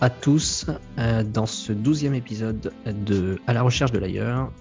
à 0.00 0.10
tous 0.10 0.66
euh, 0.98 1.24
dans 1.24 1.46
ce 1.46 1.72
douzième 1.72 2.14
épisode 2.14 2.72
de 2.86 3.40
À 3.46 3.52
la 3.52 3.62
recherche 3.62 3.90
de 3.90 3.98
l'ailleurs. 3.98 4.52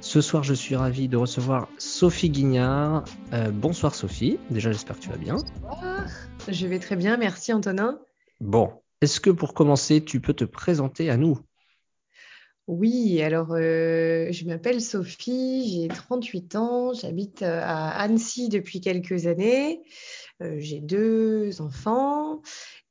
Ce 0.00 0.20
soir, 0.20 0.42
je 0.42 0.52
suis 0.52 0.76
ravi 0.76 1.08
de 1.08 1.16
recevoir 1.16 1.68
Sophie 1.78 2.28
Guignard. 2.28 3.04
Euh, 3.32 3.50
bonsoir 3.50 3.94
Sophie, 3.94 4.38
déjà 4.50 4.70
j'espère 4.70 4.96
que 4.96 5.02
tu 5.02 5.08
vas 5.08 5.16
bien. 5.16 5.36
Bonsoir, 5.36 6.06
je 6.48 6.66
vais 6.66 6.78
très 6.78 6.96
bien, 6.96 7.16
merci 7.16 7.52
Antonin. 7.52 8.00
Bon, 8.40 8.70
est-ce 9.00 9.20
que 9.20 9.30
pour 9.30 9.54
commencer, 9.54 10.04
tu 10.04 10.20
peux 10.20 10.34
te 10.34 10.44
présenter 10.44 11.08
à 11.08 11.16
nous? 11.16 11.38
Oui, 12.66 13.22
alors 13.22 13.52
euh, 13.52 14.28
je 14.30 14.44
m'appelle 14.44 14.80
Sophie, 14.80 15.70
j'ai 15.72 15.88
38 15.88 16.56
ans, 16.56 16.92
j'habite 16.92 17.42
à 17.42 17.88
Annecy 17.88 18.48
depuis 18.48 18.80
quelques 18.80 19.26
années, 19.26 19.80
j'ai 20.40 20.80
deux 20.80 21.60
enfants 21.60 22.42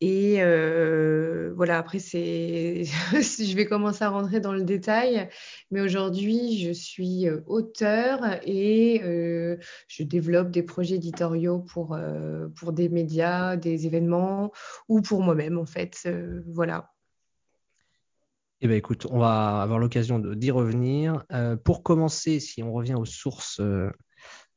et 0.02 0.38
voilà, 1.56 1.78
après, 1.78 2.00
c'est, 2.00 2.84
je 3.14 3.56
vais 3.56 3.66
commencer 3.66 4.04
à 4.04 4.10
rentrer 4.10 4.40
dans 4.40 4.52
le 4.52 4.64
détail, 4.64 5.30
mais 5.70 5.80
aujourd'hui, 5.80 6.60
je 6.60 6.72
suis 6.72 7.30
auteur 7.46 8.20
et 8.44 9.02
je 9.88 10.04
développe 10.04 10.50
des 10.50 10.64
projets 10.64 10.96
éditoriaux 10.96 11.60
pour, 11.60 11.98
pour 12.56 12.74
des 12.74 12.90
médias, 12.90 13.56
des 13.58 13.86
événements 13.86 14.52
ou 14.90 15.02
pour 15.02 15.22
moi-même, 15.22 15.60
en 15.60 15.68
fait. 15.68 16.10
voilà. 16.48 16.92
Eh 18.62 18.68
bien, 18.68 18.78
écoute, 18.78 19.08
on 19.10 19.20
va 19.20 19.62
avoir 19.62 19.78
l'occasion 19.78 20.18
d'y 20.18 20.50
revenir. 20.50 21.24
pour 21.64 21.84
commencer, 21.84 22.40
si 22.40 22.64
on 22.64 22.74
revient 22.74 22.96
aux 22.96 23.06
sources 23.06 23.62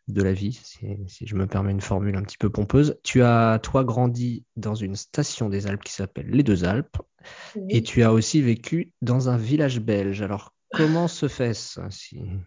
de 0.08 0.22
la 0.22 0.32
vie, 0.32 0.60
si, 0.62 1.26
je 1.26 1.34
me 1.34 1.46
permets 1.46 1.70
une 1.70 1.80
formule 1.80 2.16
un 2.16 2.22
petit 2.22 2.36
peu 2.36 2.50
pompeuse. 2.50 2.98
Tu 3.02 3.22
as, 3.22 3.58
toi, 3.62 3.84
grandi 3.84 4.44
dans 4.56 4.74
une 4.74 4.96
station 4.96 5.48
des 5.48 5.66
Alpes 5.66 5.82
qui 5.82 5.92
s'appelle 5.92 6.28
les 6.28 6.42
Deux 6.42 6.64
Alpes, 6.64 6.98
et 7.70 7.82
tu 7.82 8.02
as 8.02 8.12
aussi 8.12 8.42
vécu 8.42 8.92
dans 9.00 9.30
un 9.30 9.38
village 9.38 9.80
belge. 9.80 10.20
Alors, 10.20 10.52
comment 10.74 11.08
se 11.08 11.26
fait 11.26 11.54
ça 11.54 11.88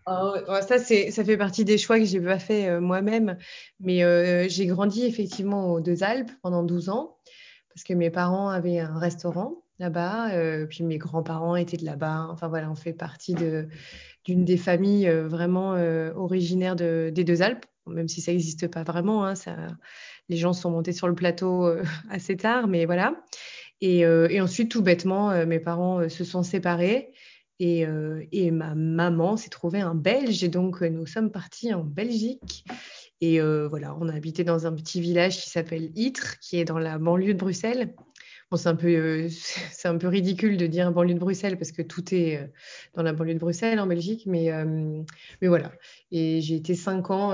oh, 0.06 0.36
Ça, 0.68 0.78
ça 0.78 1.24
fait 1.24 1.38
partie 1.38 1.66
des 1.66 1.80
choix 1.80 1.98
que 1.98 2.06
j'ai 2.06 2.22
pas 2.22 2.40
fait 2.40 2.68
euh, 2.68 2.80
moi-même, 2.80 3.38
mais 3.80 4.04
euh, 4.04 4.48
j'ai 4.48 4.68
grandi 4.68 5.06
effectivement 5.06 5.74
aux 5.74 5.82
Deux 5.82 6.04
Alpes 6.04 6.32
pendant 6.44 6.64
12 6.64 6.90
ans, 6.90 7.18
parce 7.74 7.84
que 7.84 7.94
mes 7.94 8.12
parents 8.12 8.50
avaient 8.50 8.80
un 8.80 9.00
restaurant 9.00 9.64
là-bas, 9.80 10.32
euh, 10.32 10.66
puis 10.66 10.84
mes 10.84 10.98
grands-parents 10.98 11.56
étaient 11.56 11.78
de 11.78 11.86
là-bas. 11.86 12.28
Enfin 12.30 12.48
voilà, 12.48 12.70
on 12.70 12.76
fait 12.76 12.94
partie 12.94 13.34
de 13.34 13.68
d'une 14.26 14.44
des 14.44 14.58
familles 14.58 15.08
euh, 15.08 15.28
vraiment 15.28 15.76
euh, 15.76 16.12
originaires 16.16 16.76
des 16.76 17.12
deux 17.12 17.42
Alpes, 17.42 17.66
même 17.86 18.08
si 18.08 18.22
ça 18.22 18.32
n'existe 18.32 18.68
pas 18.68 18.84
vraiment. 18.84 19.26
Hein, 19.26 19.34
les 20.30 20.38
gens 20.38 20.54
sont 20.54 20.72
montés 20.72 20.94
sur 20.94 21.08
le 21.08 21.16
plateau 21.16 21.70
assez 22.10 22.36
tard, 22.36 22.68
mais 22.68 22.86
voilà. 22.86 23.16
Et, 23.80 24.06
ensuite, 24.42 24.72
tout 24.72 24.82
bêtement, 24.82 25.46
mes 25.46 25.60
parents 25.60 26.10
se 26.10 26.24
sont 26.24 26.44
séparés. 26.44 27.14
Et, 27.60 27.86
et 28.32 28.52
ma 28.52 28.76
maman 28.76 29.38
s'est 29.38 29.50
trouvée 29.50 29.82
un 29.82 29.96
Belge, 29.96 30.44
et 30.44 30.48
donc 30.48 30.82
nous 30.82 31.06
sommes 31.06 31.32
partis 31.32 31.74
en 31.74 31.84
Belgique. 31.84 32.66
Et 33.22 33.40
voilà, 33.40 33.96
on 34.02 34.10
a 34.10 34.16
habité 34.16 34.44
dans 34.44 34.66
un 34.66 34.74
petit 34.74 35.00
village 35.00 35.40
qui 35.40 35.50
s'appelle 35.50 35.92
Ytre, 35.96 36.40
qui 36.40 36.60
est 36.60 36.66
dans 36.66 36.80
la 36.80 36.98
banlieue 36.98 37.36
de 37.36 37.40
Bruxelles 37.40 37.94
c'est 38.56 38.70
un 38.70 38.76
peu, 38.76 38.88
euh, 38.88 39.28
c'est 39.72 39.88
un 39.88 39.98
peu 39.98 40.08
ridicule 40.08 40.56
de 40.56 40.68
dire 40.68 40.92
banlieue 40.92 41.16
de 41.16 41.20
Bruxelles 41.20 41.58
parce 41.58 41.74
que 41.74 41.82
tout 41.82 42.14
est 42.14 42.38
euh, 42.38 42.48
dans 42.94 43.04
la 43.04 43.12
banlieue 43.12 43.34
de 43.34 43.40
Bruxelles 43.40 43.80
en 43.80 43.88
Belgique, 43.88 44.24
mais, 44.26 44.52
euh, 44.52 45.04
mais 45.42 45.48
voilà. 45.50 45.74
Et 46.12 46.40
j'ai 46.40 46.56
été 46.56 46.76
cinq 46.76 47.12
ans 47.12 47.34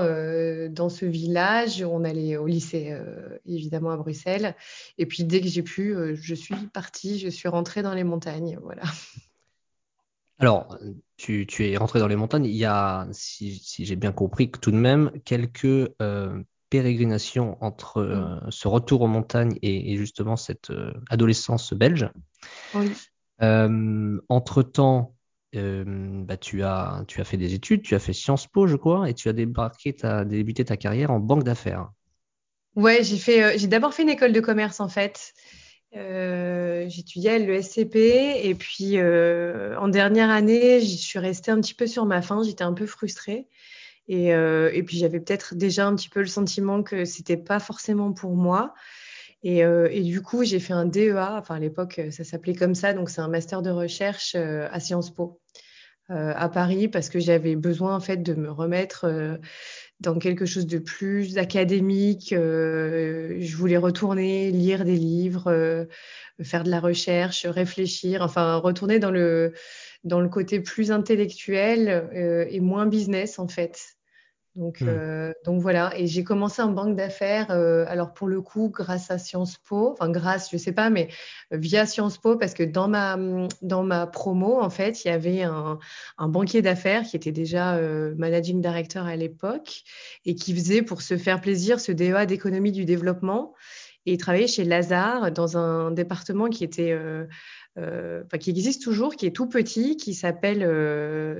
dans 0.70 0.88
ce 0.88 1.06
village. 1.06 1.82
On 1.84 2.02
allait 2.02 2.36
au 2.36 2.46
lycée 2.46 2.92
évidemment 3.46 3.90
à 3.90 3.96
Bruxelles. 3.96 4.56
Et 4.98 5.06
puis 5.06 5.22
dès 5.22 5.40
que 5.40 5.46
j'ai 5.46 5.62
pu, 5.62 5.94
je 6.14 6.34
suis 6.34 6.56
partie, 6.72 7.20
je 7.20 7.28
suis 7.28 7.48
rentrée 7.48 7.82
dans 7.82 7.94
les 7.94 8.02
montagnes, 8.02 8.58
voilà. 8.62 8.82
Alors, 10.38 10.76
tu, 11.16 11.46
es 11.60 11.76
rentrée 11.76 12.00
dans 12.00 12.08
les 12.08 12.16
montagnes. 12.16 12.46
Il 12.46 12.56
y 12.56 12.64
a, 12.64 13.06
si, 13.12 13.54
si 13.54 13.84
j'ai 13.84 13.94
bien 13.94 14.10
compris, 14.10 14.50
que 14.50 14.58
tout 14.58 14.72
de 14.72 14.76
même 14.76 15.12
quelques 15.24 15.88
pérégrination 16.74 17.56
entre 17.60 18.02
mm. 18.02 18.10
euh, 18.10 18.50
ce 18.50 18.66
retour 18.66 19.02
aux 19.02 19.06
montagnes 19.06 19.56
et, 19.62 19.96
justement 19.96 20.34
cette 20.34 20.70
euh, 20.70 20.92
adolescence 21.08 21.72
belge. 21.72 22.10
Euh, 23.42 24.18
entre-temps, 24.28 25.14
bah, 25.52 26.36
tu, 26.36 26.64
as, 26.64 27.04
tu 27.06 27.20
as 27.20 27.24
fait 27.24 27.36
des 27.36 27.54
études, 27.54 27.82
tu 27.82 27.94
as 27.94 28.00
fait 28.00 28.12
Sciences 28.12 28.48
Po, 28.48 28.66
je 28.66 28.74
crois, 28.74 29.08
et 29.08 29.14
tu 29.14 29.28
as 29.28 29.32
débarqué, 29.32 29.94
as 30.02 30.24
débuté 30.24 30.64
ta 30.64 30.76
carrière 30.76 31.12
en 31.12 31.20
banque 31.20 31.44
d'affaires. 31.44 31.90
Ouais, 32.74 33.04
j'ai 33.04 33.18
fait, 33.18 33.56
j'ai 33.56 33.68
d'abord 33.68 33.94
fait 33.94 34.02
une 34.02 34.08
école 34.08 34.32
de 34.32 34.40
commerce 34.40 34.80
en 34.80 34.88
fait. 34.88 35.32
J'étudiais 35.92 37.30
à 37.30 37.38
l'ESCP 37.38 37.94
et 37.94 38.56
puis 38.56 39.00
en 39.00 39.86
dernière 39.86 40.30
année, 40.30 40.80
je 40.80 40.96
suis 40.96 41.20
restée 41.20 41.52
un 41.52 41.60
petit 41.60 41.74
peu 41.74 41.86
sur 41.86 42.04
ma 42.04 42.20
faim. 42.20 42.42
J'étais 42.44 42.64
un 42.64 42.74
peu 42.74 42.86
frustrée. 42.86 43.46
Et, 44.08 44.34
euh, 44.34 44.70
et 44.72 44.82
puis 44.82 44.98
j'avais 44.98 45.20
peut-être 45.20 45.54
déjà 45.54 45.86
un 45.86 45.94
petit 45.94 46.08
peu 46.08 46.20
le 46.20 46.26
sentiment 46.26 46.82
que 46.82 47.04
c'était 47.04 47.36
pas 47.36 47.60
forcément 47.60 48.12
pour 48.12 48.36
moi. 48.36 48.74
Et, 49.42 49.64
euh, 49.64 49.88
et 49.90 50.02
du 50.02 50.22
coup, 50.22 50.44
j'ai 50.44 50.58
fait 50.58 50.72
un 50.72 50.86
DEA, 50.86 51.36
enfin 51.38 51.56
à 51.56 51.58
l'époque 51.58 52.00
ça 52.10 52.24
s'appelait 52.24 52.54
comme 52.54 52.74
ça, 52.74 52.94
donc 52.94 53.10
c'est 53.10 53.20
un 53.20 53.28
master 53.28 53.60
de 53.62 53.70
recherche 53.70 54.34
euh, 54.36 54.68
à 54.70 54.80
Sciences 54.80 55.10
Po 55.10 55.40
à 56.10 56.50
Paris 56.50 56.88
parce 56.88 57.08
que 57.08 57.18
j'avais 57.18 57.56
besoin 57.56 57.96
en 57.96 58.00
fait 58.00 58.18
de 58.18 58.34
me 58.34 58.50
remettre 58.50 59.38
dans 60.00 60.18
quelque 60.18 60.44
chose 60.44 60.66
de 60.66 60.76
plus 60.76 61.38
académique. 61.38 62.26
je 62.34 63.56
voulais 63.56 63.78
retourner 63.78 64.50
lire 64.50 64.84
des 64.84 64.98
livres, 64.98 65.86
faire 66.42 66.62
de 66.62 66.70
la 66.70 66.80
recherche, 66.80 67.46
réfléchir, 67.46 68.20
enfin 68.20 68.56
retourner 68.56 68.98
dans 68.98 69.10
le 69.10 69.54
dans 70.04 70.20
le 70.20 70.28
côté 70.28 70.60
plus 70.60 70.92
intellectuel 70.92 72.46
et 72.50 72.60
moins 72.60 72.86
business 72.86 73.38
en 73.38 73.48
fait. 73.48 73.96
Donc, 74.56 74.80
hmm. 74.80 74.86
euh, 74.88 75.32
donc 75.44 75.60
voilà, 75.60 75.92
et 75.98 76.06
j'ai 76.06 76.22
commencé 76.22 76.62
en 76.62 76.70
banque 76.70 76.94
d'affaires, 76.94 77.50
euh, 77.50 77.84
alors 77.88 78.14
pour 78.14 78.28
le 78.28 78.40
coup, 78.40 78.68
grâce 78.68 79.10
à 79.10 79.18
Sciences 79.18 79.58
Po, 79.58 79.92
enfin 79.92 80.08
grâce, 80.10 80.48
je 80.52 80.56
sais 80.56 80.70
pas, 80.70 80.90
mais 80.90 81.08
euh, 81.52 81.56
via 81.56 81.86
Sciences 81.86 82.18
Po, 82.18 82.36
parce 82.36 82.54
que 82.54 82.62
dans 82.62 82.86
ma, 82.86 83.18
dans 83.62 83.82
ma 83.82 84.06
promo, 84.06 84.60
en 84.60 84.70
fait, 84.70 85.04
il 85.04 85.08
y 85.08 85.10
avait 85.10 85.42
un, 85.42 85.80
un 86.18 86.28
banquier 86.28 86.62
d'affaires 86.62 87.02
qui 87.02 87.16
était 87.16 87.32
déjà 87.32 87.80
managing 88.16 88.60
director 88.60 89.04
à 89.06 89.16
l'époque 89.16 89.82
et 90.24 90.36
qui 90.36 90.54
faisait 90.54 90.82
pour 90.82 91.02
se 91.02 91.16
faire 91.16 91.40
plaisir 91.40 91.80
ce 91.80 91.90
DEA 91.90 92.26
d'économie 92.26 92.72
du 92.72 92.84
développement 92.84 93.54
et 94.06 94.12
il 94.12 94.18
travaillait 94.18 94.46
chez 94.46 94.64
Lazare 94.64 95.32
dans 95.32 95.56
un 95.56 95.90
département 95.90 96.48
qui 96.48 96.64
était 96.64 96.98
enfin, 97.76 98.38
qui 98.38 98.50
existe 98.50 98.82
toujours, 98.82 99.16
qui 99.16 99.26
est 99.26 99.34
tout 99.34 99.48
petit, 99.48 99.96
qui 99.96 100.14
s'appelle 100.14 100.60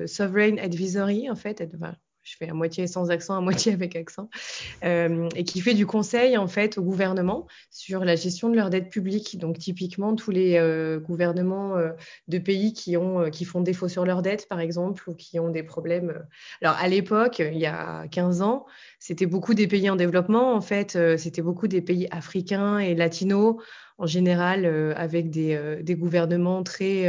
Sovereign 0.08 0.58
Advisory, 0.58 1.30
en 1.30 1.36
fait 1.36 1.60
je 2.24 2.36
fais 2.38 2.48
à 2.48 2.54
moitié 2.54 2.86
sans 2.86 3.10
accent, 3.10 3.36
à 3.36 3.40
moitié 3.40 3.72
avec 3.72 3.94
accent, 3.96 4.30
euh, 4.82 5.28
et 5.36 5.44
qui 5.44 5.60
fait 5.60 5.74
du 5.74 5.86
conseil 5.86 6.36
en 6.38 6.48
fait 6.48 6.78
au 6.78 6.82
gouvernement 6.82 7.46
sur 7.70 8.04
la 8.04 8.16
gestion 8.16 8.48
de 8.48 8.56
leur 8.56 8.70
dette 8.70 8.90
publique. 8.90 9.38
Donc 9.38 9.58
typiquement 9.58 10.16
tous 10.16 10.30
les 10.30 10.56
euh, 10.56 10.98
gouvernements 10.98 11.76
euh, 11.76 11.90
de 12.28 12.38
pays 12.38 12.72
qui 12.72 12.96
ont 12.96 13.30
qui 13.30 13.44
font 13.44 13.60
défaut 13.60 13.88
sur 13.88 14.06
leur 14.06 14.22
dette 14.22 14.48
par 14.48 14.60
exemple 14.60 15.08
ou 15.08 15.14
qui 15.14 15.38
ont 15.38 15.50
des 15.50 15.62
problèmes. 15.62 16.24
Alors 16.62 16.76
à 16.78 16.88
l'époque, 16.88 17.38
il 17.40 17.58
y 17.58 17.66
a 17.66 18.08
15 18.08 18.40
ans, 18.40 18.66
c'était 18.98 19.26
beaucoup 19.26 19.54
des 19.54 19.68
pays 19.68 19.90
en 19.90 19.96
développement 19.96 20.54
en 20.54 20.62
fait, 20.62 20.98
c'était 21.18 21.42
beaucoup 21.42 21.68
des 21.68 21.82
pays 21.82 22.08
africains 22.10 22.78
et 22.78 22.94
latinos 22.94 23.56
en 23.98 24.06
général 24.06 24.64
avec 24.96 25.30
des, 25.30 25.78
des 25.82 25.94
gouvernements 25.94 26.62
très 26.62 27.06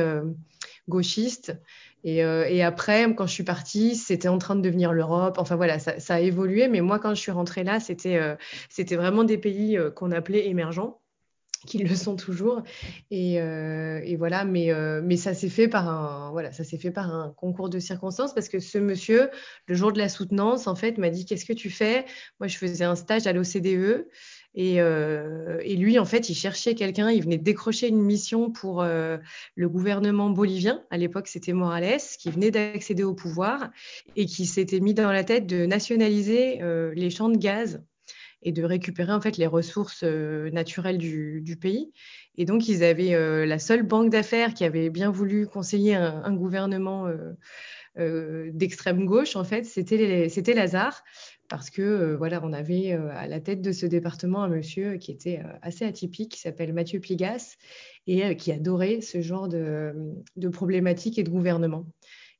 gauchistes 0.90 1.56
euh, 2.06 2.46
et, 2.48 2.64
après, 2.64 3.14
quand 3.16 3.26
je 3.26 3.34
suis 3.34 3.44
partie, 3.44 3.96
c'était 3.96 4.28
en 4.28 4.38
train 4.38 4.56
de 4.56 4.62
devenir 4.62 4.94
l'Europe. 4.94 5.38
Enfin 5.40 5.56
voilà, 5.56 5.80
ça, 5.80 6.14
a 6.14 6.20
évolué. 6.20 6.68
Mais 6.68 6.82
moi, 6.82 7.00
quand 7.00 7.16
je 7.16 7.22
suis 7.22 7.32
rentrée 7.32 7.64
là, 7.64 7.80
c'était 7.80 8.18
euh, 8.18 8.36
vraiment 8.92 9.24
des 9.24 9.38
pays 9.38 9.78
euh, 9.78 9.90
qu'on 9.90 10.12
appelait 10.12 10.48
émergents 10.48 11.02
qui 11.66 11.80
le 11.80 11.96
sont 11.96 12.16
toujours 12.16 12.62
et, 13.10 13.40
voilà 14.20 14.46
mais 14.46 15.18
ça 15.18 15.34
s'est 15.34 15.50
fait 15.50 15.68
par 15.68 15.88
un 15.90 17.34
concours 17.36 17.70
de 17.70 17.80
circonstances 17.80 18.36
parce 18.36 18.50
que 18.50 18.60
ce 18.60 18.78
monsieur 18.78 19.32
le 19.66 19.74
jour 19.74 19.92
de 19.92 19.98
la 19.98 20.08
soutenance 20.08 20.68
en 20.68 20.76
fait 20.76 21.00
m'a 21.00 21.10
dit 21.10 21.26
qu'est-ce 21.26 21.46
que 21.46 21.54
tu 21.54 21.72
fais? 21.72 22.06
Moi 22.40 22.48
je 22.48 22.60
faisais 22.60 22.84
un 22.84 22.96
stage 22.96 23.26
à 23.26 23.34
l'OCDE 23.34 24.06
euh, 24.58 25.60
et, 25.64 25.76
lui, 25.76 26.00
en 26.00 26.06
fait, 26.06 26.30
il 26.30 26.36
cherchait 26.36 26.76
quelqu'un, 26.76 27.12
il 27.12 27.24
venait 27.24 27.38
décrocher 27.38 27.88
une 27.88 28.02
mission 28.02 28.52
pour 28.52 28.82
euh, 28.82 29.18
le 29.56 29.70
gouvernement 29.70 30.30
bolivien. 30.30 30.84
À 30.92 30.98
l'époque, 30.98 31.28
c'était 31.28 31.54
Morales, 31.54 32.00
qui 32.20 32.30
venait 32.32 32.52
d'accéder 32.52 33.04
au 33.04 33.14
pouvoir 33.14 33.70
et 34.16 34.26
qui 34.26 34.46
s'était 34.46 34.80
mis 34.80 34.94
dans 34.94 35.12
la 35.12 35.24
tête 35.24 35.46
de 35.46 35.66
nationaliser 35.66 36.62
euh, 36.62 36.94
les 36.96 37.10
champs 37.10 37.30
de 37.30 37.38
gaz 37.38 37.84
et 38.44 38.52
de 38.52 38.64
récupérer 38.64 39.12
en 39.12 39.22
fait 39.22 39.38
les 39.38 39.48
ressources 39.48 40.04
naturelles 40.04 41.00
du, 41.00 41.58
pays. 41.60 41.92
Et 42.38 42.46
donc, 42.46 42.68
ils 42.70 42.84
avaient 42.84 43.46
la 43.48 43.58
seule 43.58 43.82
banque 43.82 44.12
d'affaires 44.12 44.54
qui 44.54 44.64
avait 44.64 44.92
bien 44.92 45.10
voulu 45.10 45.48
conseiller 45.48 45.96
un, 45.96 46.32
gouvernement 46.32 47.08
d'extrême 47.98 49.06
gauche, 49.06 49.36
en 49.36 49.44
fait, 49.44 49.64
c'était 49.64 50.54
Lazare 50.54 51.04
parce 51.50 51.70
que 51.70 52.16
voilà, 52.16 52.42
on 52.44 52.54
avait 52.54 52.92
à 52.92 53.28
la 53.28 53.40
tête 53.40 53.62
de 53.62 53.72
ce 53.72 53.86
département 53.86 54.44
un 54.44 54.50
monsieur 54.50 54.98
qui 54.98 55.12
était 55.12 55.42
assez 55.62 55.86
atypique, 55.86 56.32
qui 56.32 56.40
s'appelle 56.40 56.74
Mathieu 56.74 57.00
Pigas, 57.00 57.56
et 58.08 58.36
qui 58.38 58.52
adorait 58.52 59.02
ce 59.02 59.22
genre 59.22 59.48
de, 59.48 59.94
problématiques 60.52 61.20
et 61.20 61.24
de 61.24 61.30
gouvernement. 61.30 61.86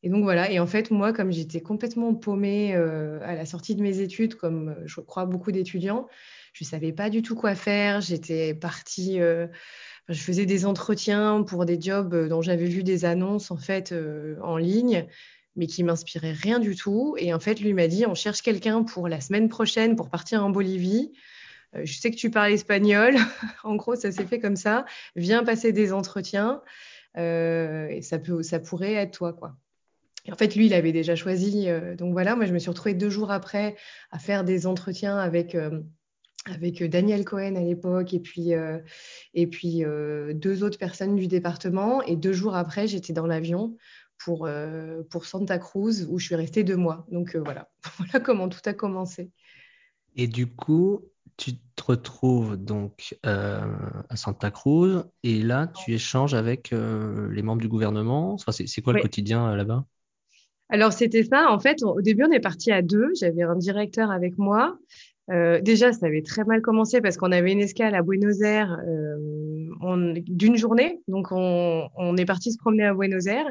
Et 0.06 0.10
donc 0.10 0.22
voilà, 0.22 0.52
et 0.52 0.60
en 0.60 0.68
fait, 0.68 0.92
moi, 0.92 1.14
comme 1.14 1.32
j'étais 1.32 1.62
complètement 1.62 2.14
paumée 2.14 2.76
euh, 2.76 3.20
à 3.24 3.34
la 3.34 3.48
sortie 3.48 3.76
de 3.76 3.82
mes 3.82 4.02
études, 4.02 4.36
comme 4.36 4.70
euh, 4.70 4.84
je 4.86 5.02
crois 5.02 5.26
beaucoup 5.26 5.52
d'étudiants, 5.52 6.08
je 6.54 6.64
ne 6.64 6.68
savais 6.68 6.92
pas 6.92 7.10
du 7.10 7.24
tout 7.24 7.34
quoi 7.34 7.56
faire. 7.56 8.02
J'étais 8.02 8.54
partie, 8.54 9.20
euh, 9.20 9.48
je 10.08 10.22
faisais 10.22 10.46
des 10.46 10.68
entretiens 10.68 11.42
pour 11.42 11.66
des 11.66 11.82
jobs 11.82 12.28
dont 12.28 12.44
j'avais 12.44 12.68
vu 12.68 12.84
des 12.84 13.04
annonces 13.04 13.50
en 13.50 13.58
fait 13.58 13.96
en 14.44 14.58
ligne, 14.58 15.08
mais 15.56 15.68
qui 15.68 15.84
m'inspiraient 15.84 16.34
rien 16.34 16.60
du 16.60 16.76
tout. 16.76 17.16
Et 17.18 17.34
en 17.34 17.40
fait, 17.40 17.60
lui 17.60 17.74
m'a 17.74 17.88
dit, 17.88 18.06
on 18.06 18.16
cherche 18.16 18.42
quelqu'un 18.42 18.84
pour 18.84 19.08
la 19.08 19.22
semaine 19.22 19.50
prochaine 19.50 19.96
pour 19.96 20.10
partir 20.10 20.44
en 20.44 20.50
Bolivie. 20.50 21.14
je 21.84 21.94
sais 21.94 22.12
que 22.12 22.18
tu 22.18 22.30
parles 22.30 22.52
espagnol. 22.54 23.16
en 23.64 23.76
gros, 23.76 23.96
ça 23.96 24.12
s'est 24.12 24.26
fait 24.26 24.40
comme 24.40 24.56
ça. 24.56 24.86
Viens 25.16 25.44
passer 25.44 25.72
des 25.72 25.94
entretiens. 25.94 26.62
et 27.18 28.00
ça, 28.02 28.20
peut, 28.20 28.44
ça 28.44 28.60
pourrait 28.60 28.94
être 28.94 29.12
toi, 29.12 29.34
quoi 29.34 29.56
en 30.32 30.36
fait, 30.36 30.56
lui, 30.56 30.66
il 30.68 30.74
avait 30.74 30.92
déjà 30.92 31.16
choisi. 31.16 31.70
Euh, 31.70 31.96
donc 31.96 32.14
voilà, 32.14 32.36
moi, 32.36 32.46
je 32.46 32.54
me 32.54 32.60
suis 32.60 32.70
retrouvée 32.70 32.94
deux 32.94 33.10
jours 33.10 33.32
après 33.32 33.76
à 34.12 34.20
faire 34.20 34.44
des 34.44 34.66
entretiens 34.68 35.18
avec, 35.18 35.56
euh, 35.56 35.82
avec 36.46 36.84
Daniel 36.84 37.26
Cohen 37.26 37.56
à 37.56 37.62
l'époque 37.62 38.14
et 38.14 38.20
puis, 38.20 38.54
euh, 38.54 38.80
et 39.34 39.48
puis 39.48 39.84
deux 40.34 40.64
autres 40.64 40.78
personnes 40.78 41.16
du 41.16 41.28
département. 41.28 42.02
Et 42.04 42.16
deux 42.16 42.34
jours 42.34 42.56
après, 42.56 42.88
j'étais 42.88 43.14
dans 43.14 43.28
l'avion 43.28 43.78
pour, 44.18 44.50
pour 45.10 45.26
Santa 45.26 45.58
Cruz 45.60 46.08
où 46.10 46.20
je 46.20 46.26
suis 46.26 46.36
restée 46.36 46.64
deux 46.64 46.78
mois. 46.78 47.06
Donc 47.12 47.36
voilà, 47.36 47.70
voilà 47.98 48.20
comment 48.20 48.50
tout 48.50 48.62
a 48.66 48.74
commencé. 48.74 49.32
Et 50.16 50.28
du 50.28 50.48
coup, 50.48 51.02
tu 51.38 51.58
te 51.76 51.84
retrouves 51.84 52.56
donc 52.56 53.18
à 53.24 54.16
Santa 54.16 54.52
Cruz 54.52 55.04
et 55.24 55.42
là, 55.42 55.68
tu 55.68 55.94
échanges 55.94 56.34
avec 56.34 56.72
les 56.72 57.42
membres 57.42 57.62
du 57.62 57.68
gouvernement. 57.68 58.38
c'est 58.38 58.82
quoi 58.82 58.94
le 58.94 59.02
quotidien 59.02 59.56
là-bas? 59.56 59.86
Alors, 60.70 60.94
c'était 60.94 61.24
ça. 61.24 61.52
En 61.52 61.60
fait, 61.60 61.84
au 61.84 62.02
début, 62.02 62.24
on 62.24 62.32
est 62.32 62.40
parti 62.40 62.72
à 62.72 62.82
deux. 62.82 63.10
J'avais 63.20 63.44
un 63.44 63.56
directeur 63.56 64.12
avec 64.12 64.38
moi. 64.38 64.78
Euh, 65.32 65.60
déjà, 65.62 65.92
ça 65.92 66.06
avait 66.08 66.22
très 66.22 66.44
mal 66.44 66.62
commencé 66.62 67.02
parce 67.02 67.18
qu'on 67.18 67.32
avait 67.32 67.52
une 67.52 67.62
escale 67.62 67.96
à 67.96 68.02
Buenos 68.02 68.42
Aires 68.42 68.80
euh, 68.88 70.14
d'une 70.28 70.56
journée. 70.56 71.02
Donc, 71.08 71.28
on, 71.32 71.88
on, 71.96 72.18
est 72.18 72.26
parti 72.26 72.52
se 72.52 72.58
promener 72.58 72.86
à 72.86 72.94
Buenos 72.94 73.28
Aires. 73.28 73.50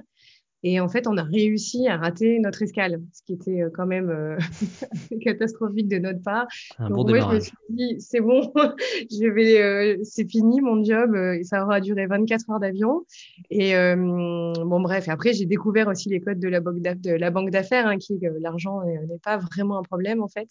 Et 0.66 0.80
en 0.80 0.88
fait, 0.88 1.06
on 1.06 1.18
a 1.18 1.22
réussi 1.22 1.88
à 1.88 1.98
rater 1.98 2.38
notre 2.38 2.62
escale, 2.62 3.02
ce 3.12 3.22
qui 3.22 3.34
était 3.34 3.60
euh, 3.60 3.70
quand 3.72 3.84
même 3.84 4.08
euh, 4.08 4.38
catastrophique 5.20 5.88
de 5.88 5.98
notre 5.98 6.22
part. 6.22 6.46
Un 6.78 6.88
Donc, 6.88 7.06
bon 7.06 7.08
moi, 7.10 7.20
je 7.20 7.34
me 7.34 7.40
suis 7.40 7.56
dit, 7.68 7.96
c'est 8.00 8.20
bon, 8.20 8.50
je 9.10 9.28
vais, 9.28 9.60
euh, 9.60 9.98
c'est 10.04 10.28
fini 10.28 10.62
mon 10.62 10.82
job. 10.82 11.14
et 11.14 11.44
ça 11.44 11.62
aura 11.62 11.80
duré 11.80 12.06
24 12.06 12.50
heures 12.50 12.60
d'avion. 12.60 13.04
Et 13.50 13.74
bon, 13.74 14.80
bref. 14.80 15.08
Après, 15.10 15.34
j'ai 15.34 15.44
découvert 15.44 15.88
aussi 15.88 16.08
les 16.08 16.20
codes 16.20 16.38
de 16.38 16.48
la 16.48 17.30
banque 17.30 17.50
d'affaires, 17.50 17.86
hein, 17.86 17.98
qui 17.98 18.18
l'argent 18.40 18.80
n'est 18.84 19.18
pas 19.22 19.36
vraiment 19.36 19.78
un 19.78 19.82
problème 19.82 20.22
en 20.22 20.28
fait. 20.28 20.48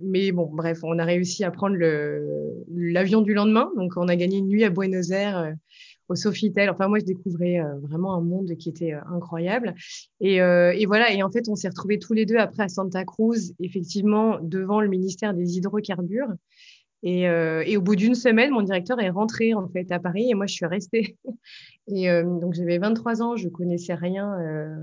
mais 0.00 0.32
bon, 0.32 0.50
bref, 0.52 0.80
on 0.82 0.98
a 0.98 1.04
réussi 1.04 1.44
à 1.44 1.52
prendre 1.52 1.76
l'avion 2.74 3.22
du 3.22 3.32
lendemain. 3.32 3.70
Donc, 3.76 3.92
on 3.96 4.08
a 4.08 4.16
gagné 4.16 4.38
une 4.38 4.48
nuit 4.48 4.64
à 4.64 4.70
Buenos 4.70 5.10
Aires 5.12 5.54
au 6.08 6.14
Sofitel. 6.14 6.70
Enfin, 6.70 6.88
moi, 6.88 6.98
je 6.98 7.04
découvrais 7.04 7.60
euh, 7.60 7.78
vraiment 7.80 8.14
un 8.14 8.20
monde 8.20 8.54
qui 8.56 8.68
était 8.68 8.94
euh, 8.94 9.00
incroyable. 9.12 9.74
Et, 10.20 10.40
euh, 10.40 10.72
et, 10.76 10.86
voilà. 10.86 11.12
Et 11.12 11.22
en 11.22 11.30
fait, 11.30 11.48
on 11.48 11.56
s'est 11.56 11.68
retrouvés 11.68 11.98
tous 11.98 12.12
les 12.12 12.26
deux 12.26 12.36
après 12.36 12.64
à 12.64 12.68
Santa 12.68 13.04
Cruz, 13.04 13.54
effectivement, 13.60 14.38
devant 14.40 14.80
le 14.80 14.88
ministère 14.88 15.34
des 15.34 15.56
hydrocarbures. 15.56 16.32
Et, 17.02 17.20
et 17.22 17.76
au 17.76 17.82
bout 17.82 17.94
d'une 17.94 18.16
semaine, 18.16 18.50
mon 18.50 18.62
directeur 18.62 18.98
est 19.00 19.10
rentré 19.10 19.54
en 19.54 19.68
fait 19.68 19.92
à 19.92 20.00
Paris 20.00 20.28
et 20.28 20.34
moi, 20.34 20.46
je 20.46 20.54
suis 20.54 20.66
restée. 20.66 21.16
et 21.86 22.08
donc, 22.24 22.54
j'avais 22.54 22.78
23 22.78 23.22
ans, 23.22 23.36
je 23.36 23.48
connaissais 23.48 23.94
rien 23.94 24.34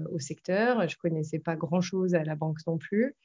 au 0.10 0.20
secteur, 0.20 0.88
je 0.88 0.96
connaissais 0.96 1.40
pas 1.40 1.58
grand-chose 1.58 2.16
à 2.16 2.24
la 2.24 2.36
banque 2.36 2.60
non 2.66 2.78
plus. 2.78 3.16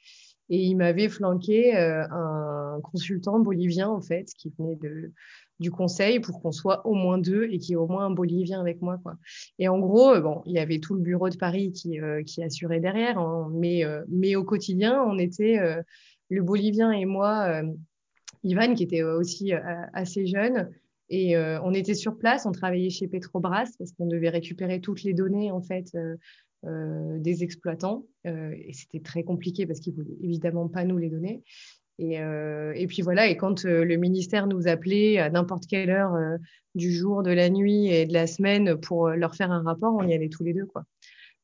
Et 0.49 0.63
il 0.63 0.75
m'avait 0.75 1.07
flanqué 1.07 1.77
un 1.77 2.79
consultant 2.83 3.39
bolivien, 3.39 3.87
en 3.87 4.01
fait, 4.01 4.25
qui 4.37 4.51
venait 4.57 4.75
de, 4.75 5.13
du 5.59 5.71
conseil 5.71 6.19
pour 6.19 6.41
qu'on 6.41 6.51
soit 6.51 6.85
au 6.87 6.93
moins 6.93 7.17
deux 7.17 7.45
et 7.51 7.59
qu'il 7.59 7.71
y 7.71 7.73
ait 7.73 7.77
au 7.77 7.87
moins 7.87 8.05
un 8.05 8.11
Bolivien 8.11 8.61
avec 8.61 8.81
moi. 8.81 8.97
Quoi. 9.03 9.17
Et 9.57 9.67
en 9.67 9.79
gros, 9.79 10.11
euh, 10.11 10.21
bon, 10.21 10.41
il 10.45 10.53
y 10.53 10.59
avait 10.59 10.79
tout 10.79 10.95
le 10.95 11.01
bureau 11.01 11.29
de 11.29 11.37
Paris 11.37 11.71
qui, 11.71 11.99
euh, 11.99 12.23
assurait 12.41 12.79
derrière, 12.79 13.19
hein, 13.19 13.49
mais, 13.53 13.83
euh, 13.83 14.03
mais 14.07 14.35
au 14.35 14.43
quotidien, 14.43 15.03
on 15.03 15.17
était 15.17 15.59
le 16.29 16.43
Bolivien 16.43 16.91
et 16.91 17.05
moi, 17.05 17.61
Ivan, 18.43 18.73
qui 18.75 18.83
était 18.83 19.03
aussi 19.03 19.51
assez 19.93 20.25
jeune, 20.25 20.69
et 21.09 21.35
on 21.37 21.73
était 21.73 21.95
sur 21.95 22.17
place, 22.17 22.45
on 22.45 22.51
travaillait 22.51 22.89
chez 22.89 23.07
Petrobras 23.07 23.67
parce 23.77 23.91
qu'on 23.91 24.05
devait 24.05 24.29
récupérer 24.29 24.79
toutes 24.79 25.03
les 25.03 25.13
données 25.13 25.51
en 25.51 25.61
fait 25.61 25.97
des 26.63 27.43
exploitants. 27.43 28.05
et 28.25 28.71
c'était 28.73 29.01
très 29.01 29.23
compliqué 29.23 29.65
parce 29.65 29.79
qu'ils 29.79 29.95
voulaient 29.95 30.17
évidemment 30.21 30.69
pas 30.69 30.85
nous 30.85 30.97
les 30.97 31.09
donner. 31.09 31.43
Et, 31.99 32.21
euh, 32.21 32.71
et, 32.75 32.87
puis 32.87 33.01
voilà, 33.01 33.27
et 33.27 33.35
quand 33.35 33.65
euh, 33.65 33.83
le 33.83 33.97
ministère 33.97 34.47
nous 34.47 34.69
appelait 34.69 35.19
à 35.19 35.29
n'importe 35.29 35.67
quelle 35.67 35.89
heure 35.89 36.15
euh, 36.15 36.37
du 36.73 36.93
jour, 36.93 37.23
de 37.23 37.31
la 37.31 37.49
nuit 37.49 37.87
et 37.87 38.05
de 38.05 38.13
la 38.13 38.25
semaine 38.25 38.79
pour 38.79 39.09
leur 39.09 39.35
faire 39.35 39.51
un 39.51 39.61
rapport, 39.61 39.93
on 39.93 40.07
y 40.07 40.13
allait 40.13 40.29
tous 40.29 40.45
les 40.45 40.53
deux. 40.53 40.65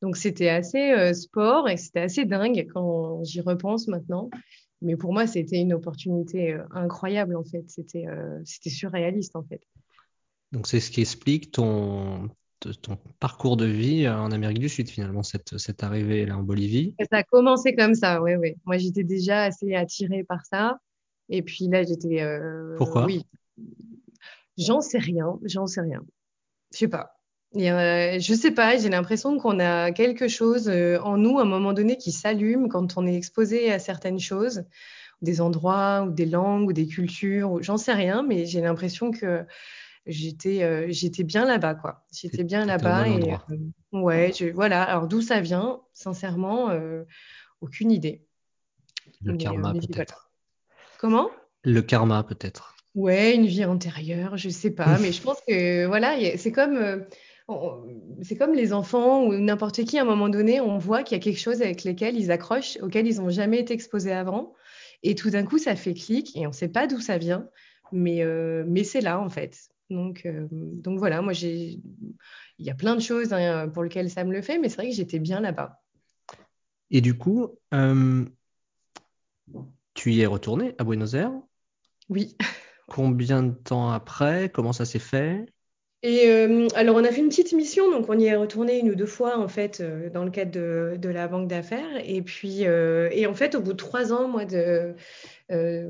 Donc 0.00 0.16
c'était 0.16 0.48
assez 0.48 1.12
sport 1.12 1.68
et 1.68 1.76
c'était 1.76 2.00
assez 2.00 2.24
dingue 2.24 2.66
quand 2.72 3.22
j'y 3.24 3.42
repense 3.42 3.86
maintenant. 3.86 4.30
Mais 4.80 4.96
pour 4.96 5.12
moi, 5.12 5.26
c'était 5.26 5.60
une 5.60 5.74
opportunité 5.74 6.58
incroyable 6.70 7.36
en 7.36 7.44
fait. 7.44 7.64
C'était 7.68 8.70
surréaliste 8.70 9.36
en 9.36 9.42
fait. 9.42 9.60
Donc 10.52 10.66
c'est 10.66 10.80
ce 10.80 10.90
qui 10.90 11.02
explique 11.02 11.50
ton, 11.50 12.30
ton 12.82 12.98
parcours 13.20 13.56
de 13.56 13.66
vie 13.66 14.08
en 14.08 14.30
Amérique 14.30 14.58
du 14.58 14.68
Sud, 14.68 14.88
finalement, 14.88 15.22
cette, 15.22 15.58
cette 15.58 15.82
arrivée 15.82 16.26
là 16.26 16.36
en 16.36 16.42
Bolivie 16.42 16.94
Ça 17.10 17.18
a 17.18 17.22
commencé 17.22 17.74
comme 17.74 17.94
ça, 17.94 18.22
oui, 18.22 18.34
oui. 18.36 18.54
Moi, 18.64 18.78
j'étais 18.78 19.04
déjà 19.04 19.44
assez 19.44 19.74
attirée 19.74 20.24
par 20.24 20.44
ça. 20.44 20.78
Et 21.28 21.42
puis 21.42 21.68
là, 21.68 21.82
j'étais. 21.82 22.22
Euh, 22.22 22.76
Pourquoi? 22.76 23.04
Oui. 23.04 23.24
J'en 24.58 24.80
sais 24.80 24.98
rien, 24.98 25.38
j'en 25.42 25.66
sais 25.66 25.80
rien. 25.80 26.02
Je 26.72 26.78
sais 26.78 26.88
pas. 26.88 27.12
Et, 27.54 27.70
euh, 27.70 28.18
je 28.18 28.34
sais 28.34 28.50
pas, 28.50 28.76
j'ai 28.76 28.88
l'impression 28.88 29.38
qu'on 29.38 29.60
a 29.60 29.92
quelque 29.92 30.28
chose 30.28 30.68
euh, 30.68 30.98
en 31.00 31.16
nous 31.16 31.38
à 31.38 31.42
un 31.42 31.46
moment 31.46 31.72
donné 31.72 31.96
qui 31.96 32.12
s'allume 32.12 32.68
quand 32.68 32.96
on 32.96 33.06
est 33.06 33.14
exposé 33.14 33.72
à 33.72 33.78
certaines 33.78 34.18
choses, 34.18 34.64
des 35.22 35.40
endroits 35.40 36.04
ou 36.06 36.10
des 36.10 36.26
langues 36.26 36.68
ou 36.68 36.72
des 36.72 36.86
cultures, 36.86 37.62
j'en 37.62 37.76
sais 37.76 37.94
rien, 37.94 38.22
mais 38.22 38.46
j'ai 38.46 38.60
l'impression 38.60 39.10
que 39.10 39.44
j'étais 40.06 40.62
euh, 40.62 40.86
j'étais 40.88 41.24
bien 41.24 41.44
là-bas 41.44 41.74
quoi. 41.74 42.06
J'étais 42.12 42.44
bien 42.44 42.64
là-bas 42.64 43.08
et 43.08 43.32
euh, 43.32 43.56
ouais 44.00 44.32
je, 44.38 44.46
voilà. 44.46 44.82
Alors 44.82 45.08
d'où 45.08 45.20
ça 45.20 45.40
vient? 45.40 45.80
Sincèrement 45.92 46.70
euh, 46.70 47.04
aucune 47.60 47.90
idée. 47.90 48.24
Le 49.22 49.36
karma 49.36 49.72
peut-être. 49.72 50.30
Comment? 50.98 51.30
Le 51.62 51.82
karma 51.82 52.22
peut-être. 52.22 52.74
Ouais 52.94 53.34
une 53.34 53.46
vie 53.46 53.64
antérieure 53.64 54.38
je 54.38 54.48
sais 54.48 54.70
pas 54.70 54.98
mais 54.98 55.12
je 55.12 55.20
pense 55.20 55.38
que 55.46 55.84
voilà 55.84 56.16
c'est 56.38 56.50
comme 56.50 57.04
c'est 58.22 58.36
comme 58.36 58.54
les 58.54 58.72
enfants 58.72 59.24
ou 59.24 59.34
n'importe 59.34 59.84
qui 59.84 59.98
à 59.98 60.02
un 60.02 60.06
moment 60.06 60.30
donné 60.30 60.62
on 60.62 60.78
voit 60.78 61.02
qu'il 61.02 61.14
y 61.14 61.20
a 61.20 61.22
quelque 61.22 61.38
chose 61.38 61.60
avec 61.60 61.84
lesquels 61.84 62.16
ils 62.16 62.30
accrochent 62.30 62.78
auquel 62.80 63.06
ils 63.06 63.20
n'ont 63.20 63.28
jamais 63.28 63.58
été 63.58 63.74
exposés 63.74 64.12
avant. 64.12 64.54
Et 65.02 65.14
tout 65.14 65.28
d'un 65.28 65.44
coup 65.44 65.58
ça 65.58 65.76
fait 65.76 65.92
clic 65.92 66.34
et 66.36 66.46
on 66.46 66.50
ne 66.50 66.54
sait 66.54 66.68
pas 66.68 66.86
d'où 66.86 67.00
ça 67.00 67.18
vient 67.18 67.46
mais 67.92 68.24
mais 68.66 68.82
c'est 68.82 69.02
là 69.02 69.20
en 69.20 69.28
fait 69.28 69.68
donc, 69.90 70.26
euh, 70.26 70.46
donc 70.50 70.98
voilà, 70.98 71.22
moi, 71.22 71.32
j'ai, 71.32 71.80
il 72.58 72.66
y 72.66 72.70
a 72.70 72.74
plein 72.74 72.94
de 72.94 73.00
choses 73.00 73.32
hein, 73.32 73.68
pour 73.68 73.82
lesquelles 73.82 74.10
ça 74.10 74.24
me 74.24 74.32
le 74.32 74.42
fait, 74.42 74.58
mais 74.58 74.68
c'est 74.68 74.76
vrai 74.76 74.90
que 74.90 74.94
j'étais 74.94 75.18
bien 75.18 75.40
là-bas. 75.40 75.82
Et 76.90 77.00
du 77.00 77.16
coup, 77.16 77.48
euh, 77.74 78.24
tu 79.94 80.12
y 80.12 80.20
es 80.20 80.26
retourné 80.26 80.74
à 80.78 80.84
Buenos 80.84 81.14
Aires? 81.14 81.32
Oui. 82.08 82.36
Combien 82.86 83.42
de 83.42 83.52
temps 83.52 83.90
après? 83.90 84.50
Comment 84.50 84.72
ça 84.72 84.84
s'est 84.84 85.00
fait? 85.00 85.46
Et 86.02 86.28
euh, 86.28 86.68
alors, 86.74 86.96
on 86.96 87.04
a 87.04 87.10
fait 87.10 87.20
une 87.20 87.28
petite 87.28 87.52
mission, 87.52 87.90
donc 87.90 88.06
on 88.08 88.18
y 88.18 88.26
est 88.26 88.36
retourné 88.36 88.78
une 88.78 88.90
ou 88.90 88.94
deux 88.94 89.06
fois, 89.06 89.38
en 89.38 89.48
fait, 89.48 89.82
dans 90.12 90.24
le 90.24 90.30
cadre 90.30 90.96
de, 90.96 91.08
la 91.08 91.26
banque 91.26 91.48
d'affaires. 91.48 92.00
Et 92.04 92.22
puis, 92.22 92.62
et 92.62 93.26
en 93.26 93.34
fait, 93.34 93.54
au 93.54 93.60
bout 93.60 93.72
de 93.72 93.78
trois 93.78 94.12
ans, 94.12 94.28
moi, 94.28 94.44
de, 94.44 94.94
euh, 95.52 95.88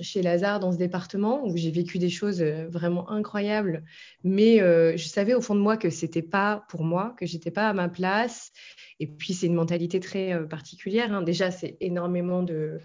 chez 0.00 0.22
Lazare 0.22 0.58
dans 0.58 0.72
ce 0.72 0.76
département 0.76 1.46
où 1.46 1.56
j'ai 1.56 1.70
vécu 1.70 1.98
des 1.98 2.08
choses 2.08 2.42
euh, 2.42 2.66
vraiment 2.68 3.08
incroyables. 3.10 3.84
Mais 4.24 4.60
euh, 4.60 4.96
je 4.96 5.06
savais 5.06 5.34
au 5.34 5.40
fond 5.40 5.54
de 5.54 5.60
moi 5.60 5.76
que 5.76 5.88
c'était 5.88 6.22
pas 6.22 6.64
pour 6.68 6.82
moi, 6.82 7.14
que 7.16 7.24
j'étais 7.24 7.52
pas 7.52 7.68
à 7.68 7.72
ma 7.72 7.88
place. 7.88 8.50
Et 8.98 9.06
puis 9.06 9.34
c'est 9.34 9.46
une 9.46 9.54
mentalité 9.54 10.00
très 10.00 10.46
particulière. 10.48 11.12
Hein. 11.12 11.22
Déjà, 11.22 11.52
c'est 11.52 11.76
énormément 11.80 12.42
de 12.42 12.80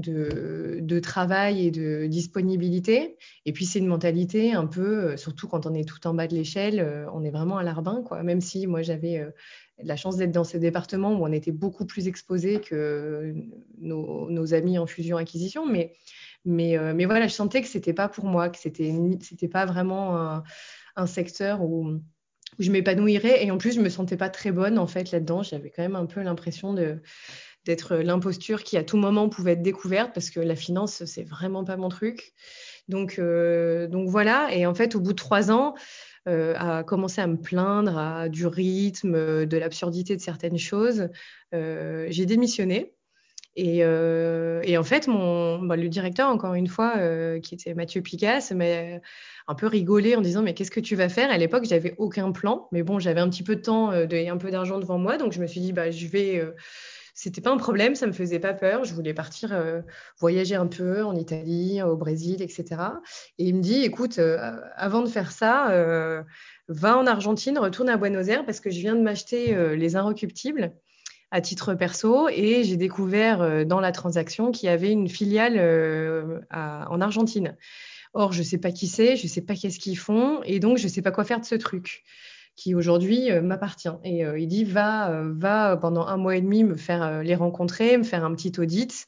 de, 0.00 1.00
travail 1.00 1.66
et 1.66 1.70
de 1.70 2.06
disponibilité. 2.06 3.16
Et 3.46 3.52
puis, 3.52 3.64
c'est 3.64 3.78
une 3.78 3.86
mentalité 3.86 4.52
un 4.52 4.66
peu, 4.66 5.16
surtout 5.16 5.48
quand 5.48 5.66
on 5.66 5.74
est 5.74 5.88
tout 5.88 6.06
en 6.06 6.14
bas 6.14 6.26
de 6.26 6.34
l'échelle, 6.34 7.06
on 7.12 7.24
est 7.24 7.30
vraiment 7.30 7.58
à 7.58 7.62
l'arbin, 7.62 8.02
quoi. 8.02 8.22
Même 8.22 8.40
si 8.40 8.66
moi, 8.66 8.82
j'avais 8.82 9.24
la 9.82 9.96
chance 9.96 10.16
d'être 10.16 10.32
dans 10.32 10.44
ces 10.44 10.58
départements 10.58 11.12
où 11.18 11.24
on 11.24 11.32
était 11.32 11.52
beaucoup 11.52 11.86
plus 11.86 12.08
exposés 12.08 12.60
que 12.60 13.34
nos, 13.78 14.54
amis 14.54 14.78
en 14.78 14.86
fusion-acquisition. 14.86 15.66
Mais, 15.66 15.94
mais, 16.44 16.76
mais 16.94 17.04
voilà, 17.04 17.28
je 17.28 17.34
sentais 17.34 17.62
que 17.62 17.68
c'était 17.68 17.94
pas 17.94 18.08
pour 18.08 18.24
moi, 18.24 18.48
que 18.48 18.58
c'était, 18.58 18.92
c'était 19.20 19.48
pas 19.48 19.66
vraiment 19.66 20.42
un 20.96 21.06
secteur 21.06 21.62
où 21.62 22.00
où 22.58 22.62
je 22.62 22.70
m'épanouirais. 22.70 23.44
Et 23.44 23.50
en 23.50 23.58
plus, 23.58 23.74
je 23.74 23.80
me 23.80 23.88
sentais 23.88 24.16
pas 24.16 24.28
très 24.28 24.52
bonne 24.52 24.78
en 24.78 24.86
fait 24.86 25.10
là-dedans. 25.10 25.42
J'avais 25.42 25.70
quand 25.70 25.82
même 25.82 25.96
un 25.96 26.06
peu 26.06 26.22
l'impression 26.22 26.74
de 26.74 27.00
d'être 27.64 27.96
l'imposture 27.96 28.62
qui 28.64 28.76
à 28.76 28.84
tout 28.84 28.96
moment 28.96 29.28
pouvait 29.28 29.52
être 29.52 29.62
découverte 29.62 30.12
parce 30.14 30.30
que 30.30 30.40
la 30.40 30.56
finance 30.56 31.04
c'est 31.04 31.24
vraiment 31.24 31.64
pas 31.64 31.76
mon 31.76 31.88
truc. 31.88 32.34
Donc 32.90 33.18
euh, 33.18 33.86
donc 33.86 34.08
voilà. 34.08 34.54
Et 34.54 34.66
en 34.66 34.74
fait, 34.74 34.94
au 34.94 35.00
bout 35.00 35.12
de 35.12 35.16
trois 35.16 35.50
ans, 35.50 35.74
euh, 36.28 36.54
à 36.58 36.82
commencer 36.84 37.20
à 37.20 37.26
me 37.26 37.36
plaindre 37.36 37.96
à, 37.96 38.28
du 38.28 38.46
rythme, 38.46 39.46
de 39.46 39.56
l'absurdité 39.56 40.16
de 40.16 40.20
certaines 40.20 40.58
choses, 40.58 41.08
euh, 41.54 42.06
j'ai 42.10 42.26
démissionné. 42.26 42.94
Et, 43.56 43.78
et, 43.80 44.78
en 44.78 44.84
fait, 44.84 45.06
mon, 45.08 45.58
bah, 45.58 45.76
le 45.76 45.88
directeur, 45.88 46.30
encore 46.30 46.54
une 46.54 46.68
fois, 46.68 46.94
qui 47.40 47.54
était 47.54 47.74
Mathieu 47.74 48.00
Picasse, 48.00 48.52
m'a 48.52 48.64
un 49.48 49.54
peu 49.54 49.66
rigolé 49.66 50.14
en 50.14 50.20
disant 50.20 50.42
Mais 50.42 50.54
qu'est-ce 50.54 50.70
que 50.70 50.80
tu 50.80 50.94
vas 50.94 51.08
faire? 51.08 51.30
À 51.30 51.36
l'époque, 51.36 51.64
j'avais 51.64 51.94
aucun 51.98 52.32
plan, 52.32 52.68
mais 52.72 52.82
bon, 52.82 53.00
j'avais 53.00 53.20
un 53.20 53.28
petit 53.28 53.42
peu 53.42 53.56
de 53.56 53.60
temps 53.60 53.92
et 53.92 54.28
un 54.28 54.36
peu 54.38 54.50
d'argent 54.50 54.78
devant 54.78 54.98
moi, 54.98 55.18
donc 55.18 55.32
je 55.32 55.40
me 55.40 55.46
suis 55.46 55.60
dit 55.60 55.72
bah, 55.72 55.90
Je 55.90 56.06
vais. 56.06 56.42
Euh, 57.20 57.30
c'était 57.30 57.40
pas 57.40 57.50
un 57.50 57.56
problème, 57.56 57.94
ça 57.94 58.06
me 58.06 58.12
faisait 58.12 58.38
pas 58.38 58.54
peur. 58.54 58.84
Je 58.84 58.94
voulais 58.94 59.14
partir 59.14 59.52
euh, 59.52 59.82
voyager 60.18 60.54
un 60.54 60.66
peu 60.66 61.04
en 61.04 61.14
Italie, 61.14 61.82
au 61.82 61.96
Brésil, 61.96 62.42
etc. 62.42 62.64
Et 63.38 63.44
il 63.48 63.56
me 63.56 63.62
dit 63.62 63.82
Écoute, 63.84 64.18
avant 64.76 65.02
de 65.02 65.08
faire 65.08 65.32
ça, 65.32 66.24
va 66.68 66.98
en 66.98 67.06
Argentine, 67.06 67.58
retourne 67.58 67.88
à 67.88 67.96
Buenos 67.96 68.28
Aires 68.28 68.44
parce 68.44 68.60
que 68.60 68.70
je 68.70 68.78
viens 68.78 68.94
de 68.94 69.02
m'acheter 69.02 69.76
les 69.76 69.96
Inrecuptibles 69.96 70.72
à 71.30 71.40
titre 71.40 71.74
perso 71.74 72.28
et 72.28 72.64
j'ai 72.64 72.76
découvert 72.76 73.40
euh, 73.40 73.64
dans 73.64 73.80
la 73.80 73.92
transaction 73.92 74.50
qu'il 74.50 74.66
y 74.66 74.70
avait 74.70 74.90
une 74.90 75.08
filiale 75.08 75.56
euh, 75.56 76.40
en 76.50 77.00
Argentine. 77.00 77.56
Or, 78.12 78.32
je 78.32 78.42
sais 78.42 78.58
pas 78.58 78.72
qui 78.72 78.88
c'est, 78.88 79.16
je 79.16 79.28
sais 79.28 79.40
pas 79.40 79.54
qu'est-ce 79.54 79.78
qu'ils 79.78 79.98
font 79.98 80.42
et 80.44 80.58
donc 80.58 80.78
je 80.78 80.88
sais 80.88 81.02
pas 81.02 81.12
quoi 81.12 81.24
faire 81.24 81.40
de 81.40 81.44
ce 81.44 81.54
truc 81.54 82.02
qui 82.60 82.74
aujourd'hui 82.74 83.30
euh, 83.30 83.40
m'appartient. 83.40 83.88
Et 84.04 84.20
il 84.20 84.46
dit 84.46 84.64
va, 84.64 85.22
va 85.24 85.76
pendant 85.76 86.06
un 86.06 86.16
mois 86.16 86.36
et 86.36 86.40
demi 86.40 86.64
me 86.64 86.76
faire 86.76 87.22
les 87.22 87.34
rencontrer, 87.34 87.96
me 87.96 88.02
faire 88.02 88.24
un 88.24 88.34
petit 88.34 88.52
audit 88.58 89.06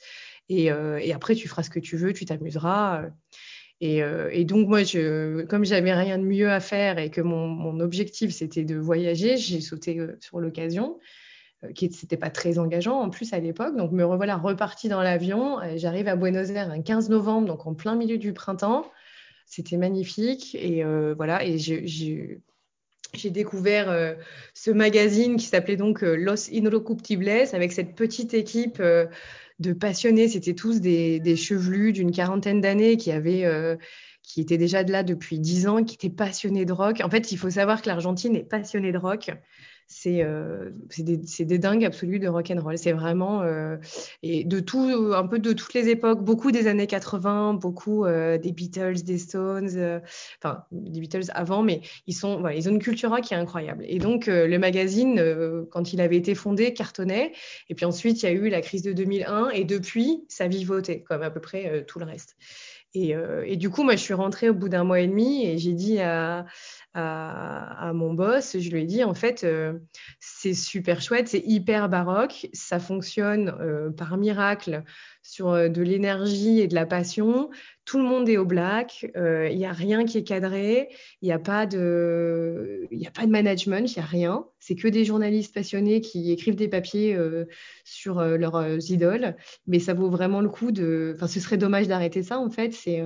et, 0.49 0.71
après 1.13 1.35
tu 1.35 1.49
feras 1.49 1.63
ce 1.63 1.71
que 1.71 1.81
tu 1.81 1.97
veux, 1.97 2.13
tu 2.13 2.25
t'amuseras. 2.25 3.05
Et, 3.81 4.45
donc 4.45 4.69
moi, 4.69 4.83
je, 4.85 5.43
comme 5.45 5.65
j'avais 5.65 5.95
rien 5.95 6.19
de 6.19 6.25
mieux 6.25 6.51
à 6.51 6.61
faire 6.61 6.99
et 6.99 7.11
que 7.11 7.21
mon, 7.21 7.81
objectif 7.81 8.33
c'était 8.33 8.65
de 8.65 8.77
voyager, 8.77 9.37
j'ai 9.37 9.61
sauté 9.61 9.99
sur 10.21 10.41
l'occasion. 10.41 10.99
Euh, 11.65 11.73
qui 11.73 11.89
n'était 11.89 12.17
pas 12.17 12.31
très 12.31 12.59
engageant 12.59 13.01
en 13.01 13.11
plus 13.11 13.33
à 13.33 13.39
l'époque. 13.39 13.77
Donc 13.77 13.93
me 13.93 14.05
revoilà 14.05 14.37
reparti 14.37 14.89
dans 14.89 15.03
l'avion. 15.03 15.59
J'arrive 15.77 16.09
à 16.09 16.17
Buenos 16.17 16.51
Aires 16.51 16.71
un 16.71 16.83
15 16.83 17.09
novembre, 17.09 17.47
donc 17.47 17.67
en 17.67 17.75
plein 17.75 17.95
milieu 17.95 18.19
du 18.19 18.33
printemps. 18.33 18.91
C'était 19.47 19.77
magnifique. 19.77 20.55
Et 20.55 20.85
euh, 20.85 21.15
voilà, 21.17 21.45
et 21.45 21.59
j'ai 23.15 23.31
découvert 23.31 23.91
euh, 23.91 24.15
ce 24.55 24.71
magazine 24.71 25.37
qui 25.37 25.47
s'appelait 25.47 25.77
donc 25.77 26.03
Los 26.03 26.51
Inrecuptibles 26.53 27.29
avec 27.53 27.73
cette 27.73 27.95
petite 27.95 28.35
équipe 28.35 28.83
de 28.83 29.73
passionnés. 29.73 30.29
C'était 30.29 30.55
tous 30.55 30.81
des, 30.81 31.21
des 31.21 31.37
chevelus 31.37 31.93
d'une 31.93 32.11
quarantaine 32.11 32.61
d'années 32.61 32.97
qui 32.97 33.13
avaient 33.13 33.45
qui 34.23 34.41
étaient 34.41 34.59
déjà 34.59 34.85
de 34.85 34.93
là 34.93 35.03
depuis 35.03 35.39
dix 35.39 35.67
ans, 35.67 35.85
qui 35.85 35.95
étaient 35.95 36.09
passionnés 36.09 36.65
de 36.65 36.73
rock. 36.73 37.01
En 37.03 37.11
fait, 37.11 37.33
il 37.33 37.39
faut 37.39 37.51
savoir 37.51 37.83
que 37.83 37.89
l'Argentine 37.89 38.37
est 38.37 38.49
passionnée 38.49 38.93
de 38.93 38.99
rock 38.99 39.31
c'est 39.87 40.23
euh, 40.23 40.71
des, 40.99 41.17
des, 41.17 41.59
dingues 41.59 41.85
absolues 41.85 42.19
de 42.19 42.29
rock 42.29 42.51
and 42.51 42.61
roll. 42.61 42.79
C'est 42.79 42.93
vraiment 42.93 43.43
euh, 43.43 43.77
et 44.23 44.45
de 44.45 44.61
tout, 44.61 45.13
un 45.15 45.27
peu 45.27 45.39
de 45.39 45.53
toutes 45.53 45.75
les 45.75 45.89
époques, 45.89 46.25
beaucoup 46.25 46.51
des 46.51 46.67
années 46.67 46.87
80, 46.87 47.55
beaucoup 47.55 48.05
euh, 48.05 48.39
des 48.39 48.53
Beatles, 48.53 49.03
des 49.03 49.19
Stones, 49.19 49.71
euh, 49.77 50.01
enfin 50.43 50.65
des 50.73 51.01
Beatles 51.01 51.31
avant, 51.35 51.63
mais 51.63 51.83
ils 52.07 52.15
sont, 52.15 52.41
voilà, 52.41 52.57
ils 52.57 52.69
ont 52.69 52.73
une 52.73 52.79
culture 52.79 53.21
qui 53.21 53.35
est 53.35 53.37
incroyable. 53.37 53.85
Et 53.87 53.99
donc 53.99 54.29
euh, 54.29 54.47
le 54.47 54.59
magazine, 54.59 55.19
euh, 55.19 55.65
quand 55.71 55.93
il 55.93 56.01
avait 56.01 56.17
été 56.17 56.35
fondé, 56.35 56.73
cartonnait. 56.73 57.33
Et 57.69 57.75
puis 57.75 57.85
ensuite 57.85 58.23
il 58.23 58.27
y 58.27 58.29
a 58.29 58.33
eu 58.33 58.49
la 58.49 58.61
crise 58.61 58.83
de 58.83 58.93
2001 58.93 59.51
et 59.51 59.65
depuis 59.65 60.25
ça 60.29 60.49
vivotait 60.49 61.03
comme 61.03 61.23
à 61.23 61.31
peu 61.31 61.41
près 61.41 61.85
tout 61.87 61.99
le 61.99 62.05
reste. 62.05 62.37
Et, 62.95 63.15
et, 63.47 63.57
du 63.57 63.71
coup, 63.71 63.85
moi, 63.85 63.97
je 63.97 64.03
suis 64.03 64.13
rentrée 64.13 64.51
au 64.51 64.55
bout 64.55 64.69
d'un 64.69 64.85
mois 64.85 65.01
et 65.01 65.07
demi 65.07 65.47
et 65.47 65.57
j'ai 65.57 65.73
dit 65.73 65.99
à, 65.99 66.45
à, 66.95 67.93
mon 67.95 68.13
boss, 68.13 68.59
je 68.59 68.71
lui 68.71 68.83
ai 68.83 68.85
dit 68.85 69.03
en 69.03 69.15
fait, 69.15 69.45
euh, 69.45 69.79
c'est 70.21 70.55
super 70.55 71.01
chouette, 71.01 71.29
c'est 71.29 71.43
hyper 71.47 71.89
baroque, 71.89 72.49
ça 72.53 72.79
fonctionne 72.79 73.55
euh, 73.61 73.91
par 73.91 74.17
miracle 74.19 74.83
sur 75.23 75.51
euh, 75.51 75.69
de 75.69 75.81
l'énergie 75.81 76.61
et 76.61 76.69
de 76.69 76.75
la 76.75 76.85
passion. 76.85 77.51
Tout 77.87 77.99
le 77.99 78.05
monde 78.05 78.29
est 78.29 78.37
au 78.37 78.45
black, 78.45 79.07
il 79.15 79.57
n'y 79.57 79.67
a 79.67 79.73
rien 79.73 80.05
qui 80.05 80.19
est 80.19 80.23
cadré, 80.23 80.89
il 81.21 81.27
n'y 81.27 81.33
a 81.33 81.39
pas 81.39 81.67
de, 81.67 82.87
a 83.07 83.11
pas 83.11 83.27
de 83.27 83.31
management, 83.31 83.91
il 83.91 83.99
n'y 83.99 84.05
a 84.05 84.07
rien. 84.07 84.47
C'est 84.61 84.77
que 84.77 84.87
des 84.87 85.05
journalistes 85.05 85.53
passionnés 85.53 86.01
qui 86.01 86.31
écrivent 86.31 86.55
des 86.55 86.69
papiers 86.69 87.19
sur 87.83 88.23
leurs 88.23 88.79
idoles, 88.89 89.35
mais 89.67 89.81
ça 89.81 89.95
vaut 89.95 90.11
vraiment 90.11 90.41
le 90.41 90.49
coup 90.49 90.71
de. 90.71 91.15
Enfin, 91.17 91.27
ce 91.27 91.41
serait 91.41 91.57
dommage 91.57 91.89
d'arrêter 91.89 92.23
ça 92.23 92.39
en 92.39 92.51
fait. 92.51 92.73
C'est 92.73 93.03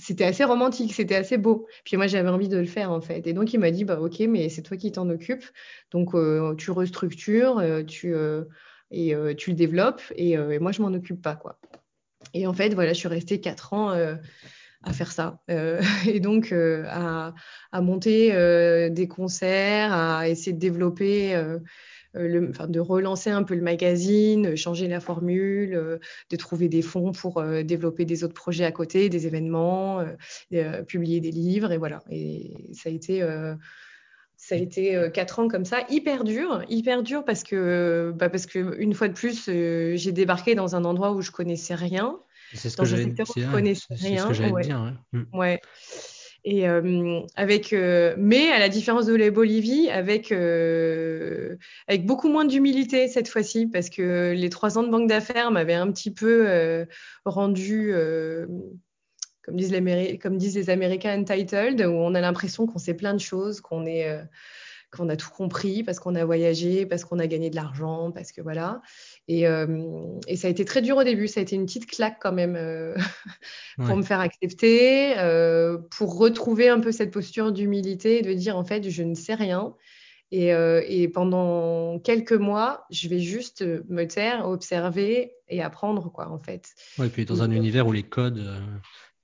c'était 0.00 0.24
assez 0.24 0.44
romantique, 0.44 0.92
c'était 0.94 1.16
assez 1.16 1.38
beau. 1.38 1.66
Puis 1.84 1.96
moi, 1.96 2.06
j'avais 2.06 2.28
envie 2.28 2.48
de 2.48 2.58
le 2.58 2.66
faire, 2.66 2.90
en 2.90 3.00
fait. 3.00 3.26
Et 3.26 3.32
donc, 3.32 3.52
il 3.52 3.60
m'a 3.60 3.70
dit, 3.70 3.84
bah, 3.84 4.00
OK, 4.00 4.20
mais 4.20 4.48
c'est 4.48 4.62
toi 4.62 4.76
qui 4.76 4.92
t'en 4.92 5.08
occupes. 5.08 5.44
Donc, 5.90 6.14
euh, 6.14 6.54
tu 6.56 6.70
restructures, 6.70 7.58
euh, 7.58 7.82
tu, 7.82 8.14
euh, 8.14 8.44
et 8.90 9.14
tu 9.36 9.50
le 9.50 9.56
développes, 9.56 10.02
et, 10.16 10.36
moi, 10.58 10.72
je 10.72 10.82
m'en 10.82 10.92
occupe 10.92 11.22
pas, 11.22 11.36
quoi. 11.36 11.60
Et 12.34 12.46
en 12.46 12.52
fait, 12.52 12.74
voilà, 12.74 12.92
je 12.92 12.98
suis 12.98 13.08
restée 13.08 13.40
quatre 13.40 13.72
ans 13.72 13.90
à 13.90 14.92
faire 14.92 15.12
ça. 15.12 15.38
et 16.08 16.18
donc, 16.18 16.52
à, 16.52 17.32
à, 17.70 17.80
monter 17.80 18.90
des 18.90 19.06
concerts, 19.06 19.92
à 19.92 20.28
essayer 20.28 20.52
de 20.52 20.58
développer 20.58 21.40
le, 22.14 22.50
enfin, 22.50 22.66
de 22.66 22.80
relancer 22.80 23.30
un 23.30 23.42
peu 23.42 23.54
le 23.54 23.62
magazine, 23.62 24.48
euh, 24.48 24.56
changer 24.56 24.88
la 24.88 25.00
formule, 25.00 25.74
euh, 25.74 25.98
de 26.30 26.36
trouver 26.36 26.68
des 26.68 26.82
fonds 26.82 27.12
pour 27.12 27.42
développer 27.42 28.04
des 28.04 28.24
autres 28.24 28.34
projets 28.34 28.64
à 28.64 28.72
côté, 28.72 29.08
des 29.08 29.26
événements, 29.26 30.04
publier 30.86 31.20
des 31.20 31.30
livres 31.30 31.72
et 31.72 31.78
voilà. 31.78 32.02
Et 32.10 32.72
ça 32.72 32.88
a 32.88 32.92
été 32.92 33.20
ça 34.36 34.54
a 34.54 34.58
été 34.58 35.10
quatre 35.12 35.38
ans 35.38 35.48
comme 35.48 35.64
ça, 35.64 35.84
hyper 35.90 36.24
dur, 36.24 36.64
hyper 36.68 37.02
dur 37.02 37.24
parce 37.24 37.44
que, 37.44 38.12
bah 38.16 38.28
parce 38.28 38.46
que 38.46 38.78
une 38.80 38.94
fois 38.94 39.08
de 39.08 39.12
plus, 39.12 39.46
j'ai 39.46 40.12
débarqué 40.12 40.54
dans 40.54 40.76
un 40.76 40.84
endroit 40.84 41.12
où 41.12 41.20
je 41.20 41.30
connaissais 41.30 41.74
rien. 41.74 42.18
C'est 42.54 44.18
ce 44.18 44.28
que 44.28 44.34
j'allais 44.34 44.62
dire. 44.62 44.76
Hein. 44.76 45.26
ouais. 45.32 45.60
Et 46.44 46.68
euh, 46.68 47.20
avec, 47.36 47.72
euh, 47.72 48.14
mais 48.16 48.50
à 48.50 48.58
la 48.58 48.68
différence 48.68 49.06
de 49.06 49.14
la 49.14 49.30
Bolivie, 49.30 49.90
avec, 49.90 50.32
euh, 50.32 51.56
avec 51.86 52.06
beaucoup 52.06 52.28
moins 52.28 52.46
d'humilité 52.46 53.08
cette 53.08 53.28
fois-ci, 53.28 53.66
parce 53.66 53.90
que 53.90 54.32
les 54.34 54.48
trois 54.48 54.78
ans 54.78 54.82
de 54.82 54.88
banque 54.88 55.08
d'affaires 55.08 55.50
m'avaient 55.50 55.74
un 55.74 55.90
petit 55.92 56.10
peu 56.10 56.48
euh, 56.48 56.86
rendu, 57.26 57.92
euh, 57.92 58.46
comme, 59.42 59.56
disent 59.56 59.72
les, 59.72 60.18
comme 60.18 60.38
disent 60.38 60.56
les 60.56 60.70
Américains, 60.70 61.20
entitled, 61.20 61.82
où 61.82 61.92
on 61.92 62.14
a 62.14 62.20
l'impression 62.20 62.66
qu'on 62.66 62.78
sait 62.78 62.94
plein 62.94 63.12
de 63.12 63.20
choses, 63.20 63.60
qu'on 63.60 63.84
est 63.84 64.08
euh, 64.08 64.22
qu'on 64.90 65.08
a 65.08 65.16
tout 65.16 65.30
compris 65.30 65.82
parce 65.82 66.00
qu'on 66.00 66.14
a 66.14 66.24
voyagé, 66.24 66.86
parce 66.86 67.04
qu'on 67.04 67.18
a 67.18 67.26
gagné 67.26 67.50
de 67.50 67.56
l'argent, 67.56 68.10
parce 68.10 68.32
que 68.32 68.40
voilà. 68.40 68.82
Et, 69.30 69.46
euh, 69.46 70.18
et, 70.26 70.34
ça 70.34 70.48
a 70.48 70.50
été 70.50 70.64
très 70.64 70.82
dur 70.82 70.96
au 70.96 71.04
début. 71.04 71.28
Ça 71.28 71.38
a 71.38 71.44
été 71.44 71.54
une 71.54 71.64
petite 71.64 71.86
claque 71.86 72.18
quand 72.20 72.32
même 72.32 72.56
euh, 72.56 72.96
pour 73.76 73.86
ouais. 73.86 73.94
me 73.94 74.02
faire 74.02 74.18
accepter, 74.18 75.16
euh, 75.18 75.78
pour 75.96 76.18
retrouver 76.18 76.68
un 76.68 76.80
peu 76.80 76.90
cette 76.90 77.12
posture 77.12 77.52
d'humilité, 77.52 78.22
de 78.22 78.32
dire 78.32 78.56
en 78.56 78.64
fait 78.64 78.90
je 78.90 79.04
ne 79.04 79.14
sais 79.14 79.34
rien. 79.34 79.72
Et, 80.32 80.52
euh, 80.52 80.82
et, 80.84 81.06
pendant 81.06 82.00
quelques 82.00 82.32
mois, 82.32 82.86
je 82.90 83.08
vais 83.08 83.20
juste 83.20 83.64
me 83.88 84.04
taire, 84.04 84.48
observer 84.48 85.32
et 85.48 85.62
apprendre 85.62 86.10
quoi 86.10 86.28
en 86.28 86.40
fait. 86.40 86.70
Ouais, 86.98 87.06
et 87.06 87.10
puis 87.10 87.24
dans 87.24 87.42
un 87.42 87.52
univers 87.52 87.86
où 87.86 87.92
les 87.92 88.02
codes 88.02 88.38
euh, 88.38 88.58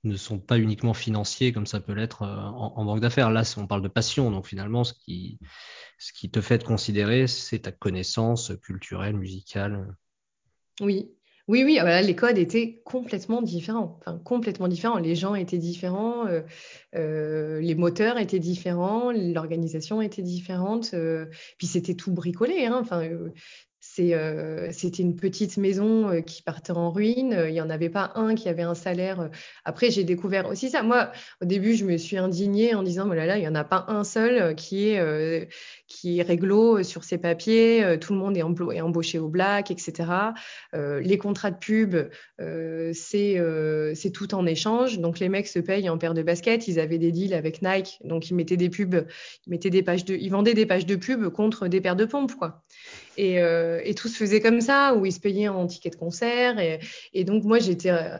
ne 0.03 0.15
sont 0.15 0.39
pas 0.39 0.57
uniquement 0.57 0.93
financiers 0.93 1.51
comme 1.51 1.65
ça 1.65 1.79
peut 1.79 1.93
l'être 1.93 2.23
euh, 2.23 2.35
en, 2.35 2.85
banque 2.85 3.01
d'affaires. 3.01 3.31
Là, 3.31 3.43
on 3.57 3.67
parle 3.67 3.81
de 3.81 3.87
passion, 3.87 4.31
donc 4.31 4.47
finalement, 4.47 4.83
ce 4.83 4.93
qui, 4.93 5.39
ce 5.97 6.13
qui 6.13 6.29
te 6.29 6.41
fait 6.41 6.59
te 6.59 6.65
considérer, 6.65 7.27
c'est 7.27 7.59
ta 7.59 7.71
connaissance 7.71 8.51
culturelle, 8.61 9.15
musicale. 9.15 9.95
Oui, 10.81 11.09
oui, 11.47 11.63
oui. 11.63 11.79
Les 12.03 12.15
codes 12.15 12.37
étaient 12.37 12.81
complètement 12.85 13.41
différents, 13.41 13.97
enfin 13.99 14.19
complètement 14.23 14.67
différents. 14.67 14.97
Les 14.97 15.15
gens 15.15 15.33
étaient 15.33 15.57
différents, 15.57 16.27
euh, 16.27 16.41
euh, 16.95 17.59
les 17.61 17.73
moteurs 17.73 18.17
étaient 18.19 18.39
différents, 18.39 19.11
l'organisation 19.11 20.01
était 20.01 20.21
différente. 20.21 20.93
Puis 21.57 21.67
c'était 21.67 21.95
tout 21.95 22.11
bricolé. 22.11 22.65
Hein. 22.65 22.77
Enfin, 22.81 23.01
euh, 23.99 24.69
c'était 24.71 25.03
une 25.03 25.15
petite 25.15 25.57
maison 25.57 26.09
euh, 26.09 26.21
qui 26.21 26.41
partait 26.41 26.71
en 26.71 26.91
ruine. 26.91 27.35
Il 27.47 27.53
n'y 27.53 27.61
en 27.61 27.69
avait 27.69 27.89
pas 27.89 28.11
un 28.15 28.35
qui 28.35 28.49
avait 28.49 28.63
un 28.63 28.75
salaire. 28.75 29.29
Après, 29.65 29.91
j'ai 29.91 30.03
découvert 30.03 30.47
aussi 30.47 30.69
ça. 30.69 30.83
Moi, 30.83 31.11
au 31.41 31.45
début, 31.45 31.75
je 31.75 31.85
me 31.85 31.97
suis 31.97 32.17
indignée 32.17 32.75
en 32.75 32.83
disant, 32.83 33.07
oh 33.09 33.13
là 33.13 33.37
il 33.37 33.41
n'y 33.41 33.47
en 33.47 33.55
a 33.55 33.63
pas 33.63 33.85
un 33.87 34.03
seul 34.03 34.55
qui 34.55 34.89
est, 34.89 35.49
réglo 36.21 36.83
sur 36.83 37.03
ses 37.03 37.17
papiers. 37.17 37.97
Tout 37.99 38.13
le 38.13 38.19
monde 38.19 38.37
est, 38.37 38.43
embauché 38.43 39.19
au 39.19 39.29
black, 39.29 39.71
etc. 39.71 40.33
les 40.73 41.17
contrats 41.17 41.51
de 41.51 41.57
pub, 41.57 41.95
c'est 42.93 44.11
tout 44.13 44.35
en 44.35 44.45
échange. 44.45 44.99
Donc, 44.99 45.19
les 45.19 45.29
mecs 45.29 45.47
se 45.47 45.59
payent 45.59 45.89
en 45.89 45.97
paire 45.97 46.13
de 46.13 46.23
baskets. 46.23 46.67
Ils 46.67 46.79
avaient 46.79 46.99
des 46.99 47.11
deals 47.11 47.33
avec 47.33 47.61
Nike. 47.61 47.99
Donc, 48.03 48.29
ils 48.29 48.35
mettaient 48.35 48.57
des 48.57 48.69
pubs, 48.69 49.05
ils, 49.45 49.49
mettaient 49.49 49.69
des 49.69 49.83
pages 49.83 50.03
ils 50.07 50.29
vendaient 50.29 50.53
des 50.53 50.65
pages 50.65 50.85
de 50.85 50.95
pub 50.95 51.29
contre 51.29 51.67
des 51.67 51.81
paires 51.81 51.95
de 51.95 52.05
pompes, 52.05 52.35
quoi. 52.35 52.63
Et, 53.17 53.41
euh, 53.41 53.81
et, 53.83 53.95
tout 53.95 54.07
se 54.07 54.15
faisait 54.15 54.41
comme 54.41 54.61
ça, 54.61 54.93
où 54.95 55.05
ils 55.05 55.11
se 55.11 55.19
payaient 55.19 55.47
en 55.47 55.65
ticket 55.65 55.89
de 55.89 55.95
concert. 55.95 56.59
Et, 57.13 57.23
donc, 57.23 57.43
moi, 57.43 57.57
j'étais 57.57 57.89
euh, 57.89 58.17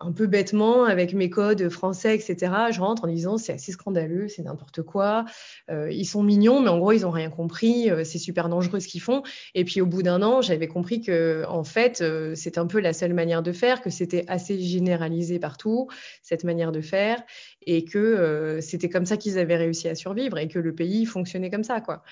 un 0.00 0.12
peu 0.12 0.26
bêtement 0.26 0.84
avec 0.84 1.14
mes 1.14 1.28
codes 1.28 1.68
français, 1.68 2.14
etc. 2.14 2.52
Je 2.70 2.80
rentre 2.80 3.04
en 3.04 3.08
disant 3.08 3.36
c'est 3.38 3.52
assez 3.52 3.72
scandaleux, 3.72 4.28
c'est 4.28 4.42
n'importe 4.42 4.82
quoi. 4.82 5.24
Euh, 5.68 5.90
ils 5.90 6.06
sont 6.06 6.22
mignons, 6.22 6.60
mais 6.60 6.68
en 6.68 6.78
gros, 6.78 6.92
ils 6.92 7.02
n'ont 7.02 7.10
rien 7.10 7.28
compris. 7.28 7.90
C'est 8.04 8.18
super 8.18 8.48
dangereux 8.48 8.78
ce 8.78 8.86
qu'ils 8.86 9.02
font. 9.02 9.22
Et 9.54 9.64
puis, 9.64 9.80
au 9.80 9.86
bout 9.86 10.02
d'un 10.02 10.22
an, 10.22 10.40
j'avais 10.40 10.68
compris 10.68 11.00
que, 11.00 11.44
en 11.48 11.64
fait, 11.64 12.02
c'est 12.34 12.56
un 12.56 12.66
peu 12.66 12.78
la 12.78 12.92
seule 12.92 13.14
manière 13.14 13.42
de 13.42 13.52
faire, 13.52 13.82
que 13.82 13.90
c'était 13.90 14.24
assez 14.28 14.60
généralisé 14.60 15.40
partout, 15.40 15.88
cette 16.22 16.44
manière 16.44 16.70
de 16.70 16.80
faire, 16.80 17.20
et 17.66 17.84
que 17.84 18.58
c'était 18.60 18.88
comme 18.88 19.06
ça 19.06 19.16
qu'ils 19.16 19.38
avaient 19.38 19.56
réussi 19.56 19.88
à 19.88 19.96
survivre 19.96 20.38
et 20.38 20.46
que 20.46 20.60
le 20.60 20.72
pays 20.72 21.04
fonctionnait 21.04 21.50
comme 21.50 21.64
ça, 21.64 21.80
quoi. 21.80 22.04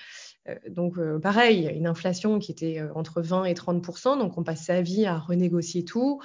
Euh, 0.49 0.55
donc, 0.69 0.97
euh, 0.97 1.19
pareil, 1.19 1.69
une 1.73 1.87
inflation 1.87 2.39
qui 2.39 2.51
était 2.51 2.79
euh, 2.79 2.93
entre 2.95 3.21
20 3.21 3.45
et 3.45 3.53
30% 3.53 4.19
donc 4.19 4.37
on 4.37 4.43
passe 4.43 4.65
sa 4.65 4.81
vie 4.81 5.05
à 5.05 5.17
renégocier 5.17 5.85
tout. 5.85 6.21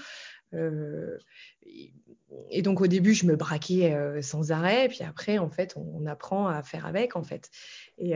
et 2.51 2.63
donc, 2.63 2.81
au 2.81 2.87
début, 2.87 3.15
je 3.15 3.27
me 3.27 3.37
braquais 3.37 3.95
sans 4.23 4.51
arrêt, 4.51 4.89
puis 4.89 5.03
après, 5.03 5.39
en 5.39 5.51
fait, 5.51 5.77
on, 5.77 6.07
apprend 6.07 6.47
à 6.47 6.63
faire 6.63 6.87
avec, 6.87 7.17
en 7.17 7.23
fait. 7.23 7.51
Et, 7.99 8.15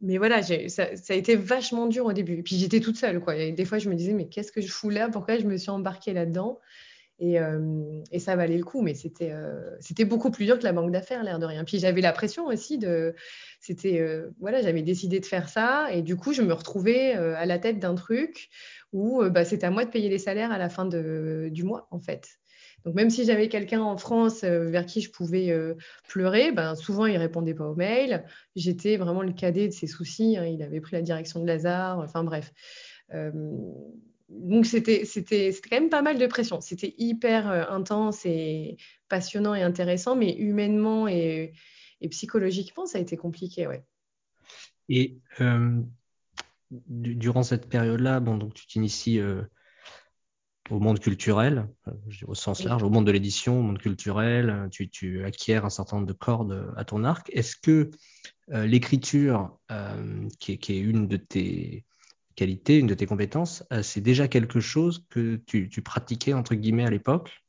mais 0.00 0.16
voilà, 0.16 0.42
ça, 0.42 0.96
ça, 0.96 1.12
a 1.12 1.14
été 1.14 1.36
vachement 1.36 1.86
dur 1.86 2.06
au 2.06 2.12
début. 2.12 2.42
Puis 2.42 2.56
j'étais 2.56 2.80
toute 2.80 2.96
seule, 2.96 3.20
quoi. 3.20 3.36
Et 3.36 3.52
des 3.52 3.64
fois, 3.66 3.78
je 3.78 3.90
me 3.90 3.94
disais, 3.94 4.14
mais 4.14 4.28
qu'est-ce 4.28 4.50
que 4.50 4.62
je 4.62 4.68
fous 4.68 4.90
là? 4.90 5.08
Pourquoi 5.10 5.38
je 5.38 5.44
me 5.44 5.56
suis 5.58 5.70
embarquée 5.70 6.14
là-dedans? 6.14 6.58
Et, 7.20 7.38
et, 8.12 8.18
ça 8.18 8.36
valait 8.36 8.56
le 8.56 8.64
coup, 8.64 8.80
mais 8.80 8.94
c'était 8.94 9.32
c'était 9.80 10.04
beaucoup 10.04 10.30
plus 10.30 10.44
dur 10.44 10.58
que 10.58 10.64
la 10.64 10.72
banque 10.72 10.92
d'affaires, 10.92 11.24
l'air 11.24 11.38
de 11.38 11.46
rien. 11.46 11.64
Puis 11.64 11.78
j'avais 11.78 12.00
la 12.00 12.12
pression 12.12 12.46
aussi 12.46 12.78
de 12.78 13.14
c'était 13.60 14.00
euh, 14.00 14.30
voilà, 14.40 14.62
j'avais 14.62 14.82
décidé 14.82 15.20
de 15.20 15.26
faire 15.26 15.48
ça 15.48 15.88
et 15.92 16.02
du 16.02 16.16
coup, 16.16 16.32
je 16.32 16.42
me 16.42 16.52
retrouvais 16.52 17.16
euh, 17.16 17.34
à 17.36 17.46
la 17.46 17.58
tête 17.58 17.78
d'un 17.78 17.94
truc 17.94 18.48
où 18.92 19.22
euh, 19.22 19.30
bah, 19.30 19.44
c'était 19.44 19.66
à 19.66 19.70
moi 19.70 19.84
de 19.84 19.90
payer 19.90 20.08
les 20.08 20.18
salaires 20.18 20.52
à 20.52 20.58
la 20.58 20.68
fin 20.68 20.86
du 20.86 21.62
mois 21.64 21.88
en 21.90 21.98
fait. 21.98 22.28
Donc 22.84 22.94
même 22.94 23.10
si 23.10 23.24
j'avais 23.24 23.48
quelqu'un 23.48 23.82
en 23.82 23.96
France 23.96 24.44
vers 24.44 24.86
qui 24.86 25.00
je 25.00 25.10
pouvais 25.10 25.52
pleurer, 26.08 26.52
ben, 26.52 26.76
souvent 26.76 27.06
il 27.06 27.16
répondait 27.16 27.52
pas 27.52 27.66
aux 27.66 27.74
mails. 27.74 28.24
J'étais 28.54 28.96
vraiment 28.96 29.22
le 29.22 29.32
cadet 29.32 29.66
de 29.66 29.72
ses 29.72 29.88
soucis. 29.88 30.36
Hein. 30.38 30.46
il 30.46 30.62
avait 30.62 30.80
pris 30.80 30.94
la 30.94 31.02
direction 31.02 31.40
de 31.40 31.46
Lazare. 31.46 31.98
Enfin 31.98 32.22
bref. 32.22 32.52
Donc 34.28 34.66
c'était 34.66 35.04
c'était 35.04 35.52
quand 35.52 35.76
même 35.76 35.88
pas 35.88 36.02
mal 36.02 36.18
de 36.18 36.26
pression. 36.26 36.60
C'était 36.60 36.94
hyper 36.98 37.70
intense 37.70 38.26
et 38.26 38.76
passionnant 39.08 39.54
et 39.54 39.62
intéressant, 39.62 40.16
mais 40.16 40.34
humainement 40.34 41.08
et 41.08 41.52
psychologiquement, 42.10 42.86
ça 42.86 42.98
a 42.98 43.00
été 43.00 43.16
compliqué, 43.16 43.66
ouais. 43.66 43.84
Et 44.88 45.18
euh, 45.40 45.82
durant 46.70 47.42
cette 47.42 47.68
période-là, 47.68 48.20
bon, 48.20 48.38
donc 48.38 48.54
tu 48.54 48.66
t'inities 48.66 49.18
euh, 49.18 49.42
au 50.70 50.80
monde 50.80 50.98
culturel, 50.98 51.68
euh, 51.88 51.92
au 52.26 52.34
sens 52.34 52.64
large, 52.64 52.82
au 52.82 52.90
monde 52.90 53.06
de 53.06 53.12
l'édition, 53.12 53.58
au 53.58 53.62
monde 53.62 53.78
culturel, 53.78 54.68
tu, 54.70 54.88
tu, 54.88 55.24
acquiers 55.24 55.56
un 55.56 55.70
certain 55.70 55.96
nombre 55.96 56.08
de 56.08 56.14
cordes 56.14 56.72
à 56.76 56.84
ton 56.84 57.04
arc. 57.04 57.28
Est-ce 57.32 57.56
que 57.56 57.90
l'écriture, 58.48 59.58
qui, 60.38 60.52
est 60.52 60.78
une 60.78 61.06
de 61.06 61.18
tes 61.18 61.84
qualités, 62.38 62.78
une 62.78 62.86
de 62.86 62.94
tes 62.94 63.06
compétences, 63.06 63.64
c'est 63.82 64.00
déjà 64.00 64.28
quelque 64.28 64.60
chose 64.60 65.04
que 65.10 65.36
tu, 65.46 65.82
pratiquais, 65.82 66.32
entre 66.32 66.54
guillemets, 66.54 66.86
à 66.86 66.90
l'époque? 66.90 67.42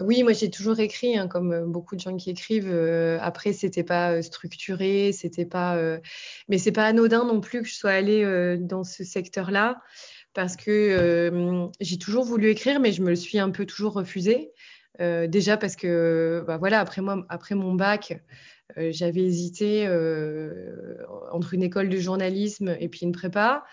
Oui, 0.00 0.22
moi 0.22 0.32
j'ai 0.32 0.50
toujours 0.50 0.80
écrit, 0.80 1.18
hein, 1.18 1.28
comme 1.28 1.52
euh, 1.52 1.66
beaucoup 1.66 1.96
de 1.96 2.00
gens 2.00 2.16
qui 2.16 2.30
écrivent. 2.30 2.70
Euh, 2.70 3.18
après, 3.20 3.52
c'était 3.52 3.82
pas 3.84 4.12
euh, 4.12 4.22
structuré, 4.22 5.12
c'était 5.12 5.44
pas, 5.44 5.76
mais 6.48 6.56
c'est 6.58 6.72
pas 6.72 6.86
anodin 6.86 7.24
non 7.24 7.40
plus 7.40 7.60
que 7.62 7.68
je 7.68 7.74
sois 7.74 7.90
allée 7.90 8.56
dans 8.58 8.84
ce 8.84 9.04
secteur-là, 9.04 9.82
parce 10.32 10.56
que 10.56 11.70
j'ai 11.80 11.98
toujours 11.98 12.24
voulu 12.24 12.48
écrire, 12.48 12.80
mais 12.80 12.92
je 12.92 13.02
me 13.02 13.10
le 13.10 13.16
suis 13.16 13.38
un 13.38 13.50
peu 13.50 13.66
toujours 13.66 13.92
refusé. 13.92 14.52
déjà 14.98 15.56
parce 15.58 15.76
que, 15.76 16.42
bah, 16.46 16.56
voilà, 16.56 16.80
après 16.80 17.54
mon 17.54 17.74
bac, 17.74 18.22
j'avais 18.76 19.22
hésité 19.22 19.86
entre 21.32 21.54
une 21.54 21.62
école 21.62 21.88
de 21.88 21.98
journalisme 21.98 22.76
et 22.80 22.88
puis 22.88 23.00
une 23.02 23.12
prépa, 23.12 23.64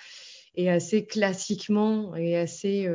et 0.56 0.70
assez 0.70 1.06
classiquement 1.06 2.16
et 2.16 2.38
assez 2.38 2.88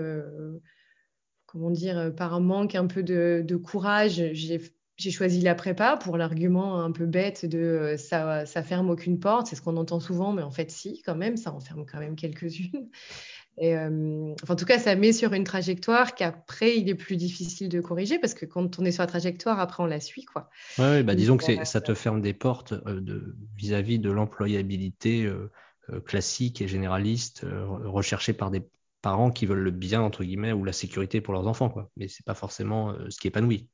comment 1.54 1.70
dire, 1.70 1.96
euh, 1.98 2.10
par 2.10 2.34
un 2.34 2.40
manque 2.40 2.74
un 2.74 2.86
peu 2.86 3.04
de, 3.04 3.56
courage, 3.56 4.22
j'ai 4.32 5.10
choisi 5.10 5.40
la 5.40 5.54
prépa 5.54 5.96
pour 5.96 6.16
l'argument 6.16 6.80
un 6.80 6.90
peu 6.90 7.06
bête 7.06 7.46
de 7.46 7.58
euh, 7.58 7.96
ça, 7.96 8.44
ça 8.44 8.62
ferme 8.64 8.90
aucune 8.90 9.20
porte. 9.20 9.46
C'est 9.46 9.56
ce 9.56 9.62
qu'on 9.62 9.76
entend 9.76 10.00
souvent, 10.00 10.32
mais 10.32 10.42
en 10.42 10.50
fait, 10.50 10.72
si, 10.72 11.00
quand 11.02 11.14
même, 11.14 11.36
ça 11.36 11.52
en 11.52 11.60
ferme 11.60 11.86
quand 11.86 12.00
même 12.00 12.16
quelques-unes. 12.16 12.90
Et 13.58 13.76
euh, 13.76 14.34
en 14.48 14.56
tout 14.56 14.64
cas, 14.64 14.78
ça 14.78 14.96
met 14.96 15.12
sur 15.12 15.32
une 15.32 15.44
trajectoire 15.44 16.14
qu'après, 16.14 16.76
il 16.76 16.88
est 16.88 16.94
plus 16.94 17.16
difficile 17.16 17.68
de 17.68 17.80
corriger 17.80 18.18
parce 18.18 18.34
que 18.34 18.46
quand 18.46 18.78
on 18.78 18.84
est 18.84 18.92
sur 18.92 19.02
la 19.02 19.06
trajectoire, 19.06 19.60
après, 19.60 19.82
on 19.82 19.86
la 19.86 20.00
suit. 20.00 20.24
Quoi. 20.24 20.50
Ouais, 20.78 21.02
bah, 21.02 21.14
disons 21.14 21.36
que 21.36 21.64
ça 21.64 21.80
te 21.80 21.94
ferme 21.94 22.20
des 22.20 22.34
portes 22.34 22.74
vis-à-vis 23.56 23.98
de 23.98 24.10
l'employabilité 24.10 25.30
classique 26.06 26.62
et 26.62 26.68
généraliste 26.68 27.46
recherchée 27.84 28.32
par 28.32 28.50
des 28.50 28.62
parents 29.04 29.30
qui 29.30 29.44
veulent 29.44 29.58
le 29.58 29.70
bien, 29.70 30.00
entre 30.00 30.24
guillemets, 30.24 30.52
ou 30.52 30.64
la 30.64 30.72
sécurité 30.72 31.20
pour 31.20 31.34
leurs 31.34 31.46
enfants, 31.46 31.68
quoi. 31.68 31.90
Mais 31.98 32.08
c'est 32.08 32.24
pas 32.24 32.34
forcément 32.34 32.92
euh, 32.92 33.10
ce 33.10 33.20
qui 33.20 33.28
épanouit. 33.28 33.68